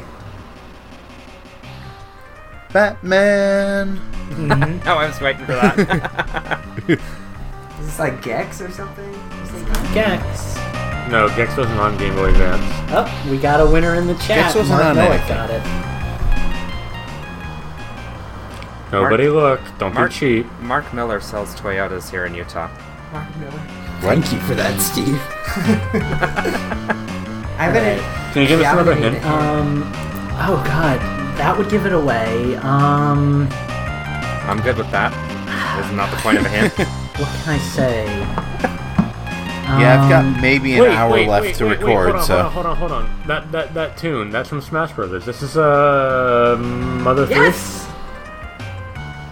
[2.71, 3.97] Batman.
[4.29, 4.87] Mm-hmm.
[4.87, 6.63] Oh, I was waiting for that.
[6.87, 9.03] Is this like Gex or something?
[9.43, 10.55] Is it- Gex.
[11.11, 12.63] No, Gex wasn't on Game Boy Advance.
[12.93, 14.53] Oh, we got a winner in the chat.
[14.53, 15.27] Gex wasn't Mark on Noah anything.
[15.35, 15.61] got it.
[18.93, 19.59] Nobody look.
[19.79, 20.45] Don't Mark- be cheap.
[20.61, 22.69] Mark Miller sells Toyotas here in Utah.
[23.11, 23.61] Mark Miller.
[23.99, 25.19] Thank you for that, Steve.
[27.57, 27.83] I haven't.
[27.99, 28.33] Alright.
[28.33, 29.25] Can you give us another gonna hint?
[29.25, 29.83] Um.
[30.37, 30.99] Oh God,
[31.37, 32.55] that would give it away.
[32.57, 33.47] Um.
[34.47, 35.11] I'm good with that.
[35.45, 35.85] that.
[35.85, 36.73] Isn't the point of a hint?
[37.15, 38.71] What can I say?
[39.65, 42.05] Yeah, I've Um, got maybe an Wait, hour wait, left wait, to wait, wait, record.
[42.11, 43.27] hold on, so hold on, hold on, hold on.
[43.27, 44.29] That that that tune.
[44.29, 45.25] That's from Smash Brothers.
[45.25, 47.35] This is uh Mother Three.
[47.37, 47.87] Yes.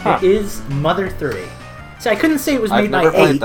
[0.06, 1.46] It is Mother Three.
[2.00, 3.40] So I couldn't say it was made by eight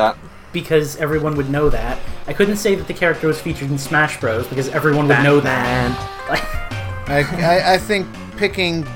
[0.52, 1.98] because everyone would know that.
[2.26, 5.40] I couldn't say that the character was featured in Smash Bros because everyone would know
[5.40, 5.90] that.
[7.08, 8.06] I, I, I think
[8.36, 8.86] picking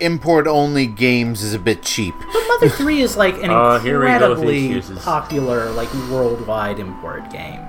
[0.00, 2.14] import only games is a bit cheap.
[2.18, 5.04] but Mother Three is like an Uh, here we go with the incredibly excuses.
[5.04, 7.60] popular, like worldwide import game.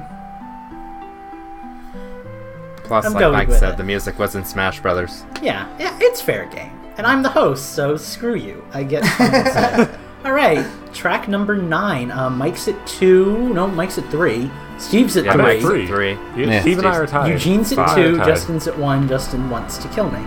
[2.83, 3.77] Plus, I'm like going Mike with said, it.
[3.77, 5.23] the music was in Smash Brothers.
[5.41, 6.71] Yeah, yeah, it's fair game.
[6.97, 8.63] And I'm the host, so screw you.
[8.73, 9.99] I get compensated.
[10.25, 12.11] All right, track number nine.
[12.11, 13.53] Uh, Mike's at two.
[13.53, 14.49] No, Mike's at three.
[14.77, 15.41] Steve's at Yeah, three.
[15.43, 15.87] Mike's at Three.
[15.87, 16.11] three.
[16.35, 16.61] You, Yeah.
[16.61, 17.31] Steve and I are tied.
[17.31, 17.95] Eugene's at Five.
[17.95, 18.17] two.
[18.17, 18.25] Tied.
[18.25, 19.07] Justin's at one.
[19.07, 20.19] Justin wants to kill me.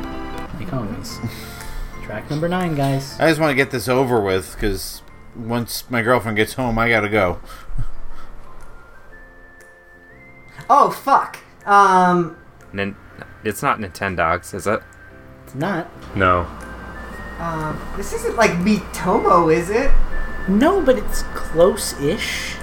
[0.59, 1.19] Like always.
[2.05, 3.19] track number nine, guys.
[3.19, 5.03] I just want to get this over with because
[5.35, 7.41] once my girlfriend gets home, I gotta go.
[10.69, 11.39] Oh fuck.
[11.65, 12.37] Um.
[12.73, 12.97] Nin-
[13.45, 14.81] it's not Nintendogs, is it?
[15.45, 15.89] It's not.
[16.17, 16.41] No.
[17.39, 17.81] Um.
[17.97, 19.91] This isn't like Miitomo, is it?
[20.49, 22.55] No, but it's close-ish.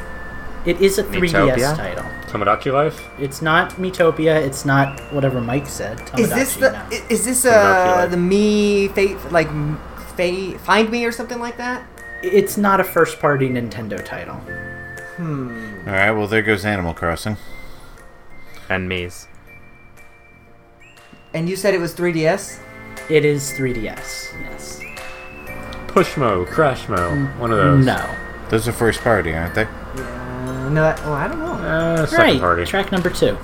[0.65, 1.75] It is a 3DS Miitopia?
[1.75, 2.05] title.
[2.31, 3.01] Tomodachi Life.
[3.19, 4.41] It's not Miitopia.
[4.41, 5.99] It's not whatever Mike said.
[6.17, 6.71] Is this the?
[6.71, 6.77] no.
[6.91, 8.11] i- Is this Tomodachi uh Life.
[8.11, 9.77] the me fate like m-
[10.15, 11.83] fate find me or something like that?
[12.23, 14.35] It's not a first-party Nintendo title.
[15.17, 15.49] Hmm.
[15.85, 17.35] All right, well there goes Animal Crossing.
[18.69, 19.27] And Miis.
[21.33, 22.59] And you said it was 3DS.
[23.09, 24.33] It is 3DS.
[24.41, 24.79] Yes.
[25.93, 26.45] Pushmo.
[26.47, 27.37] Crashmo.
[27.39, 27.85] One of those.
[27.85, 28.15] No.
[28.49, 29.63] Those are first party, aren't they?
[29.95, 30.69] Yeah.
[30.71, 30.83] No.
[30.85, 31.53] I- Oh, I don't know.
[31.53, 32.39] Uh, second Right.
[32.39, 32.65] party.
[32.65, 33.37] Track number two.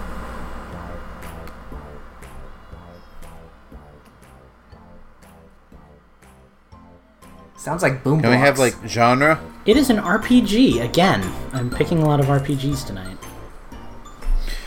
[7.58, 8.22] Sounds like Boom.
[8.22, 9.40] Can we have like genre?
[9.66, 10.80] It is an RPG.
[10.82, 11.22] Again,
[11.54, 13.18] I'm picking a lot of RPGs tonight.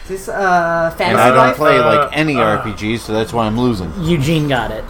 [0.05, 1.57] Is this uh And Fantasy I don't Life?
[1.57, 2.59] play Uh, like any uh.
[2.63, 3.91] RPGs, so that's why I'm losing.
[4.03, 4.85] Eugene got it.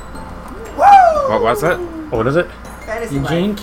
[0.76, 1.30] Woo!
[1.30, 1.76] What was it?
[2.10, 2.46] Oh, what is it?
[2.86, 3.62] Fantasy Eugene, Life.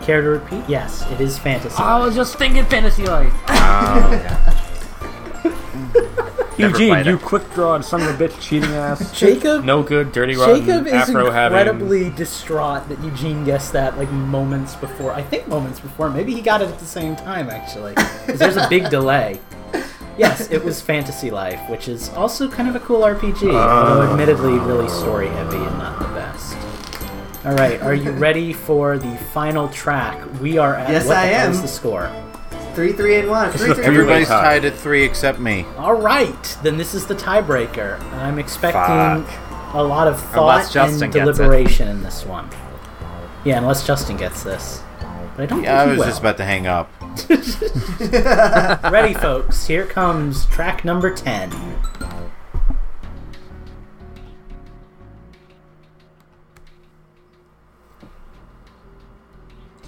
[0.00, 0.62] c- care to repeat?
[0.68, 1.76] Yes, it is fantasy.
[1.78, 3.32] Oh, I was just thinking Fantasy Life.
[3.50, 4.54] Oh,
[6.58, 7.22] Never Eugene, you it.
[7.22, 9.12] quick drawed son of a bitch, cheating ass.
[9.18, 9.64] Jacob.
[9.64, 11.56] No good, dirty rotten, Jacob is afro having.
[11.56, 15.12] incredibly distraught that Eugene guessed that like moments before.
[15.12, 16.10] I think moments before.
[16.10, 17.94] Maybe he got it at the same time actually.
[17.94, 19.40] 'Cause there's a big delay.
[20.16, 23.90] Yes, it was Fantasy Life, which is also kind of a cool RPG, ah.
[23.90, 26.56] although admittedly really story heavy and not the best.
[27.44, 30.18] All right, are you ready for the final track?
[30.40, 31.52] We are at Yes, what I the hell am.
[31.52, 32.10] is the score?
[32.74, 33.50] Three, three, and one.
[33.52, 34.42] Three, the three, three-way Everybody's tie.
[34.42, 35.64] tied at three except me.
[35.76, 38.00] All right, then this is the tiebreaker.
[38.14, 39.74] I'm expecting Fuck.
[39.74, 41.32] a lot of Unless thought Justin and gets it.
[41.32, 42.48] deliberation in this one.
[43.44, 44.82] Yeah, unless Justin gets this.
[45.36, 46.06] But I don't Yeah, I think he was will.
[46.06, 46.90] just about to hang up.
[48.92, 49.66] Ready, folks.
[49.66, 51.50] Here comes track number 10.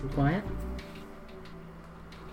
[0.00, 0.42] Too quiet?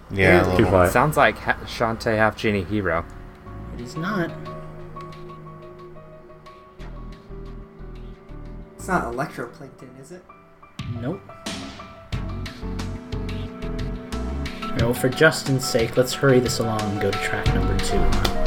[0.09, 0.93] Yeah, a Too quiet.
[0.93, 3.03] Sounds like ha- Shantae Half Genie Hero.
[3.75, 4.31] It is not.
[8.77, 10.23] It's not electroplankton, is it?
[11.01, 11.19] Nope.
[14.79, 18.46] No, for Justin's sake, let's hurry this along and go to track number two.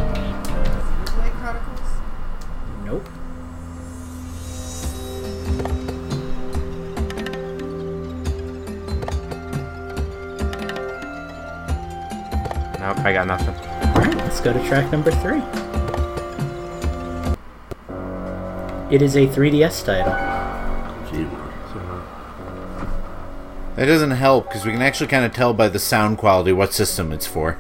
[13.11, 13.57] I got nothing.
[13.89, 15.43] Alright, let's go to track number three.
[18.89, 20.13] It is a 3DS title.
[23.75, 26.73] That doesn't help because we can actually kind of tell by the sound quality what
[26.73, 27.59] system it's for.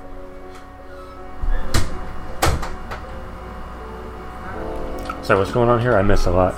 [5.25, 5.97] So what's going on here?
[5.97, 6.55] I miss a lot.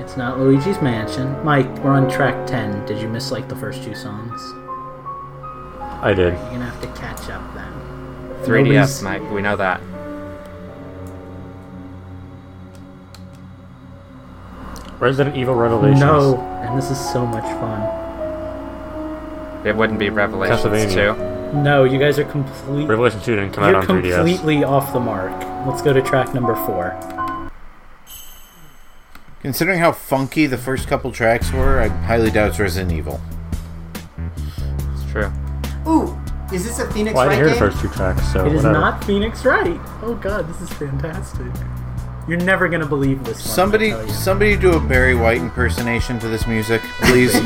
[0.00, 1.44] It's not Luigi's Mansion.
[1.44, 2.86] Mike, we're on track 10.
[2.86, 4.63] Did you miss like the first two songs?
[6.04, 6.34] I did.
[6.34, 7.72] You're gonna have to catch up then.
[8.44, 9.30] 3DS, Nobody's- Mike.
[9.32, 9.80] We know that.
[15.00, 16.00] Resident Evil Revelations.
[16.00, 17.82] No, and this is so much fun.
[19.66, 21.16] It wouldn't be Revelations Castlevania.
[21.52, 21.58] 2.
[21.62, 22.86] No, you guys are complete.
[22.86, 24.04] Revelation 2 didn't come out on 3DS.
[24.04, 25.32] You're completely off the mark.
[25.66, 26.94] Let's go to track number four.
[29.40, 33.20] Considering how funky the first couple tracks were, I highly doubt it's Resident Evil.
[36.54, 38.52] Is this a Phoenix Well, I Wright didn't hear the first two tracks, so It
[38.52, 38.72] is whatever.
[38.80, 39.80] not Phoenix Wright.
[40.02, 41.46] Oh god, this is fantastic.
[42.28, 43.38] You're never gonna believe this.
[43.44, 44.12] One, Somebody, I tell you.
[44.12, 47.32] somebody do a Barry White impersonation to this music, please.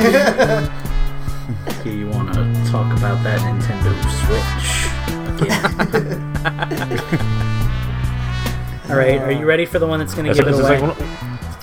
[1.83, 7.29] Do you want to talk about that Nintendo Switch again?
[8.91, 10.69] All right, are you ready for the one that's gonna Is, give is it this
[10.71, 10.81] away?
[10.81, 11.09] like one,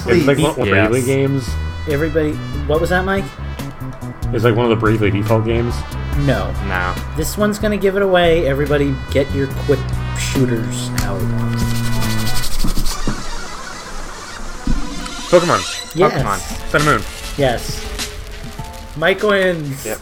[0.08, 0.90] it's like one of the Yes.
[0.90, 1.48] Bravely games.
[1.90, 2.34] Everybody,
[2.68, 3.26] what was that, Mike?
[4.34, 5.74] It's like one of the Bravely default games.
[6.20, 6.94] No, No.
[7.18, 8.48] this one's gonna give it away.
[8.48, 9.80] Everybody, get your quick
[10.18, 11.20] shooters out.
[15.30, 15.60] Pokemon.
[15.96, 16.40] Yes, Pokemon.
[16.72, 17.02] Sun and Moon.
[17.38, 18.96] yes.
[18.98, 19.86] Mike wins.
[19.86, 20.00] Yep.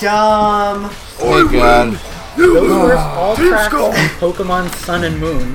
[0.00, 0.90] Dumb.
[1.20, 1.98] oh god.
[2.36, 5.54] Those were all tracks from Pokemon Sun and Moon.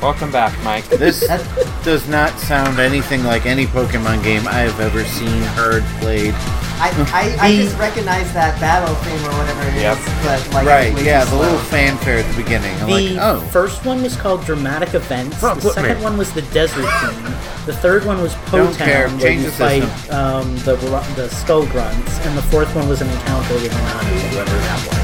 [0.00, 0.84] Welcome back, Mike.
[0.88, 1.26] This
[1.84, 6.34] does not sound anything like any Pokemon game I have ever seen, heard, played.
[6.80, 9.98] I, I, I just recognize that battle theme or whatever it is, Yep.
[10.22, 11.40] but like Right, yeah, the slow.
[11.40, 12.72] little fanfare at the beginning.
[12.80, 13.40] I'm The like, oh.
[13.48, 15.42] first one was called Dramatic Events.
[15.42, 16.04] Oh, the second me.
[16.04, 17.24] one was the Desert Theme.
[17.66, 18.86] The third one was Po Town,
[19.18, 20.76] where change you the fight um, the
[21.16, 24.94] the Skull Grunts, and the fourth one was an encounter with Nanu, whoever that was.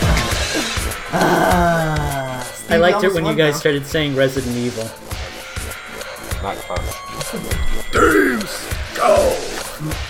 [1.10, 2.07] Ah,
[2.70, 3.60] I liked it when you guys though.
[3.60, 4.84] started saying Resident Evil.
[6.42, 6.94] Not close.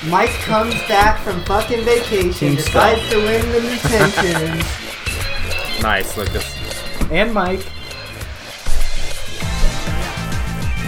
[0.07, 4.85] Mike comes back from fucking vacation, Team decides to win the Nintendo.
[5.83, 6.57] Nice, Lucas.
[7.13, 7.65] And Mike.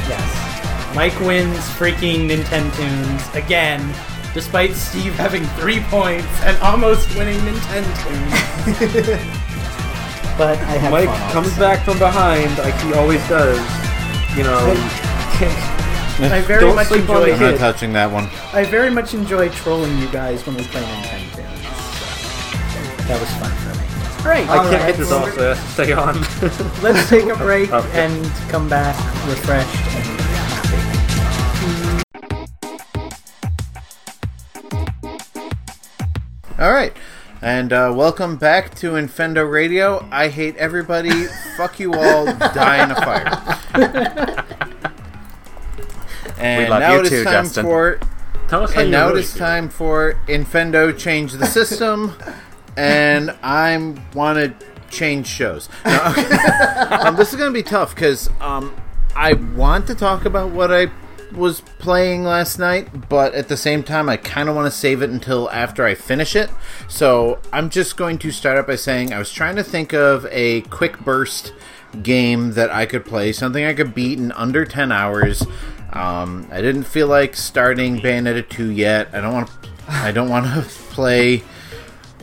[0.09, 0.95] Yes.
[0.97, 3.95] Mike wins freaking Nintendo's again,
[4.35, 9.37] despite Steve having three points and almost winning Nintendo.
[10.39, 13.59] but I have Mike fun comes the back from behind like he always does.
[14.37, 14.59] You know,
[16.33, 17.59] I very Don't much sleep on enjoy I'm not kid.
[17.59, 18.29] touching that one.
[18.53, 21.37] I very much enjoy trolling you guys when we play Nintendo.
[21.37, 23.87] So that was fun for me.
[24.21, 26.15] All right, I can't Alright, get this off, so I have to stay on.
[26.83, 28.05] let's take a break Okay.
[28.05, 28.95] and come back
[29.27, 31.91] refreshed and happy.
[36.59, 36.93] All right.
[37.43, 40.07] And uh, welcome back to Infendo Radio.
[40.11, 41.25] I hate everybody.
[41.57, 42.27] Fuck you all.
[42.27, 44.45] Die in a fire.
[46.41, 47.65] And we love now you it is too, time Justin.
[47.65, 48.01] for
[48.49, 49.41] Tell us how and you now it really is feel.
[49.41, 52.15] time for Infendo change the system,
[52.79, 53.77] and I
[54.15, 55.69] want to change shows.
[55.85, 56.23] No, okay.
[56.33, 58.75] um, this is going to be tough because um,
[59.15, 60.87] I want to talk about what I
[61.33, 65.03] was playing last night, but at the same time, I kind of want to save
[65.03, 66.51] it until after I finish it.
[66.89, 70.27] So I'm just going to start out by saying I was trying to think of
[70.31, 71.53] a quick burst
[72.03, 75.45] game that I could play, something I could beat in under 10 hours.
[75.93, 79.09] Um, I didn't feel like starting Bayonetta 2 yet.
[79.13, 81.43] I don't want to I don't want to play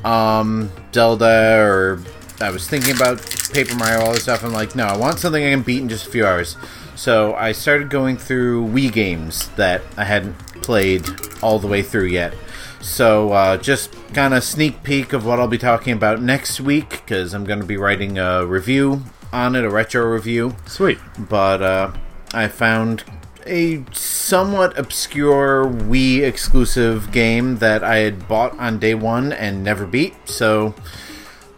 [0.06, 2.00] um, Zelda or
[2.40, 3.20] I was thinking about
[3.52, 4.44] Paper Mario, all this stuff.
[4.44, 6.56] I'm like, no, I want something I can beat in just a few hours.
[6.98, 11.06] So I started going through Wii games that I hadn't played
[11.44, 12.34] all the way through yet.
[12.82, 16.90] So uh, just kind of sneak peek of what I'll be talking about next week
[16.90, 20.98] because I'm going to be writing a review on it, a retro review Sweet.
[21.18, 21.92] but uh,
[22.34, 23.04] I found
[23.46, 29.86] a somewhat obscure Wii exclusive game that I had bought on day one and never
[29.86, 30.74] beat, so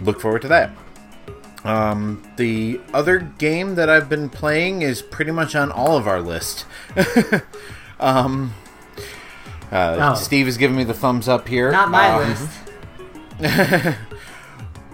[0.02, 0.72] look forward to that.
[1.64, 6.22] Um, the other game that I've been playing is pretty much on all of our
[6.22, 6.66] list.
[8.00, 8.54] um,
[9.72, 10.16] uh, Oh.
[10.16, 11.72] Steve is giving me the thumbs up here.
[11.72, 13.96] Not my Um, list.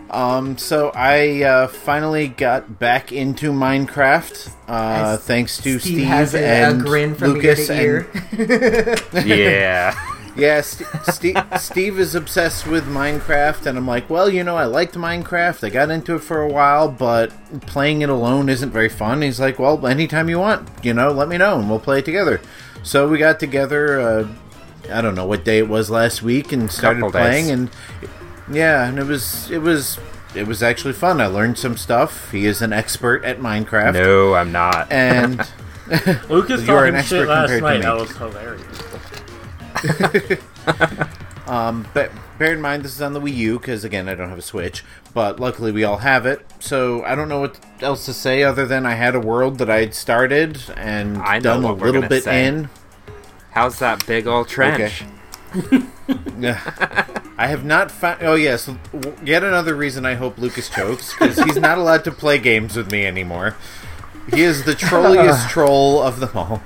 [0.08, 6.34] Um, so I uh, finally got back into Minecraft, uh, thanks to Steve, Steve, has
[6.36, 9.26] and a grin from Lucas ear to and.
[9.28, 9.94] Yeah.
[10.36, 14.66] Yeah, St- Steve, Steve is obsessed with Minecraft, and I'm like, well, you know, I
[14.66, 15.64] liked Minecraft.
[15.66, 17.32] I got into it for a while, but
[17.62, 19.22] playing it alone isn't very fun.
[19.22, 22.06] He's like, well, anytime you want, you know, let me know, and we'll play it
[22.06, 22.42] together.
[22.84, 24.00] So we got together.
[24.02, 24.28] Uh,
[24.92, 27.52] I don't know what day it was last week, and started Couple playing, days.
[27.52, 27.70] and
[28.52, 29.98] yeah, and it was it was
[30.36, 31.20] it was actually fun.
[31.22, 32.30] I learned some stuff.
[32.32, 34.92] He is an expert at Minecraft, No, I'm not.
[34.92, 35.40] and
[36.30, 37.76] Lucas You are talking an expert shit last compared to night.
[37.78, 37.82] me.
[37.82, 39.15] That was hilarious.
[41.48, 44.30] Um, but bear in mind, this is on the Wii U because again, I don't
[44.30, 44.84] have a Switch.
[45.14, 46.44] But luckily, we all have it.
[46.60, 49.70] So I don't know what else to say other than I had a world that
[49.70, 52.48] I had started and I know done a what we're little gonna bit say.
[52.48, 52.70] in.
[53.52, 55.04] How's that big old trench?
[56.40, 56.60] Yeah.
[57.38, 58.22] I have not found.
[58.22, 62.12] Oh yes, w- yet another reason I hope Lucas chokes because he's not allowed to
[62.12, 63.56] play games with me anymore.
[64.32, 66.62] He is the trolliest troll of them all.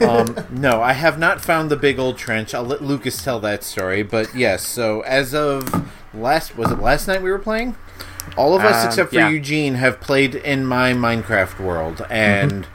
[0.00, 2.54] Um, no, I have not found the big old trench.
[2.54, 4.02] I'll let Lucas tell that story.
[4.02, 7.76] But yes, so as of last, was it last night we were playing?
[8.36, 9.28] All of us Um, except for yeah.
[9.28, 12.66] Eugene have played in my Minecraft world, and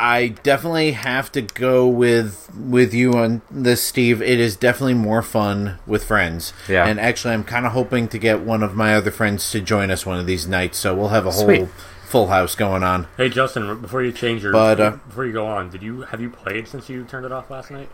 [0.00, 4.22] I definitely have to go with with you on this, Steve.
[4.22, 6.52] It is definitely more fun with friends.
[6.68, 6.86] Yeah.
[6.86, 9.90] And actually, I'm kind of hoping to get one of my other friends to join
[9.90, 11.68] us one of these nights, so we'll have a whole Sweet.
[12.08, 13.06] Full house going on.
[13.16, 16.20] Hey Justin, before you change your But, uh, before you go on, did you have
[16.20, 17.90] you played since you turned it off last night?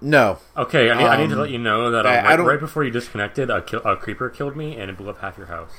[0.00, 2.22] No, Okay, I need, I need to Um, let you know that uh, I- I
[2.24, 5.10] right, don't- right before you disconnected, a, kill, a creeper killed me and it blew
[5.10, 5.72] up half your house.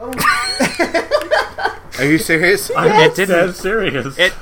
[1.98, 2.70] are you serious?
[2.76, 4.16] I'm It didn't- dead serious.
[4.18, 4.32] It.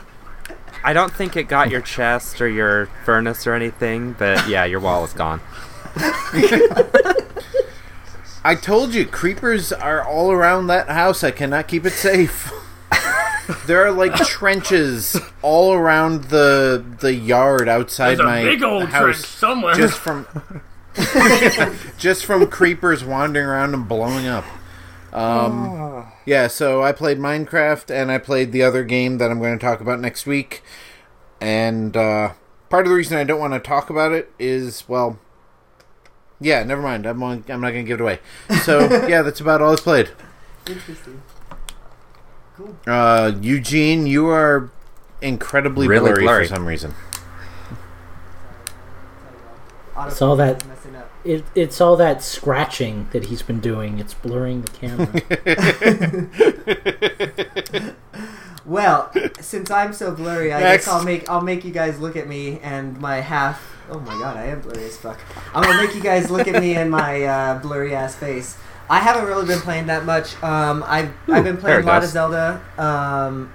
[0.85, 4.81] I don't think it got your chest or your furnace or anything, but yeah, your
[4.81, 5.41] wall is gone.
[8.45, 11.25] I told you, creepers are all around that house.
[11.25, 12.53] I cannot keep it safe.
[13.67, 18.89] there are like trenches all around the the yard outside There's a my big old
[18.89, 19.03] house.
[19.03, 19.75] trench somewhere.
[19.75, 20.27] just from
[21.99, 24.45] just from creepers wandering around and blowing up.
[25.13, 29.57] Um, yeah, so I played Minecraft and I played the other game that I'm going
[29.57, 30.63] to talk about next week.
[31.41, 32.33] And uh,
[32.69, 35.19] part of the reason I don't want to talk about it is, well,
[36.41, 37.07] yeah, never mind.
[37.07, 38.21] I'm on, I'm not going to give it away.
[38.63, 40.11] So yeah, that's about all I've played.
[40.67, 41.23] Interesting.
[42.57, 42.77] Cool.
[42.87, 44.71] Uh, Eugene, you are
[45.21, 46.47] incredibly Really blurry, blurry.
[46.47, 46.95] for some reason.
[50.07, 50.67] It's all that.
[50.67, 51.11] Messing up.
[51.25, 53.99] It, it's all that scratching that he's been doing.
[53.99, 55.09] It's blurring the camera.
[58.67, 60.87] Well, since I'm so blurry, I Next.
[60.87, 63.63] guess I'll make I'll make you guys look at me and my half.
[63.91, 65.19] Oh my god, I am blurry as fuck.
[65.55, 68.57] I'm gonna make you guys look at me and my uh, blurry ass face.
[68.89, 70.43] I haven't really been playing that much.
[70.43, 72.61] Um, I've I've been playing a lot of Zelda.
[72.79, 73.53] Um,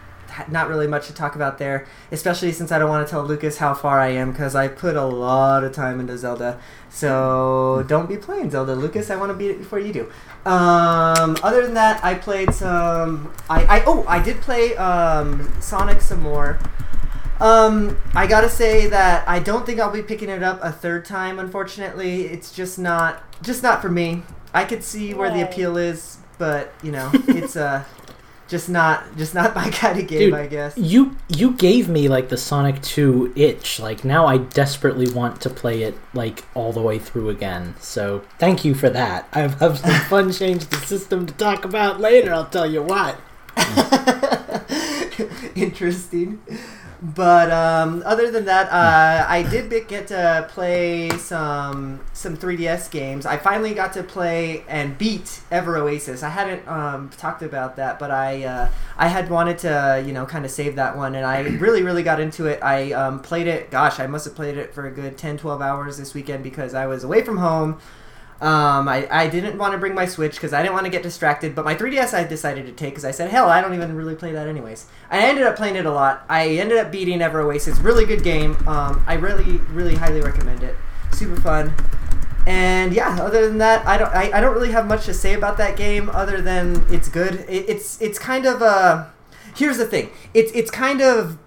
[0.50, 3.58] not really much to talk about there, especially since I don't want to tell Lucas
[3.58, 6.60] how far I am because I put a lot of time into Zelda.
[6.90, 9.10] So don't be playing Zelda, Lucas.
[9.10, 10.12] I want to beat it before you do.
[10.46, 13.32] Um, other than that, I played some.
[13.50, 16.60] I, I oh I did play um, Sonic some more.
[17.40, 21.06] Um, I gotta say that I don't think I'll be picking it up a third
[21.06, 21.40] time.
[21.40, 24.24] Unfortunately, it's just not just not for me.
[24.54, 27.84] I could see where the appeal is, but you know, it's uh
[28.50, 30.32] just not just not my kind of game.
[30.32, 30.78] Dude, I guess.
[30.78, 33.80] you you gave me like the Sonic 2 itch.
[33.80, 37.76] Like now I desperately want to play it like all the way through again.
[37.80, 39.30] So thank you for that.
[39.32, 42.34] I have some fun change the system to talk about later.
[42.34, 43.18] I'll tell you what.
[45.56, 46.42] Interesting.
[47.02, 53.26] But um, other than that, uh, I did get to play some some 3DS games.
[53.26, 56.24] I finally got to play and beat Ever Oasis.
[56.24, 60.26] I hadn't um, talked about that, but I uh, I had wanted to you know
[60.26, 62.62] kind of save that one, and I really really got into it.
[62.62, 63.72] I um, played it.
[63.72, 66.74] Gosh, I must have played it for a good 10, 12 hours this weekend because
[66.74, 67.80] I was away from home.
[68.42, 71.04] Um, I, I didn't want to bring my Switch because I didn't want to get
[71.04, 73.96] distracted, but my 3DS I decided to take because I said, hell, I don't even
[73.96, 74.86] really play that anyways.
[75.10, 76.24] I ended up playing it a lot.
[76.30, 77.80] I ended up beating Ever Oasis.
[77.80, 78.56] Really good game.
[78.68, 80.76] Um, I really, really highly recommend it.
[81.12, 81.74] Super fun.
[82.48, 85.34] And yeah, other than that, I don't, I, I don't really have much to say
[85.34, 87.46] about that game other than it's good.
[87.50, 89.12] It, it's, it's kind of a.
[89.56, 90.12] Here's the thing.
[90.34, 91.38] It's, it's kind of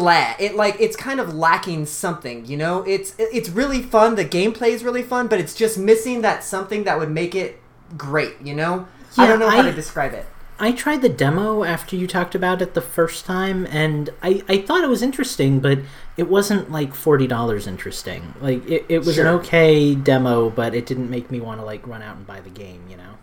[0.00, 0.34] blah.
[0.38, 2.82] It like it's kind of lacking something, you know.
[2.82, 4.16] It's it's really fun.
[4.16, 7.60] The gameplay is really fun, but it's just missing that something that would make it
[7.96, 8.86] great, you know.
[9.16, 10.26] I don't know how I- to describe it.
[10.56, 14.58] I tried the demo after you talked about it the first time, and I, I
[14.58, 15.80] thought it was interesting, but
[16.16, 18.34] it wasn't like forty dollars interesting.
[18.40, 19.26] Like it, it was Sure.
[19.26, 22.40] an okay demo, but it didn't make me want to like run out and buy
[22.40, 22.82] the game.
[22.88, 23.14] You know?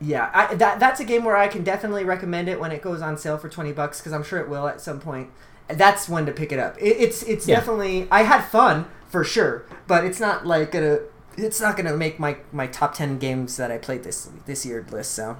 [0.00, 3.00] Yeah, I, that that's a game where I can definitely recommend it when it goes
[3.00, 5.30] on sale for twenty bucks because I'm sure it will at some point.
[5.68, 6.76] That's when to pick it up.
[6.78, 7.56] It, it's it's Yeah.
[7.56, 10.98] definitely I had fun for sure, but it's not like gonna
[11.36, 14.86] it's not gonna make my my top ten games that I played this this year
[14.90, 15.12] list.
[15.12, 15.36] So,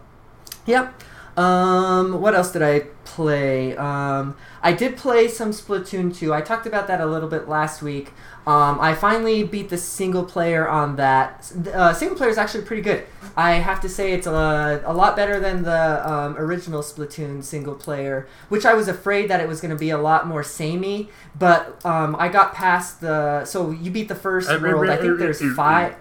[0.66, 0.92] yep.
[1.36, 3.76] Um, what else did I play?
[3.76, 6.32] Um, I did play some Splatoon 2.
[6.32, 8.12] I talked about that a little bit last week.
[8.46, 11.52] Um, I finally beat the single player on that.
[11.74, 13.04] Uh, single player is actually pretty good.
[13.36, 17.74] I have to say it's a, a lot better than the um, original Splatoon single
[17.74, 21.10] player, which I was afraid that it was going to be a lot more samey.
[21.38, 23.44] But um, I got past the.
[23.44, 24.88] So you beat the first world.
[24.88, 25.96] I think there's five.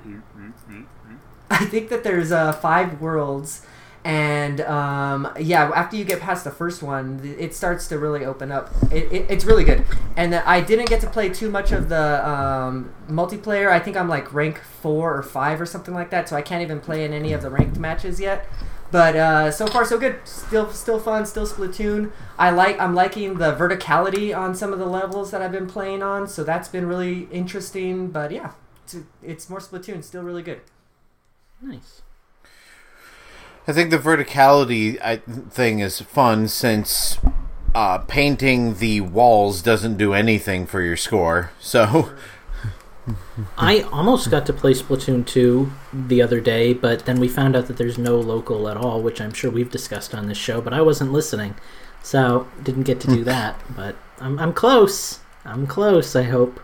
[1.49, 3.65] I think that there's uh, five worlds,
[4.05, 8.51] and um, yeah, after you get past the first one, it starts to really open
[8.51, 8.69] up.
[8.91, 9.83] It, it, it's really good,
[10.15, 13.71] and I didn't get to play too much of the um, multiplayer.
[13.71, 16.61] I think I'm like rank four or five or something like that, so I can't
[16.61, 18.47] even play in any of the ranked matches yet.
[18.91, 20.19] But uh, so far so good.
[20.23, 21.25] Still, still fun.
[21.25, 22.11] Still Splatoon.
[22.37, 22.79] I like.
[22.79, 26.27] I'm liking the verticality on some of the levels that I've been playing on.
[26.27, 28.09] So that's been really interesting.
[28.11, 28.51] But yeah,
[28.83, 30.03] it's, it's more Splatoon.
[30.03, 30.61] Still really good.
[31.59, 32.03] Nice.
[33.67, 37.17] I think the verticality I, thing is fun since
[37.73, 41.51] uh, painting the walls doesn't do anything for your score.
[41.59, 42.11] So,
[43.57, 47.65] I almost got to play Splatoon 2 the other day, but then we found out
[47.67, 50.73] that there's no local at all, which I'm sure we've discussed on this show, but
[50.73, 51.55] I wasn't listening.
[52.03, 55.19] So, didn't get to do that, but I'm, I'm close.
[55.43, 56.59] I'm close, I hope.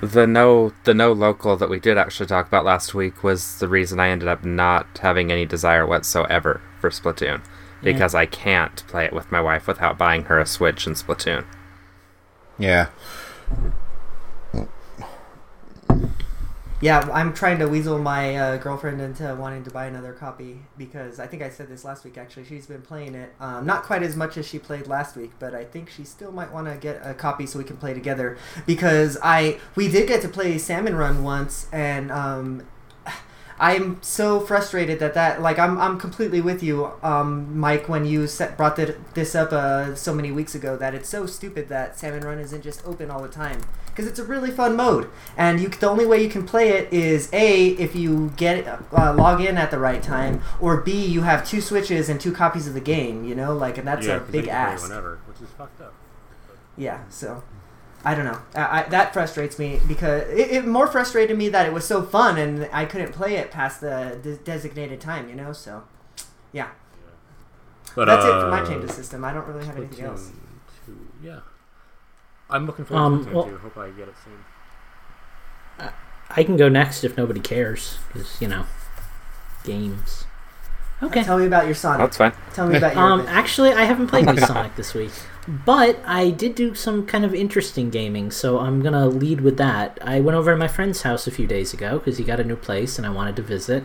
[0.00, 3.68] The no the no local that we did actually talk about last week was the
[3.68, 7.42] reason I ended up not having any desire whatsoever for Splatoon.
[7.82, 11.44] Because I can't play it with my wife without buying her a Switch and Splatoon.
[12.58, 12.88] yeah.
[16.80, 21.18] Yeah, I'm trying to weasel my uh, girlfriend into wanting to buy another copy because
[21.18, 22.18] I think I said this last week.
[22.18, 25.30] Actually, she's been playing it, um, not quite as much as she played last week,
[25.38, 27.94] but I think she still might want to get a copy so we can play
[27.94, 28.36] together.
[28.66, 32.66] Because I we did get to play Salmon Run once, and um,
[33.58, 38.26] I'm so frustrated that that like I'm I'm completely with you, um, Mike, when you
[38.26, 40.76] set, brought th- this up uh, so many weeks ago.
[40.76, 44.18] That it's so stupid that Salmon Run isn't just open all the time because it's
[44.18, 47.68] a really fun mode, and you the only way you can play it is a
[47.68, 51.60] if you get uh, log in at the right time, or b you have two
[51.60, 53.24] switches and two copies of the game.
[53.24, 54.82] You know, like and that's yeah, a big they can play ask.
[54.88, 55.94] Whenever, which is fucked up.
[56.76, 57.44] Yeah, so
[58.04, 58.38] I don't know.
[58.54, 62.02] I, I, that frustrates me because it, it more frustrated me that it was so
[62.02, 65.28] fun and I couldn't play it past the de- designated time.
[65.28, 65.84] You know, so
[66.52, 66.68] yeah,
[67.94, 69.24] But that's uh, it for my change of system.
[69.24, 70.30] I don't really have anything else.
[70.86, 71.40] Splatoon 2, Yeah.
[72.50, 73.56] I'm looking forward Um, to Splatoon well- 2.
[73.58, 74.44] Hope I get it soon.
[76.30, 78.64] I can go next if nobody cares, because, you know,
[79.62, 80.23] games.
[81.02, 81.22] Okay.
[81.22, 81.98] Tell me about your Sonic.
[81.98, 82.32] That's fine.
[82.54, 83.02] Tell me about your.
[83.02, 83.38] Um, adventure.
[83.38, 85.10] actually, I haven't played new Sonic this week,
[85.46, 89.98] but I did do some kind of interesting gaming, so I'm gonna lead with that.
[90.02, 92.44] I went over to my friend's house a few days ago because he got a
[92.44, 93.84] new place and I wanted to visit.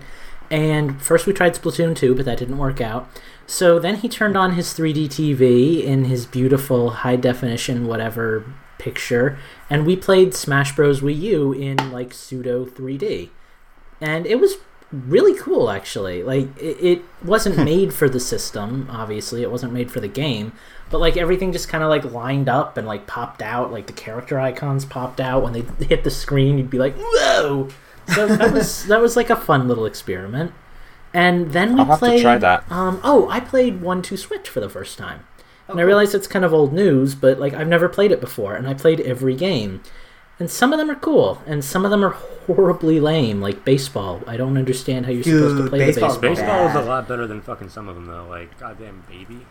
[0.51, 3.07] And first we tried Splatoon 2, but that didn't work out.
[3.45, 8.45] So then he turned on his 3D TV in his beautiful high definition whatever
[8.77, 9.37] picture,
[9.69, 11.01] and we played Smash Bros.
[11.01, 13.29] Wii U in like pseudo 3D.
[14.01, 14.55] And it was
[14.91, 16.23] really cool actually.
[16.23, 19.41] Like it, it wasn't made for the system obviously.
[19.43, 20.53] It wasn't made for the game.
[20.89, 23.71] But like everything just kind of like lined up and like popped out.
[23.71, 25.43] Like the character icons popped out.
[25.43, 27.69] When they hit the screen you'd be like whoa!
[28.13, 30.53] So that was that was like a fun little experiment.
[31.13, 32.63] And then we I'll have to played try that.
[32.71, 35.25] um oh i played one two switch for the first time.
[35.67, 38.55] And I realize it's kind of old news, but like I've never played it before,
[38.55, 39.81] and I played every game.
[40.39, 42.11] And some of them are cool, and some of them are
[42.47, 44.21] horribly lame, like baseball.
[44.25, 46.45] I don't understand how you're supposed to play baseball's the baseball.
[46.47, 48.25] Baseball is a lot better than fucking some of them though.
[48.29, 49.45] Like goddamn baby.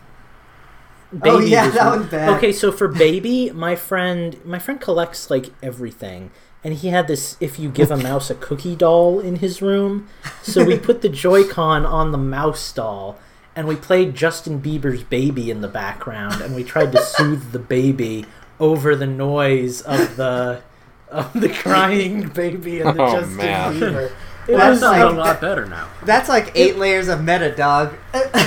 [1.23, 2.29] Oh, yeah, was- that one's bad.
[2.37, 6.31] Okay, so for baby, my friend, my friend collects like everything,
[6.63, 7.37] and he had this.
[7.39, 10.07] If you give a mouse a cookie doll in his room,
[10.41, 13.17] so we put the Joy-Con on the mouse doll,
[13.55, 17.59] and we played Justin Bieber's "Baby" in the background, and we tried to soothe the
[17.59, 18.25] baby
[18.59, 20.61] over the noise of the
[21.11, 23.73] of the crying baby and the Oh, Justin man.
[23.79, 24.11] Bieber.
[24.47, 25.87] It That's was like- a lot better now.
[26.03, 27.93] That's like eight layers of meta, dog.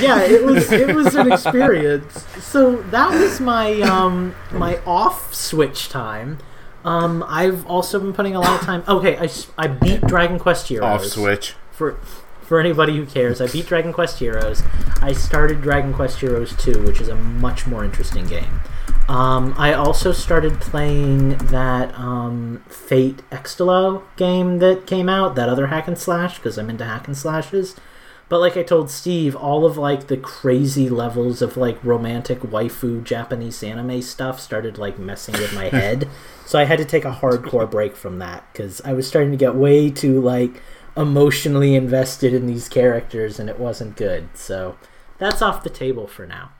[0.00, 2.26] yeah, it was it was an experience.
[2.40, 6.38] So that was my um my off switch time.
[6.84, 8.82] Um, I've also been putting a lot of time.
[8.88, 10.84] Okay, I, I beat Dragon Quest Heroes.
[10.84, 11.54] Off switch.
[11.70, 11.92] for
[12.40, 13.40] for anybody who cares.
[13.40, 14.64] I beat Dragon Quest Heroes.
[15.00, 18.60] I started Dragon Quest Heroes 2, which is a much more interesting game.
[19.08, 25.66] Um, I also started playing that um, Fate Extella game that came out, that other
[25.66, 27.76] hack and slash, because I'm into hack and slashes.
[28.28, 33.04] But like I told Steve, all of like the crazy levels of like romantic waifu
[33.04, 36.08] Japanese anime stuff started like messing with my head.
[36.46, 39.36] so I had to take a hardcore break from that because I was starting to
[39.36, 40.62] get way too like
[40.96, 44.28] emotionally invested in these characters and it wasn't good.
[44.34, 44.78] So
[45.18, 46.52] that's off the table for now.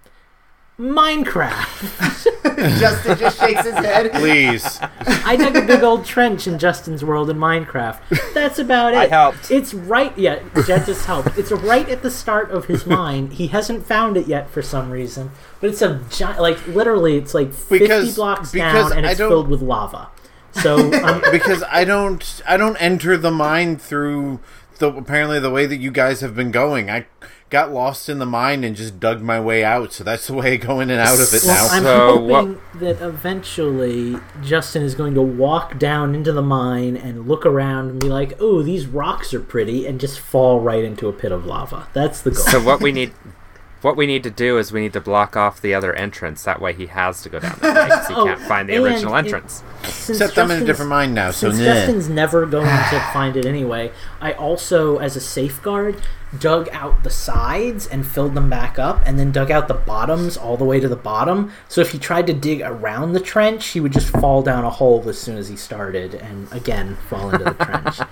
[0.83, 2.79] Minecraft.
[2.81, 4.11] Justin just shakes his head.
[4.13, 4.79] Please.
[5.25, 8.35] I dug a big old trench in Justin's world in Minecraft.
[8.35, 8.97] That's about it.
[8.99, 9.51] I helped.
[9.51, 10.17] It's right.
[10.19, 11.39] Yeah, Jet just helped.
[11.39, 13.31] It's right at the start of his mine.
[13.31, 15.31] He hasn't found it yet for some reason,
[15.61, 16.41] but it's a giant.
[16.41, 20.09] Like literally, it's like fifty Because- blocks because down, and it's filled with lava.
[20.53, 24.41] So um, because I don't I don't enter the mine through
[24.79, 26.91] the apparently the way that you guys have been going.
[26.91, 27.07] I
[27.53, 29.93] got lost in the mine and just dug my way out.
[29.93, 31.75] So that's the way I go in and out of it well, now.
[31.75, 37.29] I'm So hoping that eventually Justin is going to walk down into the mine and
[37.29, 41.09] look around and be like, "Oh, these rocks are pretty," and just fall right into
[41.09, 41.89] a pit of lava.
[41.93, 42.45] That's the goal.
[42.45, 43.13] So what we need,
[43.83, 46.43] what we need to do is we need to block off the other entrance.
[46.45, 48.77] That way he has to go down that way 'cause he Oh, can't find the
[48.77, 49.63] and original it- entrance.
[49.85, 51.31] Since Except I'm in a Justin's- different mine now.
[51.33, 51.65] So Since nah.
[51.75, 55.97] Justin's never going to find it anyway, I also, as a safeguard,
[56.39, 60.37] dug out the sides and filled them back up, and then dug out the bottoms
[60.39, 61.51] all the way to the bottom.
[61.69, 64.71] So if he tried to dig around the trench, he would just fall down a
[64.71, 67.99] hole as soon as he started, and again fall into the trench.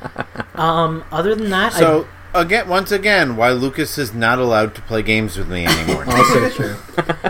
[0.54, 5.02] Um, other than that, So again, once again, why Lucas is not allowed to play
[5.02, 6.04] games with me anymore.
[6.10, 6.76] Also true.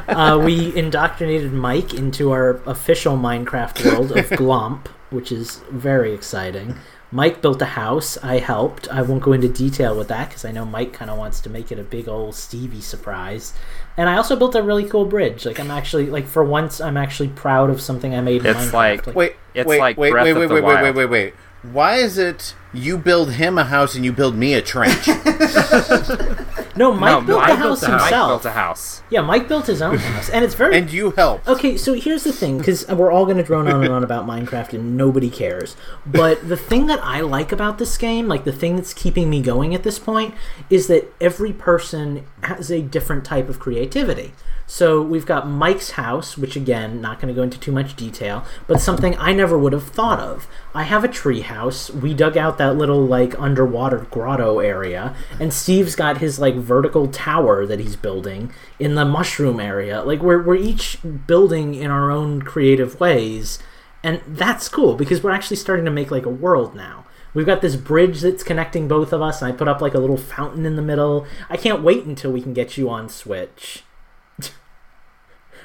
[0.08, 6.76] Uh, we indoctrinated Mike into our official Minecraft world of Glomp, which is very exciting.
[7.12, 8.16] Mike built a house.
[8.22, 8.88] I helped.
[8.88, 11.50] I won't go into detail with that because I know Mike kind of wants to
[11.50, 13.52] make it a big old Stevie surprise.
[13.96, 15.44] And I also built a really cool bridge.
[15.44, 18.46] Like I'm actually like for once I'm actually proud of something I made.
[18.46, 19.06] In It's Minecraft.
[19.08, 21.06] like- Wait, It's wait, like wait, Breath wait, of wait, the wait, wait, wait, wait,
[21.06, 21.34] wait.
[21.62, 25.06] Why is it you build him a house and you build me a trench?
[26.76, 28.00] no, Mike no, built Mike the built house the house.
[28.00, 28.30] Mike himself.
[28.30, 29.02] built a house.
[29.10, 31.46] Yeah, Mike built his own house, and it's very and you helped.
[31.46, 34.26] Okay, so here's the thing, because we're all going to drone on and on about
[34.26, 35.76] Minecraft and nobody cares.
[36.06, 39.42] But the thing that I like about this game, like the thing that's keeping me
[39.42, 40.34] going at this point,
[40.70, 44.32] is that every person has a different type of creativity.
[44.70, 48.44] So we've got Mike's house, which again, not going to go into too much detail,
[48.68, 50.46] but something I never would have thought of.
[50.72, 51.90] I have a tree house.
[51.90, 57.08] We dug out that little like underwater grotto area, and Steve's got his like vertical
[57.08, 60.02] tower that he's building in the mushroom area.
[60.02, 63.58] Like we're we're each building in our own creative ways,
[64.04, 67.06] and that's cool because we're actually starting to make like a world now.
[67.34, 69.98] We've got this bridge that's connecting both of us, and I put up like a
[69.98, 71.26] little fountain in the middle.
[71.48, 73.82] I can't wait until we can get you on Switch.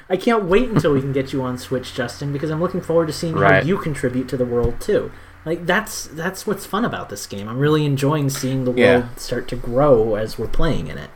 [0.08, 3.06] I can't wait until we can get you on Switch, Justin, because I'm looking forward
[3.08, 3.62] to seeing Right.
[3.62, 5.10] how you contribute to the world too.
[5.44, 7.48] Like that's that's what's fun about this game.
[7.48, 9.08] I'm really enjoying seeing the world Yeah.
[9.16, 11.10] start to grow as we're playing in it.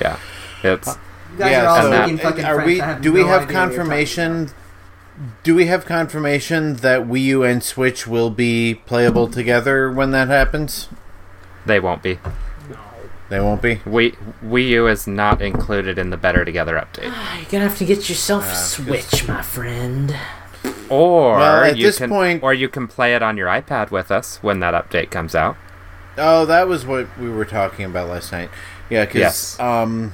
[0.00, 0.18] Yeah,
[0.62, 0.88] it's
[1.32, 2.78] You guys yeah, are all so, speaking fucking are we?
[2.78, 4.50] Have do we no have idea what you're talking confirmation?
[5.42, 10.28] Do we have confirmation that Wii U and Switch will be playable together when that
[10.28, 10.88] happens?
[11.64, 12.18] they won't be.
[13.28, 13.76] They won't be.
[13.76, 17.04] Wii Wii U is not included in the Better Together update.
[17.04, 20.14] You're gonna have to get yourself a Switch, my friend.
[20.88, 23.90] Or Well, at you this can, point- or you can play it on your iPad
[23.90, 25.56] with us when that update comes out.
[26.16, 28.48] Oh, that was what we were talking about last night.
[28.88, 29.60] Yeah, because Yes.
[29.60, 30.12] um,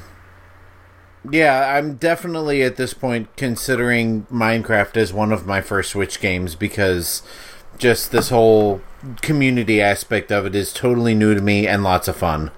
[1.30, 6.54] yeah, I'm definitely at this point considering Minecraft as one of my first Switch games
[6.54, 7.22] because
[7.78, 8.80] just this whole
[9.20, 12.50] community aspect of it is totally new to me and lots of fun.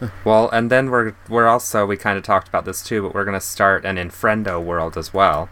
[0.24, 3.24] Well, and then we're we're also we kind of talked about this too, but we're
[3.24, 5.48] gonna start an Infrendo world as well.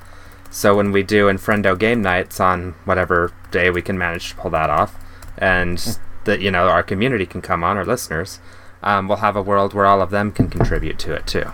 [0.50, 4.50] So when we do Infrendo game nights on whatever day we can manage to pull
[4.52, 4.98] that off,
[5.36, 8.40] and that you know our community can come on, our listeners,
[8.82, 11.52] um, we'll have a world where all of them can contribute to it too.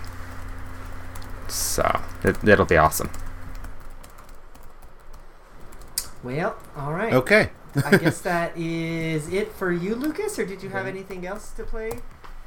[1.47, 3.09] So it, it'll be awesome.
[6.23, 7.13] Well, all right.
[7.13, 7.51] Okay.
[7.83, 10.39] I guess that is it for you, Lucas.
[10.39, 11.91] Or did you have anything else to play?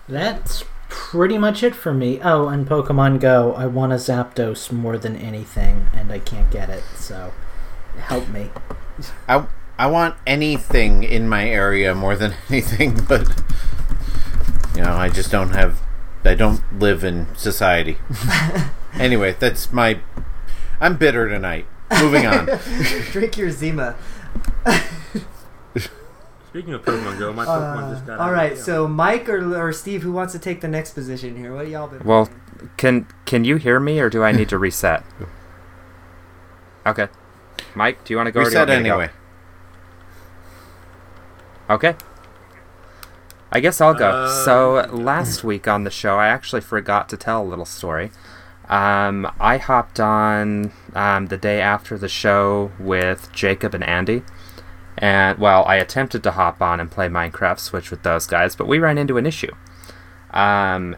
[0.08, 2.20] That's pretty much it for me.
[2.22, 3.52] Oh, and Pokemon Go.
[3.54, 7.32] I want a Zapdos more than anything, and I can't get it, so
[7.98, 8.50] help me.
[9.28, 9.46] I
[9.78, 13.28] I want anything in my area more than anything, but
[14.74, 15.80] you know, I just don't have.
[16.24, 17.98] I don't live in society.
[18.94, 20.00] anyway, that's my.
[20.80, 21.66] I'm bitter tonight.
[22.00, 22.46] Moving on.
[23.12, 23.96] Drink your Zima.
[26.48, 28.32] Speaking of Pokemon Go, my Pokemon just got Uh, all out.
[28.32, 28.62] right, Yeah.
[28.62, 31.54] so Mike or, or Steve, who wants to take the next position here?
[31.54, 32.02] What y'all been?
[32.04, 32.70] Well, playing?
[32.76, 35.04] can can you hear me, or do I need to reset?
[36.86, 37.08] Okay,
[37.74, 38.40] Mike, do you want to go?
[38.40, 38.94] or do you Reset want me to go?
[38.98, 39.12] anyway.
[41.70, 41.94] Okay.
[43.52, 44.08] I guess I'll go.
[44.10, 48.10] Uh, so last week on the show, I actually forgot to tell a little story.
[48.68, 54.22] Um, I hopped on um, the day after the show with Jacob and Andy,
[54.98, 58.68] and well, I attempted to hop on and play Minecraft Switch with those guys, but
[58.68, 59.52] we ran into an issue.
[60.30, 60.96] Um,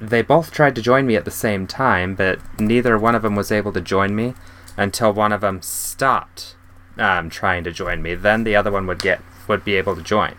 [0.00, 3.34] they both tried to join me at the same time, but neither one of them
[3.34, 4.34] was able to join me
[4.76, 6.54] until one of them stopped
[6.96, 8.14] um, trying to join me.
[8.14, 10.36] Then the other one would get would be able to join.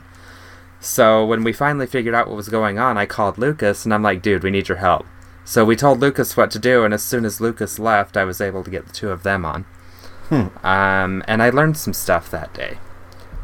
[0.80, 4.02] So when we finally figured out what was going on, I called Lucas and I'm
[4.02, 5.06] like, "Dude, we need your help."
[5.44, 8.42] So we told Lucas what to do, and as soon as Lucas left, I was
[8.42, 9.66] able to get the two of them on.
[10.64, 12.78] Um, and I learned some stuff that day.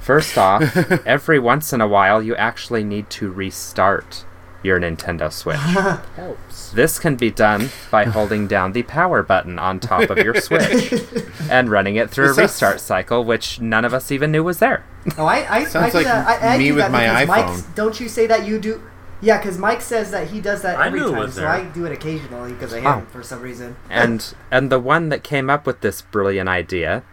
[0.08, 0.62] First off,
[1.06, 4.24] every once in a while, you actually need to restart
[4.64, 5.58] your Nintendo Switch.
[6.16, 6.72] Helps.
[6.72, 10.94] This can be done by holding down the power button on top of your Switch
[11.52, 14.86] and running it through a restart cycle, which none of us even knew was there.
[15.18, 16.42] Oh, I, I, Sounds I do like that.
[16.44, 17.76] I, I me do with that my because Mike's- iPhone.
[17.76, 18.82] don't you say that you do?
[19.20, 21.42] Yeah, because Mike says that he does that I every knew it time, was so
[21.42, 21.50] there.
[21.50, 23.02] I do it occasionally because of him Oh.
[23.12, 23.76] for some reason.
[23.90, 27.04] and and the one that came up with this brilliant idea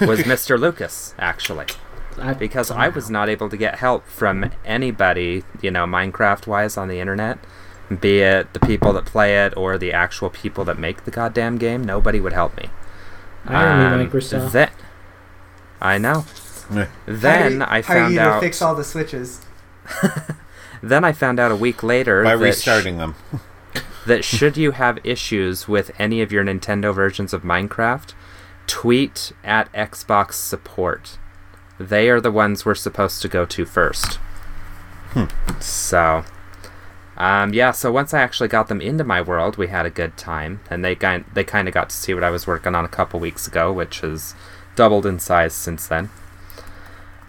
[0.00, 0.58] was Mr.
[0.58, 1.66] Lucas, actually,
[2.18, 6.76] I, because I was not able to get help from anybody, you know, Minecraft wise
[6.76, 7.38] on the internet,
[8.00, 11.58] be it the people that play it or the actual people that make the goddamn
[11.58, 11.84] game.
[11.84, 12.68] Nobody would help me.
[13.46, 14.46] I Irony, Microsoft.
[14.46, 14.70] Um, then,
[15.80, 16.24] I know.
[16.70, 16.86] Meh.
[17.06, 18.34] Then Hire- I hire found you out.
[18.34, 19.40] to fix all the switches.
[20.82, 23.14] Then I found out a week later By that sh- restarting them.
[24.06, 28.14] that should you have issues with any of your Nintendo versions of Minecraft,
[28.66, 31.18] tweet at Xbox support.
[31.88, 34.18] They are the ones we're supposed to go to first.
[35.60, 36.24] So,
[37.16, 37.72] um, yeah.
[37.72, 40.84] So once I actually got them into my world, we had a good time, and
[40.84, 43.20] they kind they kind of got to see what I was working on a couple
[43.20, 44.34] weeks ago, which has
[44.74, 46.10] doubled in size since then.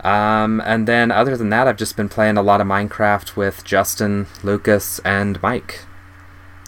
[0.03, 3.63] Um, and then other than that, I've just been playing a lot of Minecraft with
[3.63, 5.85] Justin, Lucas, and Mike.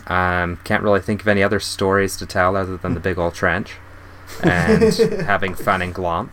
[0.07, 3.33] Um, can't really think of any other stories to tell other than the big old
[3.33, 3.73] trench
[4.43, 4.93] and
[5.23, 6.29] having fun in Glomp.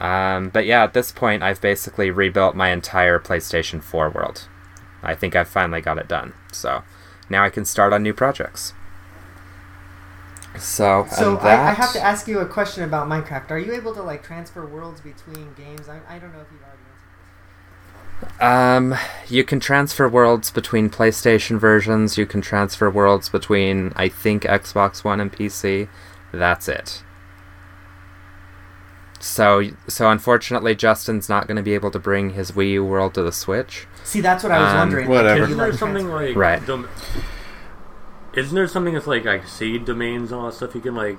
[0.00, 4.46] Um, but yeah, at this point, I've basically rebuilt my entire PlayStation 4 world.
[5.02, 6.34] I think I've finally got it done.
[6.52, 6.82] So
[7.28, 8.74] now I can start on new projects.
[10.58, 13.50] So, So that, I, I have to ask you a question about Minecraft.
[13.50, 15.88] Are you able to like transfer worlds between games?
[15.88, 16.82] I, I don't know if you've already
[18.20, 18.38] answered.
[18.38, 18.42] This.
[18.42, 18.94] Um,
[19.28, 22.18] you can transfer worlds between PlayStation versions.
[22.18, 25.88] You can transfer worlds between, I think, Xbox One and PC.
[26.32, 27.02] That's it.
[29.20, 33.14] So, so unfortunately, Justin's not going to be able to bring his Wii U world
[33.14, 33.86] to the Switch.
[34.04, 35.08] See, that's what I was Um, wondering.
[35.08, 35.28] whatever.
[35.28, 36.64] Can you Isn't there something like Right.
[36.64, 36.88] dom-
[38.34, 41.18] isn't there something that's like like seed domains and all that stuff you can like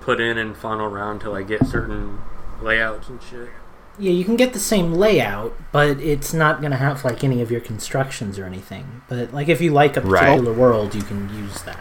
[0.00, 2.18] put in and funnel around to like get certain
[2.62, 3.50] layouts and shit?
[3.98, 7.40] Yeah, you can get the same layout, but it's not going to have like any
[7.42, 9.02] of your constructions or anything.
[9.08, 10.20] But like if you like a Right.
[10.26, 11.78] particular world, you can use that.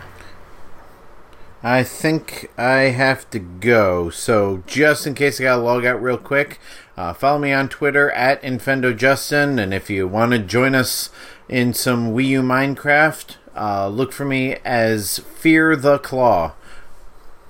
[1.66, 4.10] I think I have to go.
[4.10, 6.60] So just in case I gotta log out real quick,
[6.98, 11.10] uh, follow me on Twitter at InfendoJustin, and if you want to join us
[11.48, 16.52] in some Wii U Minecraft, uh, look for me as Fear the Claw.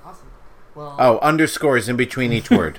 [0.04, 0.26] Awesome.
[0.76, 2.78] Well, Oh, underscores in between each word.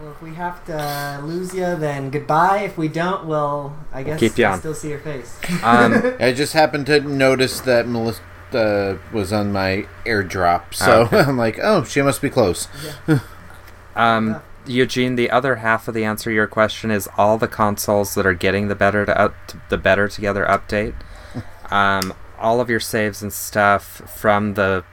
[0.00, 2.60] well, if we have to lose you, then goodbye.
[2.60, 4.58] If we don't, well, I guess Keep you I'll on.
[4.60, 5.38] still see your face.
[5.62, 8.22] Um, I just happened to notice that Melissa
[8.54, 11.18] uh, was on my airdrop, so okay.
[11.26, 12.68] I'm like, oh, she must be close.
[13.96, 18.14] um, Eugene, the other half of the answer to your question is all the consoles
[18.14, 19.34] that are getting the better to up,
[19.68, 20.94] the better together update.
[21.70, 24.84] um, all of your saves and stuff from the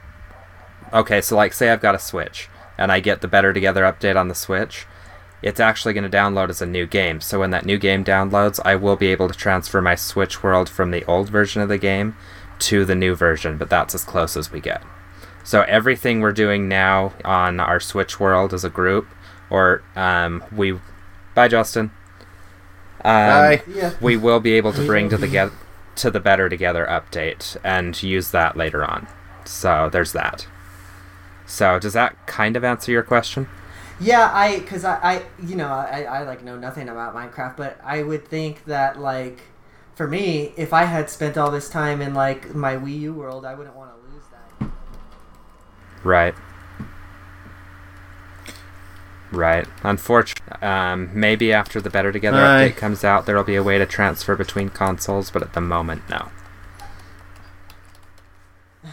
[0.92, 4.16] okay, so like say I've got a Switch and I get the better together update
[4.16, 4.86] on the Switch,
[5.42, 7.20] it's actually going to download as a new game.
[7.20, 10.68] So when that new game downloads, I will be able to transfer my Switch world
[10.68, 12.16] from the old version of the game
[12.58, 14.82] to the new version, but that's as close as we get.
[15.44, 19.06] So everything we're doing now on our Switch world as a group,
[19.48, 20.78] or um, we,
[21.34, 21.92] bye Justin.
[22.98, 23.62] Um, Bye.
[23.68, 23.94] Yeah.
[24.00, 25.50] We will be able to bring to the get
[25.96, 29.06] to the better together update and use that later on.
[29.44, 30.46] So there's that.
[31.46, 33.48] So does that kind of answer your question?
[34.00, 37.80] Yeah, I because I, I you know I, I like know nothing about Minecraft, but
[37.84, 39.40] I would think that like
[39.96, 43.46] for me, if I had spent all this time in like my Wii U world,
[43.46, 44.70] I wouldn't want to lose that.
[46.04, 46.34] Right.
[49.32, 49.66] Right.
[49.82, 52.68] Unfortunately, um, maybe after the Better Together Aye.
[52.68, 56.02] update comes out, there'll be a way to transfer between consoles, but at the moment,
[56.10, 56.28] no.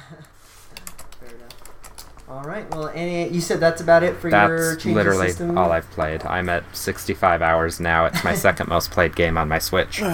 [1.19, 2.29] Fair enough.
[2.29, 2.67] All right.
[2.73, 5.57] Well, any you said that's about it for your That's change literally system.
[5.57, 6.25] all I've played.
[6.25, 8.05] I'm at 65 hours now.
[8.05, 10.01] It's my second most played game on my Switch.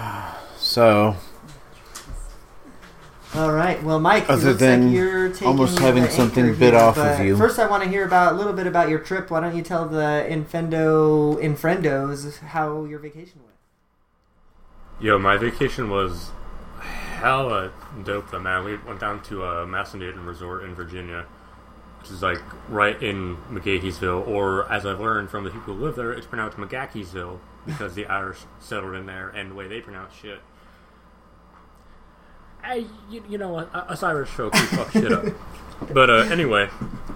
[0.70, 1.16] So,
[3.34, 3.82] All right.
[3.82, 6.74] Well, Mike, it Other looks than like you're taking almost having the something anchor bit
[6.74, 7.36] off of you.
[7.36, 9.32] First, I want to hear about a little bit about your trip.
[9.32, 13.56] Why don't you tell the Infendo Infrendos how your vacation went?
[15.00, 16.30] Yo, my vacation was
[16.78, 17.72] hella
[18.04, 18.62] dope, though, man.
[18.62, 21.26] We went down to uh, a Massanutten Resort in Virginia,
[21.98, 22.38] which is like
[22.68, 26.58] right in McGaheysville, or as I've learned from the people who live there, it's pronounced
[26.58, 30.38] McGaheysville because the Irish settled in there and the way they pronounce shit.
[32.62, 35.24] I, you, you know, what, us Irish folk, we fuck shit up.
[35.92, 36.68] But uh, anyway,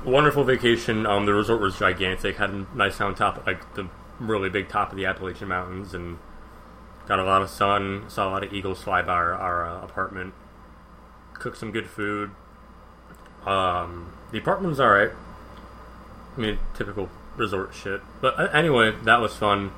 [0.04, 1.04] wonderful vacation.
[1.04, 2.36] Um, the resort was gigantic.
[2.36, 3.88] Had a nice on top, like the
[4.18, 6.18] really big top of the Appalachian Mountains, and
[7.06, 8.04] got a lot of sun.
[8.08, 10.32] Saw a lot of eagles fly by our, our uh, apartment.
[11.34, 12.30] Cooked some good food.
[13.44, 15.10] Um, the apartment was alright.
[16.36, 18.00] I mean, typical resort shit.
[18.20, 19.72] But uh, anyway, that was fun.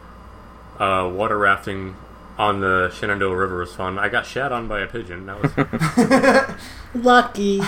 [0.78, 1.97] Uh, water rafting
[2.38, 3.98] on the Shenandoah River was fun.
[3.98, 5.26] I got shat on by a pigeon.
[5.26, 6.56] That was
[6.94, 7.62] Lucky.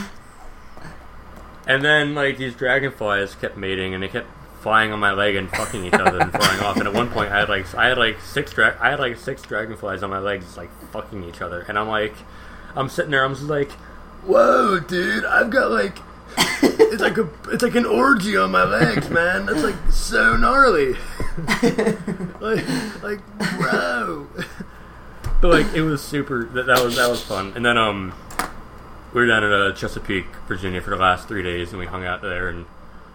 [1.66, 4.26] And then like these dragonflies kept mating, and they kept
[4.62, 6.76] flying on my leg and fucking each other and flying off.
[6.76, 9.16] And at one point, I had like I had like six dra- I had like
[9.16, 11.60] six dragonflies on my legs, like fucking each other.
[11.68, 12.14] And I'm like,
[12.74, 13.70] I'm sitting there, I'm just like,
[14.24, 15.98] whoa, dude, I've got like.
[16.62, 19.46] it's like a it's like an orgy on my legs, man.
[19.46, 20.92] That's like so gnarly.
[22.40, 23.20] like like
[23.58, 24.28] bro.
[25.40, 26.44] but like it was super.
[26.44, 27.52] That, that was that was fun.
[27.56, 28.14] And then um,
[29.12, 32.04] we were down at uh, Chesapeake, Virginia, for the last three days, and we hung
[32.04, 32.66] out there and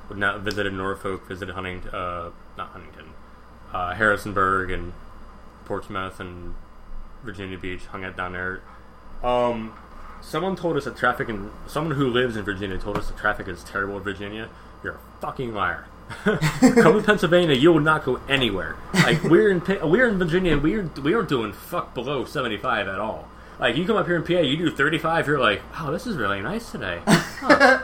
[0.09, 3.13] we now visited Norfolk, visited Huntington, uh, not Huntington,
[3.73, 4.93] uh, Harrisonburg, and
[5.65, 6.55] Portsmouth, and
[7.23, 7.85] Virginia Beach.
[7.85, 8.61] Hung out down there.
[9.23, 9.73] Um,
[10.23, 13.47] someone told us that traffic in someone who lives in Virginia told us that traffic
[13.47, 14.49] is terrible in Virginia.
[14.83, 15.85] You're a fucking liar.
[16.23, 16.39] Come
[16.99, 18.75] to Pennsylvania, you will not go anywhere.
[18.93, 22.99] Like we're in we're in Virginia, we're we aren't doing fuck below seventy five at
[22.99, 23.27] all.
[23.59, 26.05] Like you come up here in PA, you do thirty five, you're like, wow, this
[26.07, 27.01] is really nice today.
[27.05, 27.79] Huh.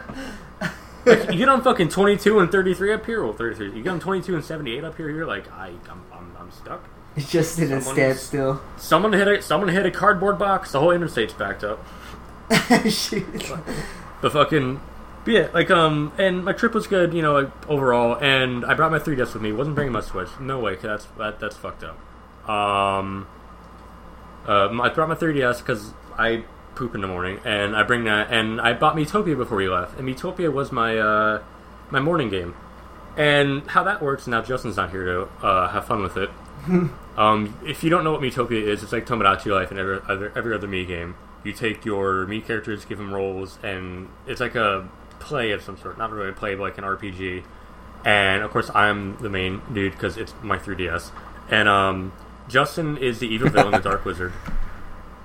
[1.05, 3.67] like, you get on fucking twenty two and thirty three up here, well thirty three.
[3.71, 6.31] You get on twenty two and seventy eight up here, you're like, I I'm I'm,
[6.37, 6.83] I'm stuck.
[7.15, 7.87] It's just in a Someone's-
[8.19, 8.61] standstill.
[8.77, 10.71] Someone hit a someone hit a cardboard box.
[10.73, 11.83] The whole interstate's backed up.
[14.21, 14.81] But fucking,
[15.23, 18.15] but yeah, like um, and my trip was good, you know, like, overall.
[18.15, 19.51] And I brought my 3DS with me.
[19.51, 20.29] wasn't bringing my Switch.
[20.39, 21.97] No way, that's that, that's fucked up.
[22.49, 23.27] Um,
[24.47, 26.43] uh, I brought my 3DS because I
[26.75, 28.31] poop in the morning, and I bring that.
[28.31, 31.43] And I bought Miitopia before we left, and Miitopia was my uh,
[31.91, 32.55] my morning game.
[33.15, 36.29] And how that works now, Justin's not here to uh, have fun with it.
[37.17, 40.33] um, if you don't know what Miitopia is, it's like Tomodachi Life and every other
[40.35, 41.15] every other Mii game.
[41.43, 44.89] You take your Mii characters, give them roles, and it's like a
[45.19, 45.97] play of some sort.
[45.97, 47.43] Not really a play, but like an RPG.
[48.05, 51.11] And of course, I'm the main dude because it's my 3DS.
[51.49, 52.13] And um,
[52.47, 54.33] Justin is the evil villain, the Dark Wizard,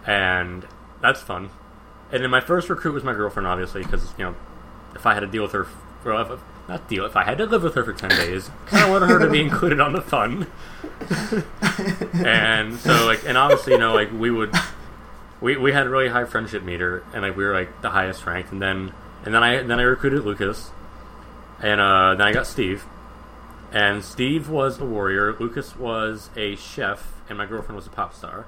[0.07, 0.67] and
[1.01, 1.51] that's fun.
[2.13, 4.37] And then my first recruit was my girlfriend, obviously, because you know,
[4.95, 5.67] if I had to deal with her,
[6.05, 8.89] well, if, not deal, if I had to live with her for ten days, of
[8.89, 10.47] wanted her to be included on the fun.
[12.25, 14.55] and so, like, and obviously, you know, like we would,
[15.45, 18.25] we we had a really high friendship meter, and like we were like the highest
[18.25, 18.95] ranked, and then
[19.25, 20.71] and then I then I recruited Lucas,
[21.63, 22.87] and uh, then I got Steve,
[23.71, 28.15] and Steve was a warrior, Lucas was a chef, and my girlfriend was a pop
[28.15, 28.47] star,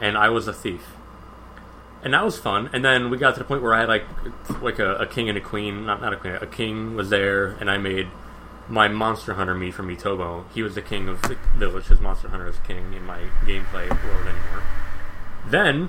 [0.00, 0.84] and I was a thief
[2.00, 2.70] and that was fun.
[2.72, 4.04] And then we got to the point where I had like
[4.62, 7.56] like a, a king and a queen, not not a queen, a king was there,
[7.60, 8.06] and I made
[8.68, 10.44] my Monster Hunter Mii from Miitomo.
[10.54, 11.86] He was the king of the village.
[11.86, 14.62] His Monster Hunter is king in my gameplay world anymore.
[15.46, 15.88] Then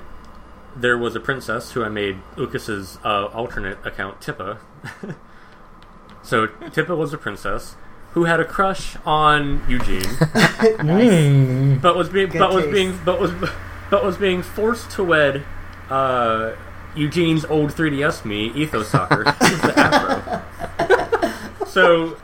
[0.75, 4.59] there was a princess who I made Lucas's uh, alternate account, Tippa.
[6.23, 7.75] so Tippa was a princess
[8.13, 10.17] who had a crush on Eugene,
[11.81, 13.31] but was being Good but was being but was
[13.89, 15.43] but was being forced to wed
[15.89, 16.55] uh,
[16.95, 21.65] Eugene's old 3DS Mii, Ethos Soccer, the afro.
[21.65, 22.17] So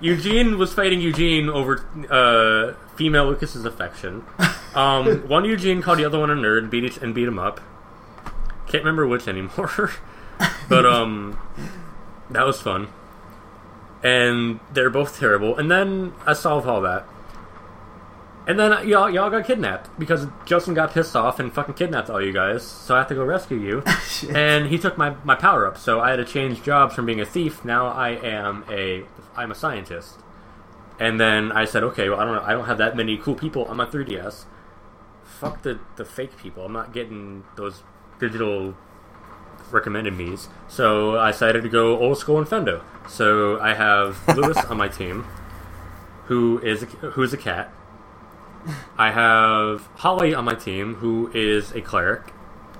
[0.00, 4.24] Eugene was fighting Eugene over uh, female Lucas's affection.
[4.76, 7.38] Um, one Eugene called the other one a nerd and beat each, and beat him
[7.38, 7.60] up.
[8.66, 9.90] Can't remember which anymore,
[10.68, 11.38] but um,
[12.30, 12.88] that was fun.
[14.04, 15.56] And they're both terrible.
[15.56, 17.06] And then I solved all that.
[18.46, 22.22] And then y'all y'all got kidnapped because Justin got pissed off and fucking kidnapped all
[22.22, 22.62] you guys.
[22.62, 23.82] So I have to go rescue you.
[24.32, 25.78] and he took my, my power up.
[25.78, 27.64] So I had to change jobs from being a thief.
[27.64, 29.04] Now I am a
[29.36, 30.20] I'm a scientist.
[31.00, 33.64] And then I said, okay, well I don't I don't have that many cool people
[33.64, 34.44] I'm on my 3DS.
[35.40, 36.64] Fuck the the fake people.
[36.64, 37.82] I'm not getting those
[38.18, 38.74] digital
[39.70, 40.48] recommended me's.
[40.68, 42.82] So I decided to go old school and Fendo.
[43.08, 45.24] So I have Lewis on my team,
[46.26, 47.72] who is a, who is a cat.
[48.98, 52.32] I have Holly on my team, who is a cleric,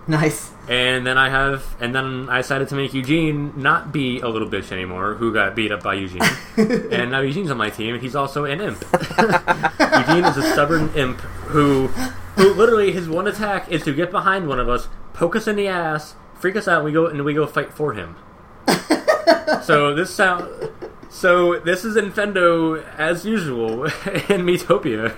[0.09, 0.51] Nice.
[0.69, 4.49] and then I have, and then I decided to make Eugene not be a little
[4.49, 6.23] bitch anymore, who got beat up by Eugene,
[6.57, 8.85] and now Eugene's on my team, and he's also an imp.
[9.19, 11.21] Eugene is a stubborn imp
[11.55, 11.89] who,
[12.37, 15.57] who literally his one attack is to get behind one of us, poke us in
[15.57, 18.17] the ass, freak us out, and we go and we go fight for him.
[19.63, 20.71] so this sound.
[21.09, 25.15] So this is Infendo as usual in Miitopia.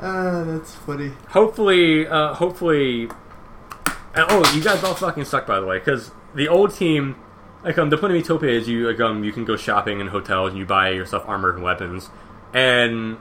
[0.00, 1.12] Uh, that's funny.
[1.28, 3.04] hopefully, uh, hopefully.
[3.04, 7.16] and- oh, you guys all fucking suck, by the way, because the old team,
[7.64, 10.08] like um, the point of Miitopia is you like um, you can go shopping in
[10.08, 12.10] hotels and you buy yourself armor and weapons,
[12.52, 13.16] and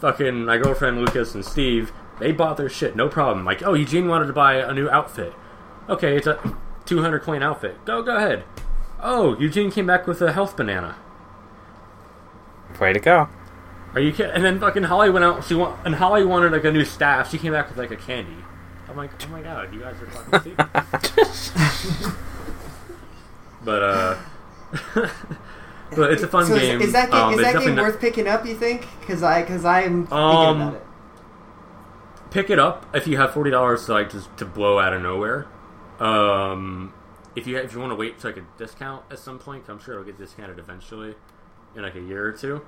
[0.00, 3.44] fucking my girlfriend Lucas and Steve, they bought their shit, no problem.
[3.44, 5.32] Like, oh, Eugene wanted to buy a new outfit.
[5.88, 6.56] Okay, it's a
[6.86, 7.84] 200 coin outfit.
[7.84, 8.44] Go, go ahead.
[9.02, 10.96] Oh, Eugene came back with a health banana.
[12.80, 13.28] Way to go.
[13.94, 14.32] Are you kidding?
[14.32, 15.44] And then fucking Holly went out.
[15.44, 17.30] She want, and Holly wanted like a new staff.
[17.30, 18.44] She came back with like a candy.
[18.88, 20.56] I'm like, oh my god, you guys are fucking
[21.00, 22.12] stupid.
[23.64, 24.16] but uh,
[25.96, 26.80] but it's a fun So is, game.
[26.80, 28.46] is that game, Um, is that game definitely not- worth picking up?
[28.46, 28.86] You think?
[29.00, 30.82] Because I because I'm thinking Um, about it.
[32.30, 35.02] pick it up if you have forty dollars to like just to blow out of
[35.02, 35.46] nowhere.
[35.98, 36.92] Um,
[37.36, 39.78] if you if you want to wait for like a discount at some point, I'm
[39.78, 41.14] sure it'll get discounted eventually
[41.74, 42.62] in like a year or two.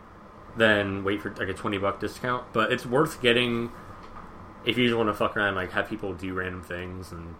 [0.57, 2.45] Then wait for like a twenty buck discount.
[2.53, 3.73] But it's worth getting
[4.65, 7.35] if you just want to fuck around, like have people do random things and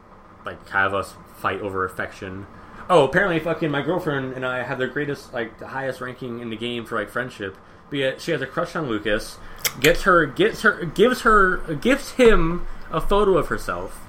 [0.45, 2.47] like have us fight over affection.
[2.89, 6.51] Oh, apparently, fucking my girlfriend and I have the greatest, like the highest ranking in
[6.51, 7.57] the game for like friendship.
[7.91, 9.39] But yet she has a crush on Lucas.
[9.81, 14.01] Gets her, gets her, gives her, gives him a photo of herself,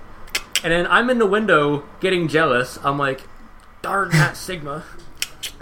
[0.63, 2.77] and then I'm in the window getting jealous.
[2.83, 3.21] I'm like,
[3.81, 4.83] darn that Sigma.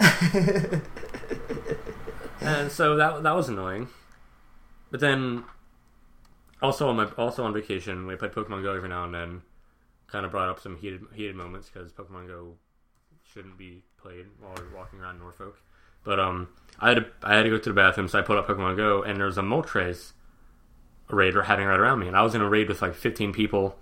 [2.40, 3.88] and so that that was annoying.
[4.90, 5.44] But then,
[6.60, 9.42] also on my also on vacation, we played Pokemon Go every now and then.
[10.06, 12.54] Kind of brought up some heated heated moments because Pokemon Go
[13.32, 15.58] shouldn't be played while we're walking around Norfolk.
[16.04, 16.48] But um,
[16.78, 18.76] I had to I had to go to the bathroom, so I put up Pokemon
[18.76, 20.12] Go, and there was a Moltres
[21.08, 23.32] raid we're having right around me, and I was in a raid with like 15
[23.32, 23.78] people.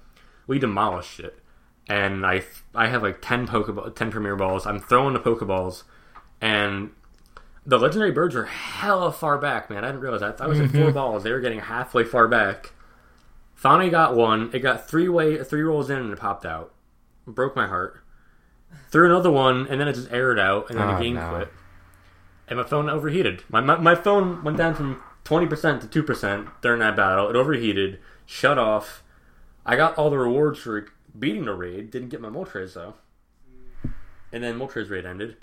[0.46, 1.38] We demolished it,
[1.88, 2.42] and I
[2.74, 4.66] I have like 10 Pokeball, 10 Premier Balls.
[4.66, 5.84] I'm throwing the Pokeballs,
[6.40, 6.90] and
[7.64, 9.84] the legendary birds are hella far back, man.
[9.84, 10.40] I didn't realize that.
[10.40, 11.22] I was at four balls.
[11.22, 12.72] They were getting halfway far back.
[13.54, 14.50] Finally got one.
[14.52, 16.72] It got three way three rolls in and it popped out.
[17.26, 18.02] Broke my heart.
[18.90, 21.28] Threw another one and then it just aired out and then Oh, the game no.
[21.30, 21.52] quit.
[22.48, 23.44] And my phone overheated.
[23.48, 27.28] My, my my phone went down from twenty percent to two percent during that battle.
[27.30, 29.02] It overheated, shut off.
[29.64, 30.86] I got all the rewards for
[31.16, 31.90] beating the raid.
[31.92, 32.94] Didn't get my Moltres though.
[34.32, 35.36] And then Moltres raid ended.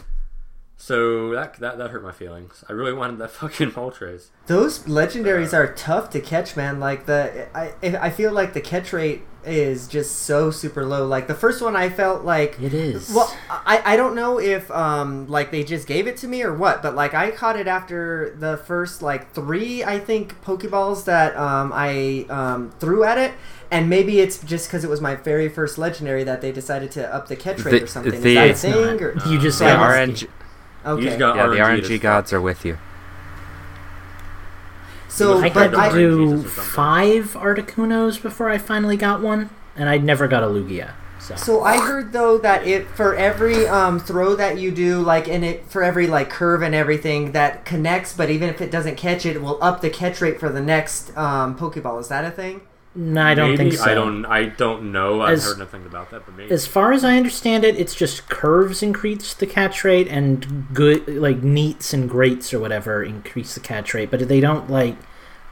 [0.79, 2.63] So that, that that hurt my feelings.
[2.69, 4.27] I really wanted that fucking Moltres.
[4.45, 6.79] Those legendaries are tough to catch, man.
[6.79, 11.07] Like the I I feel like the catch rate is just so super low.
[11.07, 13.11] Like the first one, I felt like It is.
[13.13, 16.53] Well, I, I don't know if um like they just gave it to me or
[16.53, 21.35] what, but like I caught it after the first like three I think Pokeballs that
[21.37, 23.31] um I um threw at it,
[23.71, 27.13] and maybe it's just because it was my very first legendary that they decided to
[27.15, 28.21] up the catch rate The- or something.
[28.21, 28.85] the- Is that a thing?
[28.97, 29.01] not.
[29.01, 30.27] Or, You just So The I have must- RNG, You
[30.93, 31.03] okay.
[31.03, 32.77] just got yeah, the RNG RNG gods are with you.
[35.09, 36.73] So, I but had to do Jesus or something.
[36.73, 40.93] five Articunos before I finally got one, and I never got a Lugia.
[41.19, 45.27] So, So I heard though that it for every um, throw that you do, like
[45.27, 48.95] in it for every like curve and everything that connects, but even if it doesn't
[48.95, 51.99] catch it, it will up the catch rate for the next um, Pokeball.
[51.99, 52.61] Is that a thing?
[52.97, 53.91] No, I don't maybe think so.
[53.91, 54.25] I don't.
[54.25, 55.21] I don't know.
[55.21, 56.51] I've heard nothing about that, but maybe.
[56.51, 61.07] As far as I understand it, it's just curves increase the catch rate, and good
[61.07, 64.95] like neats and greats or whatever increase the catch rate, but they don't like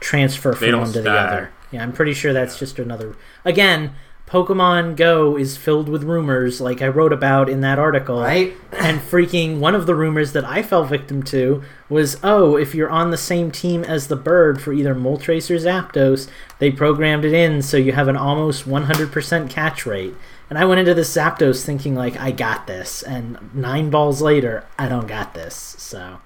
[0.00, 1.52] transfer from one to the other.
[1.70, 3.16] Yeah, I'm pretty sure that's just another.
[3.44, 3.94] Again,
[4.26, 8.20] Pokemon Go is filled with rumors, like I wrote about in that article.
[8.20, 8.54] Right?
[8.72, 12.90] And freaking one of the rumors that I fell victim to was, oh, if you're
[12.90, 16.28] on the same team as the bird for either Moltres or Zapdos,
[16.58, 20.14] they programmed it in so you have an almost 100% catch rate.
[20.50, 24.64] And I went into this Zapdos thinking like I got this, and nine balls later,
[24.78, 25.54] I don't got this.
[25.54, 26.20] So,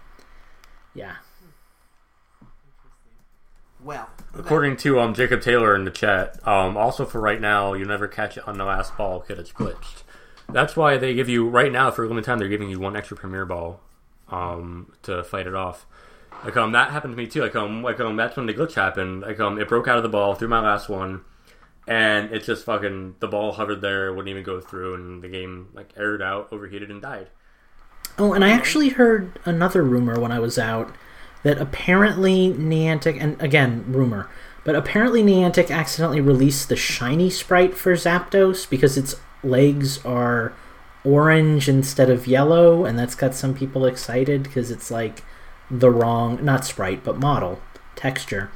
[0.95, 1.17] yeah.
[3.83, 7.85] Well, According to um Jacob Taylor in the chat, um also for right now, you
[7.85, 10.03] never catch it on the last ball because it's glitched.
[10.49, 12.39] That's why they give you right now for a limited time.
[12.39, 13.81] They're giving you one extra premier ball,
[14.29, 15.87] um, to fight it off.
[16.45, 17.43] Like um, that happened to me too.
[17.43, 19.23] Like um, like um, that's when the glitch happened.
[19.23, 21.23] Like um, it broke out of the ball through my last one,
[21.87, 25.69] and it just fucking the ball hovered there, wouldn't even go through, and the game
[25.75, 27.29] like aired out, overheated, and died.
[28.19, 30.95] Oh, and I actually heard another rumor when I was out
[31.43, 34.29] that apparently Niantic, and again, rumor,
[34.65, 40.53] but apparently Niantic accidentally released the shiny sprite for Zapdos because its legs are
[41.05, 45.23] orange instead of yellow, and that's got some people excited because it's like
[45.71, 47.61] the wrong, not sprite, but model
[47.97, 48.51] texture.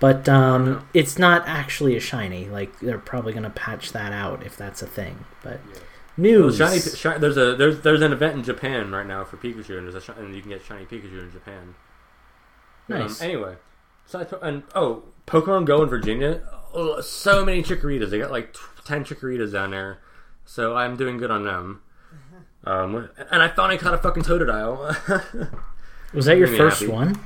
[0.00, 2.46] But um, it's not actually a shiny.
[2.48, 5.24] Like they're probably gonna patch that out if that's a thing.
[5.42, 5.82] But Well,
[6.16, 6.56] news.
[6.58, 9.88] shiny, shi- there's a there's there's an event in Japan right now for Pikachu, and
[9.88, 11.74] there's a shi- and you can get shiny Pikachu in Japan.
[12.88, 13.20] Nice.
[13.20, 13.56] Um, anyway,
[14.06, 16.42] so I po- and oh, Pokemon Go in Virginia,
[16.72, 18.10] oh, so many Chikoritas.
[18.10, 19.98] They got like t- ten Chikoritas down there,
[20.44, 21.82] so I'm doing good on them.
[22.64, 24.78] Um, and I finally caught a fucking Totodile.
[26.12, 26.92] Was that your first happy.
[26.92, 27.20] one?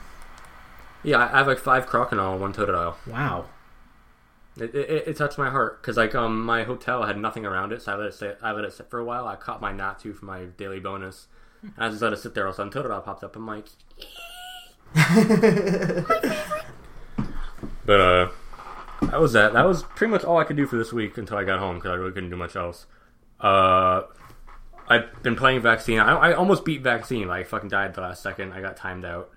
[1.03, 2.95] yeah, I I have like five Crocodile and one Totodile.
[3.07, 3.47] Wow.
[4.59, 7.81] It, it, it touched my heart because like um my hotel had nothing around it,
[7.83, 8.39] so I let it sit.
[8.43, 9.27] I let it sit for a while.
[9.27, 11.29] I caught my Natu for my daily bonus.
[11.63, 12.45] And I just let it sit there.
[12.45, 13.35] All of a sudden, Totodile popped up.
[13.35, 13.69] I'm like,
[17.87, 18.29] but uh,
[19.03, 19.53] that was that.
[19.53, 21.77] That was pretty much all I could do for this week until I got home
[21.77, 22.87] because I really couldn't do much else.
[23.41, 24.03] Uh,
[24.89, 25.99] I've been playing vaccine.
[25.99, 27.29] I, I almost beat vaccine.
[27.29, 28.53] Like I fucking died the last second.
[28.53, 29.31] I got timed out.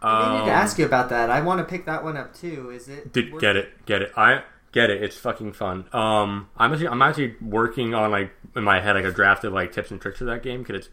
[0.00, 1.30] I need Um, to ask you about that.
[1.30, 2.70] I want to pick that one up too.
[2.70, 3.12] Is it?
[3.12, 4.12] Did, get it, get it.
[4.16, 5.02] I get it.
[5.02, 5.84] It's fucking fun.
[5.92, 9.52] Um, I'm actually, I'm actually working on like in my head like a draft of
[9.52, 10.88] like tips and tricks for that game because it's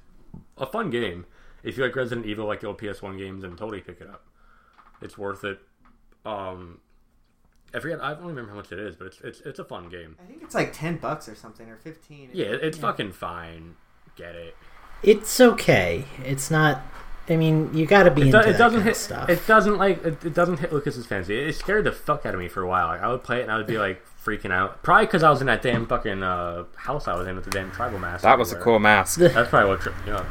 [0.57, 1.25] a fun game.
[1.63, 4.25] If you like Resident Evil, like the old PS1 games, then totally pick it up.
[5.01, 5.59] It's worth it.
[6.25, 6.79] Um,
[7.73, 8.01] I forget.
[8.03, 10.15] I don't remember how much it is, but it's it's it's a fun game.
[10.21, 12.29] I think it's like ten bucks or something or fifteen.
[12.33, 13.75] Yeah, it's fucking fine.
[14.15, 14.55] Get it.
[15.03, 16.05] It's okay.
[16.25, 16.81] It's not.
[17.29, 18.91] I mean, you got to be It, into do, it that doesn't kind hit.
[18.91, 19.29] of stuff.
[19.29, 20.03] It doesn't like.
[20.03, 21.37] It, it doesn't hit Lucas's fancy.
[21.39, 22.87] It, scared the fuck out of me for a while.
[22.87, 24.81] Like I would play it and I would be like freaking out.
[24.81, 27.51] Probably because I was in that damn fucking uh, house I was in with the
[27.51, 28.23] damn tribal mask.
[28.23, 29.19] That was a cool mask.
[29.19, 30.25] That's probably what tripped me up.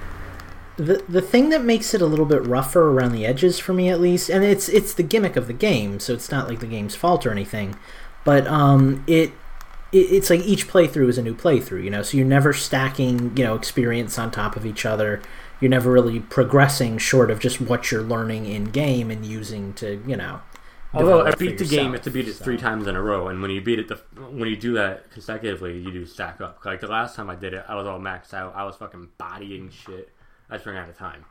[0.78, 3.88] The the thing that makes it a little bit rougher around the edges for me,
[3.90, 6.66] at least, and it's it's the gimmick of the game, so it's not like the
[6.66, 7.76] game's fault or anything,
[8.24, 9.30] but um, it.
[9.30, 9.32] it-
[9.92, 12.02] It's like each playthrough is a new playthrough, you know.
[12.02, 15.22] So you're never stacking, you know, experience on top of each other.
[15.60, 20.02] You're never really progressing short of just what you're learning in game and using to,
[20.06, 20.40] you know.
[20.94, 22.44] Although I beat the game, you have to beat it so.
[22.44, 23.96] three times in a row, and when you beat it, the,
[24.30, 26.64] when you do that consecutively, you do stack up.
[26.64, 28.54] Like the last time I did it, I was all maxed out.
[28.56, 30.10] I was fucking bodying shit.
[30.50, 31.24] I just ran out of time.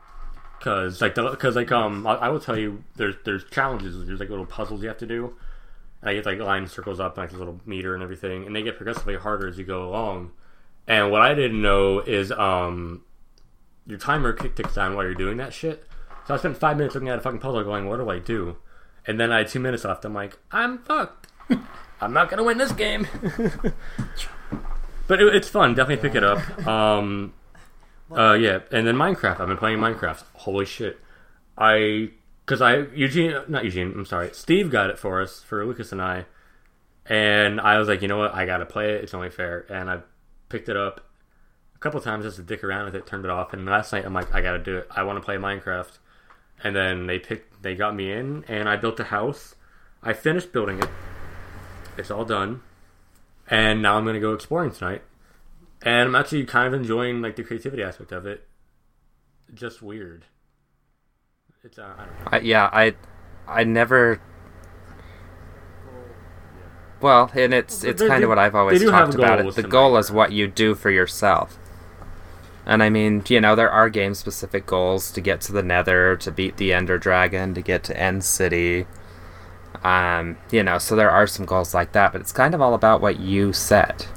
[0.59, 4.19] Cause like the, cause like um I, I will tell you there's there's challenges there's
[4.19, 5.35] like little puzzles you have to do,
[6.01, 8.63] and I get like line circles up like this little meter and everything, and they
[8.63, 10.31] get progressively harder as you go along.
[10.87, 13.03] And what I didn't know is um
[13.85, 15.85] your timer ticks down while you're doing that shit.
[16.27, 18.57] So I spent five minutes looking at a fucking puzzle, going, "What do I do?"
[19.05, 20.03] And then I had two minutes left.
[20.05, 21.27] I'm like, "I'm fucked.
[22.01, 23.07] I'm not gonna win this game."
[25.07, 25.75] but it, it's fun.
[25.75, 26.67] Definitely pick it up.
[26.67, 27.33] Um,
[28.11, 29.39] uh, yeah, and then Minecraft.
[29.39, 30.23] I've been playing Minecraft.
[30.33, 30.99] Holy shit!
[31.57, 32.11] I
[32.45, 33.91] because I Eugene, not Eugene.
[33.95, 34.29] I'm sorry.
[34.33, 36.25] Steve got it for us for Lucas and I,
[37.05, 38.33] and I was like, you know what?
[38.33, 39.03] I gotta play it.
[39.03, 39.65] It's only fair.
[39.69, 39.99] And I
[40.49, 41.01] picked it up
[41.75, 44.05] a couple times just to dick around with it, turned it off, and last night
[44.05, 44.87] I'm like, I gotta do it.
[44.89, 45.97] I want to play Minecraft.
[46.63, 49.53] And then they picked, they got me in, and I built a house.
[50.01, 50.89] I finished building it.
[51.97, 52.61] It's all done,
[53.49, 55.03] and now I'm gonna go exploring tonight.
[55.81, 58.47] And I'm actually kind of enjoying like the creativity aspect of it.
[59.53, 60.25] Just weird.
[61.63, 62.29] It's uh, I don't know.
[62.31, 62.95] I, yeah, I
[63.47, 64.19] I never
[66.99, 69.39] Well, and it's it's kind of what I've always they do have talked about.
[69.39, 69.55] It.
[69.55, 71.57] The goal is what you do for yourself.
[72.65, 76.17] And I mean, you know, there are game specific goals to get to the Nether,
[76.17, 78.87] to beat the Ender Dragon, to get to End City.
[79.83, 82.73] Um, you know, so there are some goals like that, but it's kind of all
[82.73, 84.07] about what you set.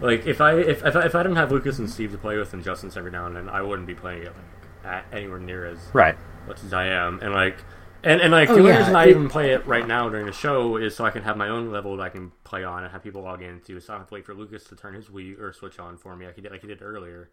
[0.00, 2.36] Like if I if if I, if I didn't have Lucas and Steve to play
[2.38, 5.38] with and Justin every now and then, I wouldn't be playing it like at anywhere
[5.40, 6.16] near as Right.
[6.46, 7.18] much as I am.
[7.20, 7.56] And like
[8.04, 10.08] and and like Oh, the only yeah, reason I it- even play it right now
[10.08, 12.62] during the show is so I can have my own level that I can play
[12.62, 13.80] on and have people log into.
[13.80, 15.96] So I don't have to wait for Lucas to turn his Wii or Switch on
[15.96, 17.28] for me like he did like he did earlier.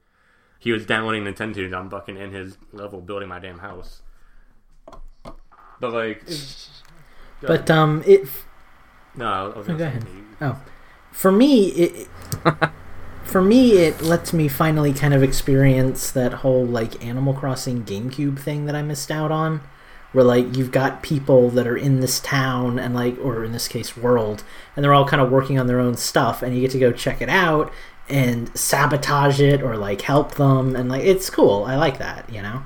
[0.58, 4.02] He was downloading Nintendo and I'm fucking in his level building my damn house.
[5.80, 6.24] But like
[7.42, 8.28] But um, it
[9.16, 10.04] no, I was gonna go say, ahead.
[10.14, 10.62] you- Oh,
[11.16, 12.08] for me, it,
[13.24, 18.38] for me, it lets me finally kind of experience that whole like Animal Crossing GameCube
[18.40, 19.62] thing that I missed out on,
[20.12, 23.68] where like you've got people that are in this town and like, or in this
[23.68, 24.44] case, world,
[24.76, 26.92] and they're all kind of working on their own stuff, and you get to go
[26.92, 27.72] check it out
[28.08, 31.64] and sabotage it or like help them, and like it's cool.
[31.66, 32.64] I like that, you know.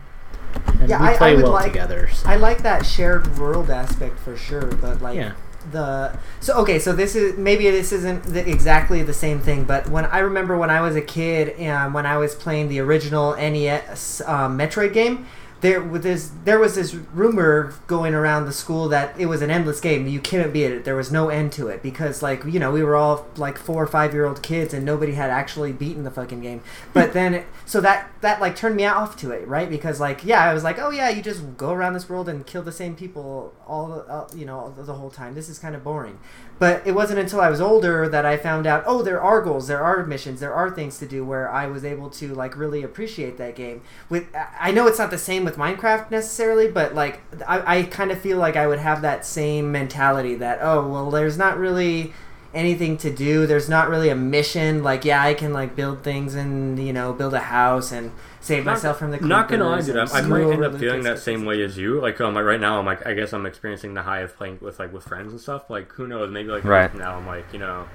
[0.80, 2.10] And Yeah, we I- I would well like- together.
[2.12, 5.34] so- I like that shared world aspect for sure, but like Yeah.
[5.72, 9.90] The so okay, so this is maybe this isn't the, exactly the same thing, but
[9.90, 13.36] when I remember when I was a kid and when I was playing the original
[13.36, 15.28] NES um, Metroid game,
[15.62, 19.50] there was this there was this rumor going around the school that it was an
[19.50, 20.08] endless game.
[20.08, 20.86] You couldn't beat it.
[20.86, 23.84] There was no end to it because like you know we were all like four
[23.84, 26.62] or five year old kids and nobody had actually beaten the fucking game.
[26.94, 29.70] But then it, so that that like turned me off to it, right?
[29.70, 32.46] Because like yeah, I was like oh yeah, you just go around this world and
[32.46, 35.36] kill the same people all the uh, you know the whole time.
[35.36, 36.20] This is kind of boring.
[36.60, 39.68] But it wasn't until I was older that I found out, oh, there are goals,
[39.70, 42.84] there are missions, there are things to do where I was able to like really
[42.84, 43.82] appreciate that game.
[44.10, 44.28] With
[44.60, 48.20] I know it's not the same with Minecraft necessarily, but like I, I kind of
[48.22, 52.14] feel like I would have that same mentality that oh well, there's not really
[52.54, 53.46] anything to do.
[53.46, 54.84] There's not really a mission.
[54.84, 58.66] Like yeah, I can like build things and you know build a house and save
[58.66, 59.96] Not- myself from the Not gonna lie, creepers dude.
[59.98, 62.00] and I, I might steal end up Lucas feeling that same way as you.
[62.02, 64.60] Like, um, like right now, I'm like, I guess I'm experiencing the high of playing
[64.62, 65.70] with like with friends and stuff.
[65.70, 66.32] Like, who knows?
[66.32, 66.94] Maybe like Right.
[66.96, 67.88] now, I'm like, you know,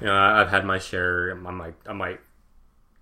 [0.00, 1.30] you know, I- I've had my share.
[1.30, 2.20] I'm like, I might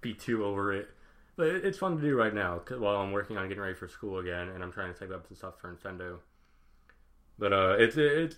[0.01, 0.89] be too over it.
[1.37, 3.89] But it's fun to do right now 'cause- while I'm working on getting ready for
[3.89, 6.19] school again, and I'm trying to save up some stuff for Nintendo.
[7.39, 8.37] But uh, it's it's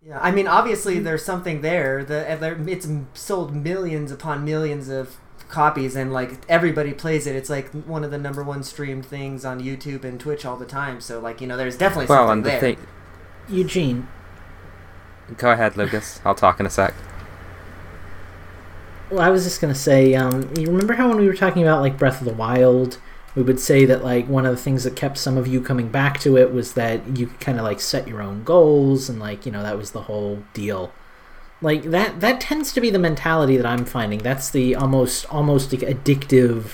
[0.00, 2.04] Yeah, I mean, obviously there's something there.
[2.04, 2.30] The
[2.68, 5.16] it's sold millions upon millions of
[5.48, 7.34] copies, and like everybody plays it.
[7.34, 10.66] It's like one of the number one streamed things on YouTube and Twitch all the
[10.66, 11.00] time.
[11.00, 12.60] So like you know, there's definitely Well, something and the there.
[12.60, 12.78] thing.
[13.48, 14.08] Eugene,
[15.36, 16.20] Go ahead, Lucas.
[16.24, 16.94] I'll talk in a sec.
[19.10, 21.80] Well, I was just gonna say, um, you remember how when we were talking about
[21.80, 22.98] like Breath of the Wild,
[23.36, 25.88] we would say that like one of the things that kept some of you coming
[25.88, 29.46] back to it was that you kind of like set your own goals and like
[29.46, 30.92] you know that was the whole deal.
[31.62, 34.20] Like that that tends to be the mentality that I'm finding.
[34.20, 36.72] That's the almost almost addictive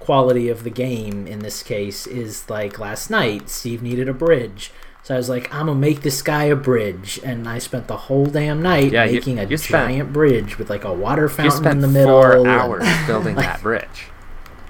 [0.00, 4.72] quality of the game in this case is like last night Steve needed a bridge.
[5.08, 7.96] So I was like, I'm gonna make this guy a bridge, and I spent the
[7.96, 11.22] whole damn night Yeah, you- making a you spent- giant bridge with like a water
[11.22, 12.20] You fountain in the middle.
[12.20, 14.08] four and- hours building that bridge,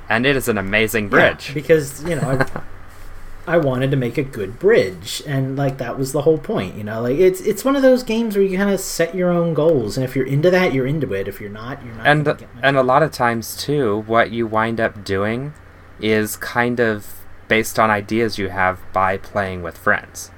[0.09, 1.51] and it is an amazing Yeah, bridge.
[1.55, 2.61] because you know I,
[3.55, 6.77] I wanted to make a good bridge, and like that was the whole point.
[6.77, 9.31] You know, like it's it's one of those games where you kind of set your
[9.31, 11.27] own goals, and if you're into that, you're into it.
[11.27, 12.07] If you're not, you're not.
[12.07, 15.53] and and a lot of times too what you wind up doing
[16.01, 17.18] is kind of
[17.49, 20.31] based on ideas you have by playing with friends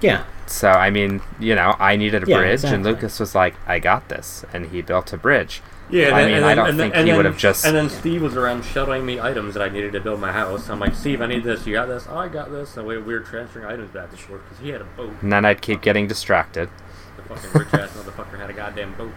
[0.00, 3.54] yeah, so i mean you know i needed a Yeah, bridge and lucas was like
[3.66, 5.62] i got this and he built a bridge
[5.92, 6.14] yeah.
[6.14, 7.90] I and mean, and I don't and think and he would have just- And then
[7.90, 10.70] Steve was around shuttling me items that I needed to build my house.
[10.70, 11.66] I'm like, Steve, I need this.
[11.66, 12.06] You got this?
[12.08, 12.70] Oh, I got this.
[12.70, 15.12] So we, we were transferring items back and forth because he had a boat.
[15.20, 16.68] and then i'd keep getting distracted
[17.16, 19.10] The fucking rich ass motherfucker had a goddamn boat.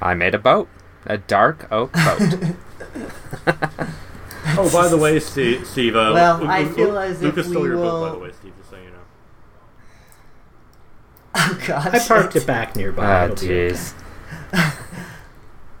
[0.00, 0.70] i made a boat
[1.04, 2.54] a dark oak boat
[4.46, 5.66] Oh, by the way, Steve.
[5.66, 8.06] Steve uh, Well, Lu- I feel Lu- as if Lucas stole we your boat, by
[8.10, 8.52] will- the way, Steve.
[8.58, 8.90] Just so you know.
[11.36, 13.22] Oh god, I parked it back nearby.
[13.28, 13.76] oh It'll okay.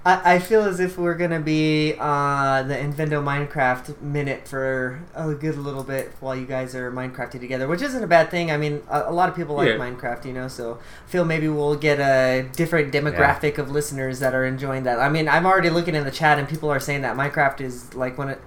[0.04, 5.00] jeez I, I feel as if we're gonna be uh, the Nintendo Minecraft minute for
[5.14, 8.50] a good little bit while you guys are Minecrafting together, which isn't a bad thing.
[8.50, 9.76] I mean, a, a lot of people like Yeah.
[9.76, 14.34] Minecraft, you know, so I feel maybe we'll get a different demographic of listeners that
[14.34, 15.00] are enjoying that.
[15.00, 17.94] I mean, I'm already looking in the chat and people are saying that Minecraft is
[17.94, 18.38] like one of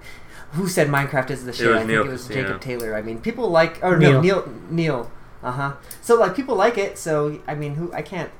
[0.52, 1.68] who said Minecraft is the shit?
[1.68, 2.42] I think Neil it was Casino.
[2.42, 2.94] Jacob Taylor.
[2.96, 4.22] I mean, people like or no Neil.
[4.22, 5.12] Neil Neil.
[5.42, 5.72] Uh huh.
[6.00, 6.98] So like people like it.
[6.98, 8.30] So I mean, who I can't.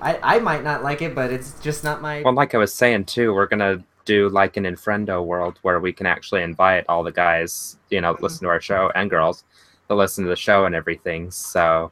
[0.00, 2.22] I, I, I might not like it, but it's just not my.
[2.22, 5.92] well like i was saying too we're gonna do like an Infendo world where we
[5.92, 9.44] can actually invite all the guys you know that listen to our show and girls
[9.88, 11.90] that listen to the show and everything so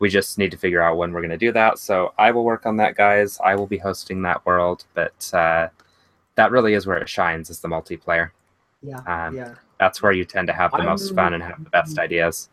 [0.00, 1.78] we just need to figure out when we're going to do that.
[1.78, 3.38] So I will work on that, guys.
[3.38, 5.68] I will be hosting that world, but uh,
[6.34, 8.30] that really is where it shines is the multiplayer.
[8.82, 9.54] Yeah, Um, yeah.
[9.78, 12.48] That's where you tend to have the most I'm- fun and have the best ideas.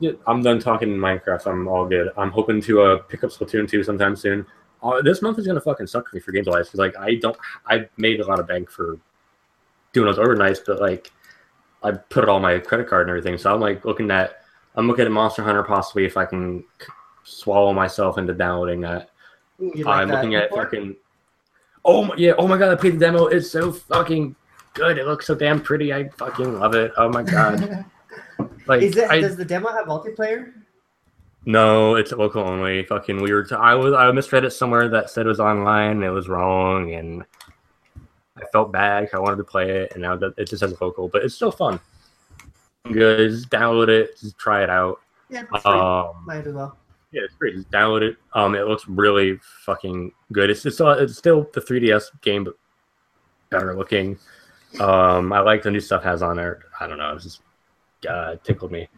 [0.00, 1.46] Yeah, I'm done talking Minecraft.
[1.46, 2.10] I'm all good.
[2.16, 4.46] I'm hoping to uh, pick up Splatoon 2 sometime soon.
[4.82, 7.16] Uh, this month is gonna fucking suck for me for games wise because like I
[7.16, 8.98] don't I made a lot of bank for
[9.92, 11.10] doing those overnights, but like
[11.82, 13.38] I put it all on my credit card and everything.
[13.38, 14.42] So I'm like looking at
[14.76, 16.64] I'm looking at Monster Hunter possibly if I can
[17.24, 19.10] swallow myself into downloading that.
[19.58, 20.70] Like I'm that looking at import?
[20.70, 20.96] fucking.
[21.84, 22.32] Oh my, yeah!
[22.38, 22.70] Oh my god!
[22.70, 23.26] I played the demo.
[23.26, 24.36] It's so fucking
[24.74, 24.98] good.
[24.98, 25.92] It looks so damn pretty.
[25.92, 26.92] I fucking love it.
[26.96, 27.84] Oh my god!
[28.68, 29.10] Like Is it?
[29.10, 30.52] I, does the demo have multiplayer?
[31.46, 32.84] no, it's local only.
[32.84, 33.50] Fucking weird.
[33.52, 35.92] I was I misread it somewhere that said it was online.
[35.92, 37.24] And it was wrong, and
[38.36, 39.08] I felt bad.
[39.12, 41.50] I wanted to play it, and now that it just says local, but it's still
[41.50, 41.80] fun.
[42.92, 43.30] Good.
[43.30, 44.18] Just download it.
[44.20, 45.00] Just try it out.
[45.30, 45.72] Yeah, it's free.
[45.72, 46.76] Um, might as well.
[47.12, 47.54] yeah, it's great.
[47.54, 48.16] Just download it.
[48.34, 50.50] Um, it looks really fucking good.
[50.50, 52.54] It's it's, uh, it's still the 3DS game, but
[53.50, 54.18] better looking.
[54.80, 56.64] Um, I like the new stuff has on there.
[56.80, 57.14] I don't know.
[57.14, 57.40] It's just
[58.08, 58.88] uh, tickled me.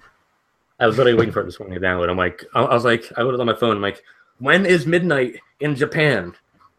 [0.78, 2.08] I was literally waiting for it this morning to download.
[2.08, 3.76] I'm like, I, I was like, I loaded on my phone.
[3.76, 4.02] I'm like,
[4.38, 6.34] when is midnight in Japan?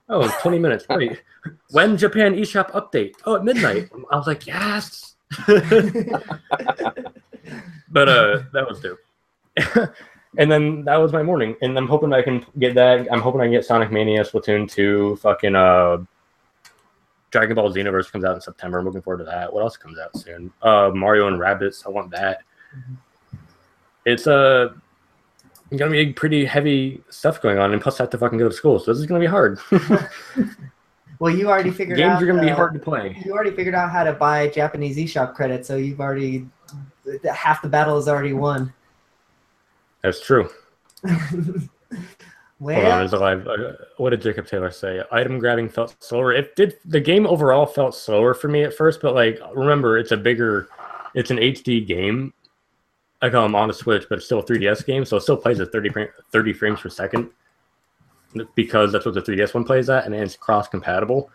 [0.10, 0.86] Oh, 20 minutes.
[0.90, 1.22] Wait,
[1.72, 3.14] when Japan eShop update?
[3.26, 3.90] Oh, at midnight.
[4.12, 5.16] I was like, yes.
[5.48, 5.64] but
[8.10, 9.00] uh, that was dope.
[10.38, 11.56] and then that was my morning.
[11.62, 13.08] And I'm hoping I can get that.
[13.12, 15.98] I'm hoping I can get Sonic Mania, Splatoon 2, fucking uh,
[17.32, 18.80] Dragon Ball Xenoverse comes out in September.
[18.80, 19.52] I'm looking forward to that.
[19.52, 20.52] What else comes out soon?
[20.62, 21.86] Uh, Mario and Rabbids.
[21.86, 22.44] I want that.
[24.06, 24.74] It's uh,
[25.76, 28.54] gonna be pretty heavy stuff going on, and plus I have to fucking go to
[28.54, 29.60] school, so this is gonna be hard.
[31.22, 32.24] Well, you already figured Games out.
[32.24, 33.16] are gonna be hard to play.
[33.24, 36.48] You already figured out how to buy Japanese eShop credit, so you've already
[37.32, 38.74] half the battle is already won.
[40.02, 40.50] That's true.
[42.62, 43.48] Hold on, well, there's a live.
[43.48, 45.02] Uh, what did Jacob Taylor say?
[45.12, 46.32] Item grabbing felt slower.
[46.32, 46.78] It did.
[46.86, 50.70] The game overall felt slower for me at first, but like remember, it's a bigger,
[51.16, 52.34] it's an HD game,
[53.22, 55.60] like um on the Switch, but it's still a 3DS game, so it still plays
[55.60, 57.32] at 30 fra- 30 frames per second
[58.56, 61.32] because that's what the 3DS one plays at, and it's cross compatible.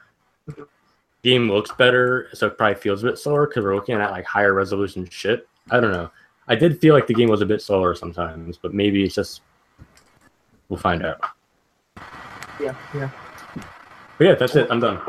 [1.25, 4.25] Game looks better, so it probably feels a bit slower because we're looking at like
[4.25, 5.49] higher resolution shit.
[5.73, 6.09] I don't know.
[6.47, 9.41] I did feel like the game was a bit slower sometimes, but maybe it's just
[10.69, 11.21] we'll find out.
[12.61, 13.11] yeah, yeah.
[14.19, 14.69] But yeah, that's it.
[14.71, 15.01] I'm done.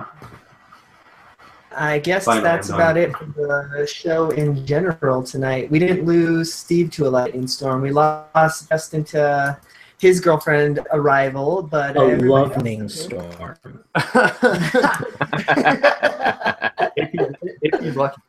[1.75, 3.03] I guess Finally, that's I'm about done.
[3.03, 5.69] it for the show in general tonight.
[5.69, 7.81] We didn't lose Steve to a lightning storm.
[7.81, 9.57] We lost Justin to
[9.99, 13.33] his girlfriend arrival, but A everybody else loving is good.
[13.33, 13.83] storm.
[17.61, 18.21] if he's lucky.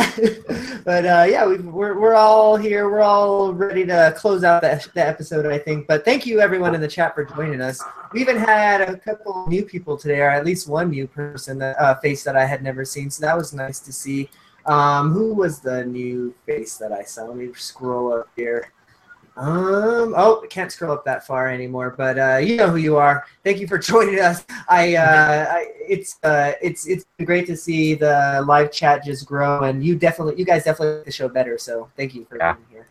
[0.84, 2.88] but uh, yeah, we we're, we're all here.
[2.90, 5.86] We're all ready to close out the, the episode, I think.
[5.86, 7.82] But thank you, everyone in the chat, for joining us.
[8.12, 11.78] We even had a couple new people today, or at least one new person, that
[11.78, 13.10] uh, face that I had never seen.
[13.10, 14.30] So that was nice to see.
[14.66, 17.24] Um, who was the new face that I saw?
[17.24, 18.72] Let me scroll up here.
[19.40, 22.98] Um, oh, I can't scroll up that far anymore, but uh, you know who you
[22.98, 23.24] are.
[23.42, 24.44] Thank you for joining us.
[24.68, 29.26] I, uh, I it's uh, it's it's been great to see the live chat just
[29.26, 31.56] grow, and you definitely, you guys definitely make the show better.
[31.56, 32.52] So thank you for Yeah.
[32.52, 32.86] being here.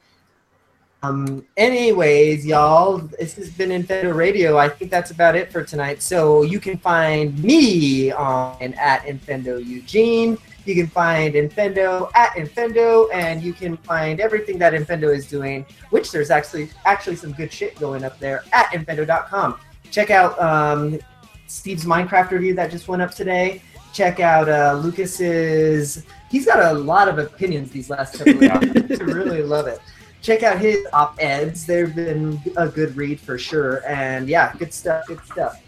[1.04, 4.58] Um, anyways, y'all, this has been Infendo Radio.
[4.58, 6.02] I think that's about it for tonight.
[6.02, 10.36] So you can find me on at Infendo Eugene.
[10.70, 15.66] You can find Infendo at Infendo, and you can find everything that Infendo is doing,
[15.90, 19.60] which there's actually actually some good shit going up there at Infendo.com.
[19.90, 21.00] Check out um,
[21.48, 23.64] Steve's Minecraft review that just went up today.
[23.94, 26.06] Check out uh, Lucas's.
[26.30, 29.02] He's got a lot of opinions these last couple of days.
[29.02, 29.80] I really love it.
[30.22, 31.66] Check out his op-eds.
[31.66, 33.82] They've been a good read for sure.
[33.88, 35.08] And yeah, good stuff.
[35.08, 35.60] Good stuff.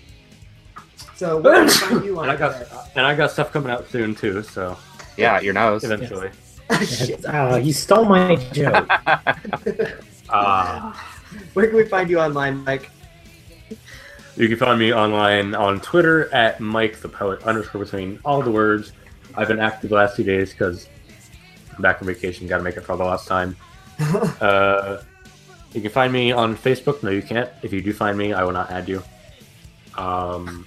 [1.15, 3.72] So where can we find you on And I got and I got stuff coming
[3.72, 4.44] out soon too.
[4.44, 4.78] So
[5.18, 5.84] yeah, your nose.
[5.84, 6.30] eventually,
[6.86, 7.26] Shit.
[7.28, 8.88] Oh, you stole my joke.
[10.30, 10.94] uh,
[11.54, 12.90] Where can we find you online, Mike?
[14.38, 18.52] you can find me online on Twitter at Mike the Poet underscore between all the
[18.52, 18.94] words.
[19.36, 20.88] I've been active the last two days because
[21.76, 22.48] I'm back from vacation.
[22.48, 23.56] Got to make it for the last time.
[24.40, 25.02] uh,
[25.74, 27.04] you can find me on Facebook.
[27.04, 27.50] No, you can't.
[27.62, 29.04] If you do find me, I will not add you.
[29.98, 30.66] Um,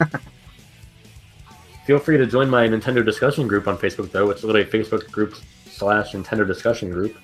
[1.85, 4.31] feel free to join my Nintendo discussion group on Facebook, though.
[4.31, 5.35] It's literally Facebook group
[5.67, 7.17] slash Nintendo discussion group.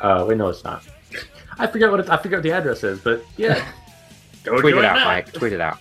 [0.00, 0.84] Uh, wait, no, it's not.
[1.58, 3.64] I forget what it, I forget what the address is, but yeah.
[4.42, 5.04] Go Tweet it out, that.
[5.04, 5.32] Mike.
[5.32, 5.78] Tweet it out.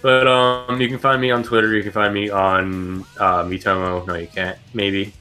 [0.00, 1.74] But um, you can find me on Twitter.
[1.74, 4.06] You can find me on uh, Miitomo.
[4.06, 4.56] No, you can't.
[4.74, 5.12] Maybe.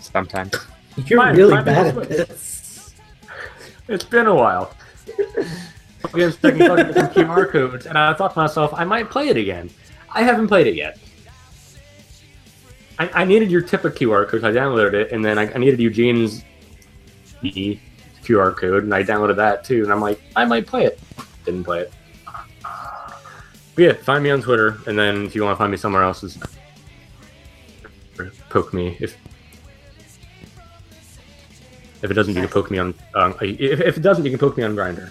[0.00, 0.54] Sometimes.
[1.06, 2.94] You're Fine, really fine, bad at this.
[3.86, 4.74] It's been a while.
[6.12, 9.28] Again, stuck in fucking some QR codes, and I thought to myself, I might play
[9.28, 9.70] it again.
[10.10, 10.98] I haven't played it yet.
[12.98, 15.58] I, I needed your tip of QR code, I downloaded it, and then I, I
[15.58, 16.42] needed Eugene's
[17.42, 19.82] QR code, and I downloaded that too.
[19.84, 20.98] And I'm like, I might play it.
[21.44, 21.92] Didn't play it.
[23.74, 26.02] But yeah, find me on Twitter, and then if you want to find me somewhere
[26.02, 26.42] else, just
[28.48, 28.96] poke me.
[28.98, 29.16] If
[32.02, 32.94] if it doesn't, you can poke me on.
[33.14, 35.10] Um, if, if it doesn't, you can poke me on Grindr.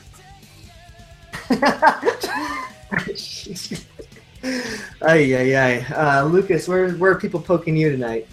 [4.43, 5.85] Ay, ay, ay.
[5.93, 8.27] Uh, Lucas, where, where are people poking you tonight?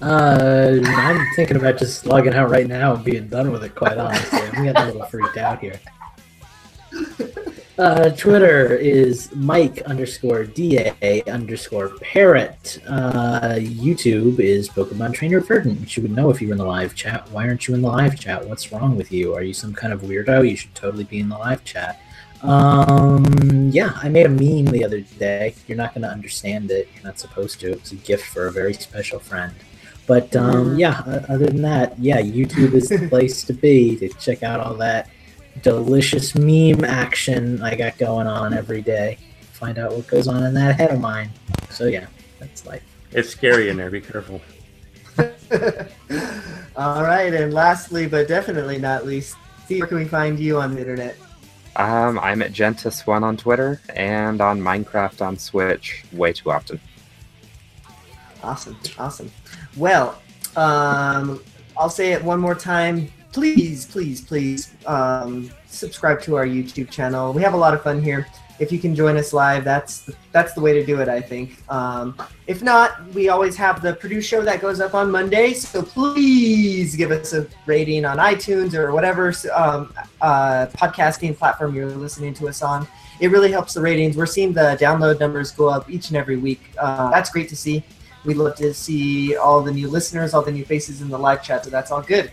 [0.00, 3.74] Uh, I'm thinking about just logging out right now and being done with it.
[3.74, 5.80] Quite honestly, I'm getting a little freaked out here.
[7.78, 10.92] Uh, Twitter is Mike underscore da
[11.26, 12.78] underscore parrot.
[12.86, 15.96] Uh, YouTube is Pokemon Trainer Verdant.
[15.96, 17.30] You would know if you were in the live chat.
[17.30, 18.46] Why aren't you in the live chat?
[18.46, 19.34] What's wrong with you?
[19.34, 20.48] Are you some kind of weirdo?
[20.48, 22.01] You should totally be in the live chat.
[22.42, 25.54] Um, yeah, I made a meme the other day.
[25.66, 26.88] You're not going to understand it.
[26.94, 27.72] You're not supposed to.
[27.72, 29.54] It's a gift for a very special friend.
[30.06, 34.42] But um, yeah, other than that, yeah, YouTube is the place to be to check
[34.42, 35.08] out all that
[35.62, 39.18] delicious meme action I got going on every day.
[39.52, 41.30] Find out what goes on in that head of mine.
[41.70, 42.06] So yeah,
[42.40, 42.82] that's life.
[43.12, 43.90] It's scary in there.
[43.90, 44.40] Be careful.
[46.76, 49.36] All right, and lastly, but definitely not least,
[49.68, 51.16] see where can we find you on the internet?
[51.76, 56.80] Um, I'm at Gentis1 on Twitter and on Minecraft on Switch way too often.
[58.42, 59.30] Awesome, awesome.
[59.76, 60.20] Well,
[60.56, 61.42] um,
[61.76, 63.10] I'll say it one more time.
[63.32, 67.32] Please, please, please um, subscribe to our YouTube channel.
[67.32, 68.26] We have a lot of fun here.
[68.58, 71.08] If you can join us live, that's that's the way to do it.
[71.08, 71.58] I think.
[71.70, 72.16] Um,
[72.46, 75.54] if not, we always have the Purdue show that goes up on Monday.
[75.54, 81.86] So please give us a rating on iTunes or whatever um, uh, podcasting platform you're
[81.86, 82.86] listening to us on.
[83.20, 84.16] It really helps the ratings.
[84.16, 86.60] We're seeing the download numbers go up each and every week.
[86.78, 87.84] Uh, that's great to see.
[88.24, 91.42] We'd love to see all the new listeners, all the new faces in the live
[91.42, 92.30] chat, so that's all good.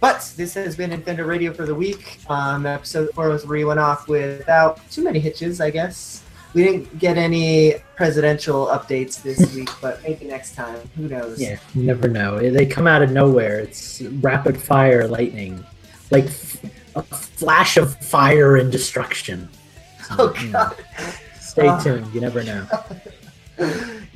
[0.00, 2.20] But this has been Infendo Radio for the week.
[2.28, 6.22] Um, episode four was where we went off without too many hitches, I guess.
[6.54, 10.78] We didn't get any presidential updates this week, but maybe next time.
[10.96, 11.38] Who knows?
[11.40, 12.38] Yeah, you never know.
[12.38, 13.58] They come out of nowhere.
[13.60, 15.62] It's rapid fire lightning,
[16.10, 16.56] like f-
[16.96, 19.48] a flash of fire and destruction.
[20.08, 20.76] So, Oh you know, God.
[21.38, 21.78] stay Ah.
[21.78, 22.12] tuned.
[22.14, 22.66] You never know.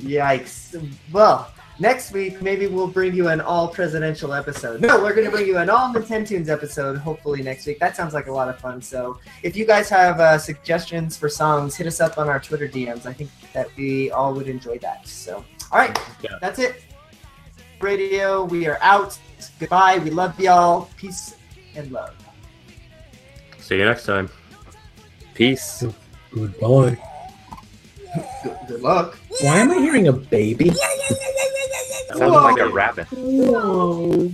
[0.01, 0.75] Yikes.
[1.11, 4.81] Well, next week maybe we'll bring you an all presidential episode.
[4.81, 7.79] No, we're going to bring you an all Nintendoons episode hopefully next week.
[7.79, 8.81] That sounds like a lot of fun.
[8.81, 12.67] So if you guys have uh, suggestions for songs, hit us up on our Twitter
[12.67, 13.05] DMs.
[13.05, 15.07] I think that we all would enjoy that.
[15.07, 16.37] So, all right, Yeah.
[16.41, 16.83] that's it.
[17.81, 19.17] Radio, we are out.
[19.59, 19.97] Goodbye.
[19.99, 20.89] We love y'all.
[20.97, 21.35] Peace
[21.75, 22.15] and love.
[23.59, 24.29] See you next time.
[25.33, 25.83] Peace.
[26.31, 26.97] Goodbye.
[28.43, 29.17] Good, good luck.
[29.41, 30.71] Why am I hearing a baby?
[32.13, 33.07] Sounded like a rabbit.
[33.11, 34.31] Whoa.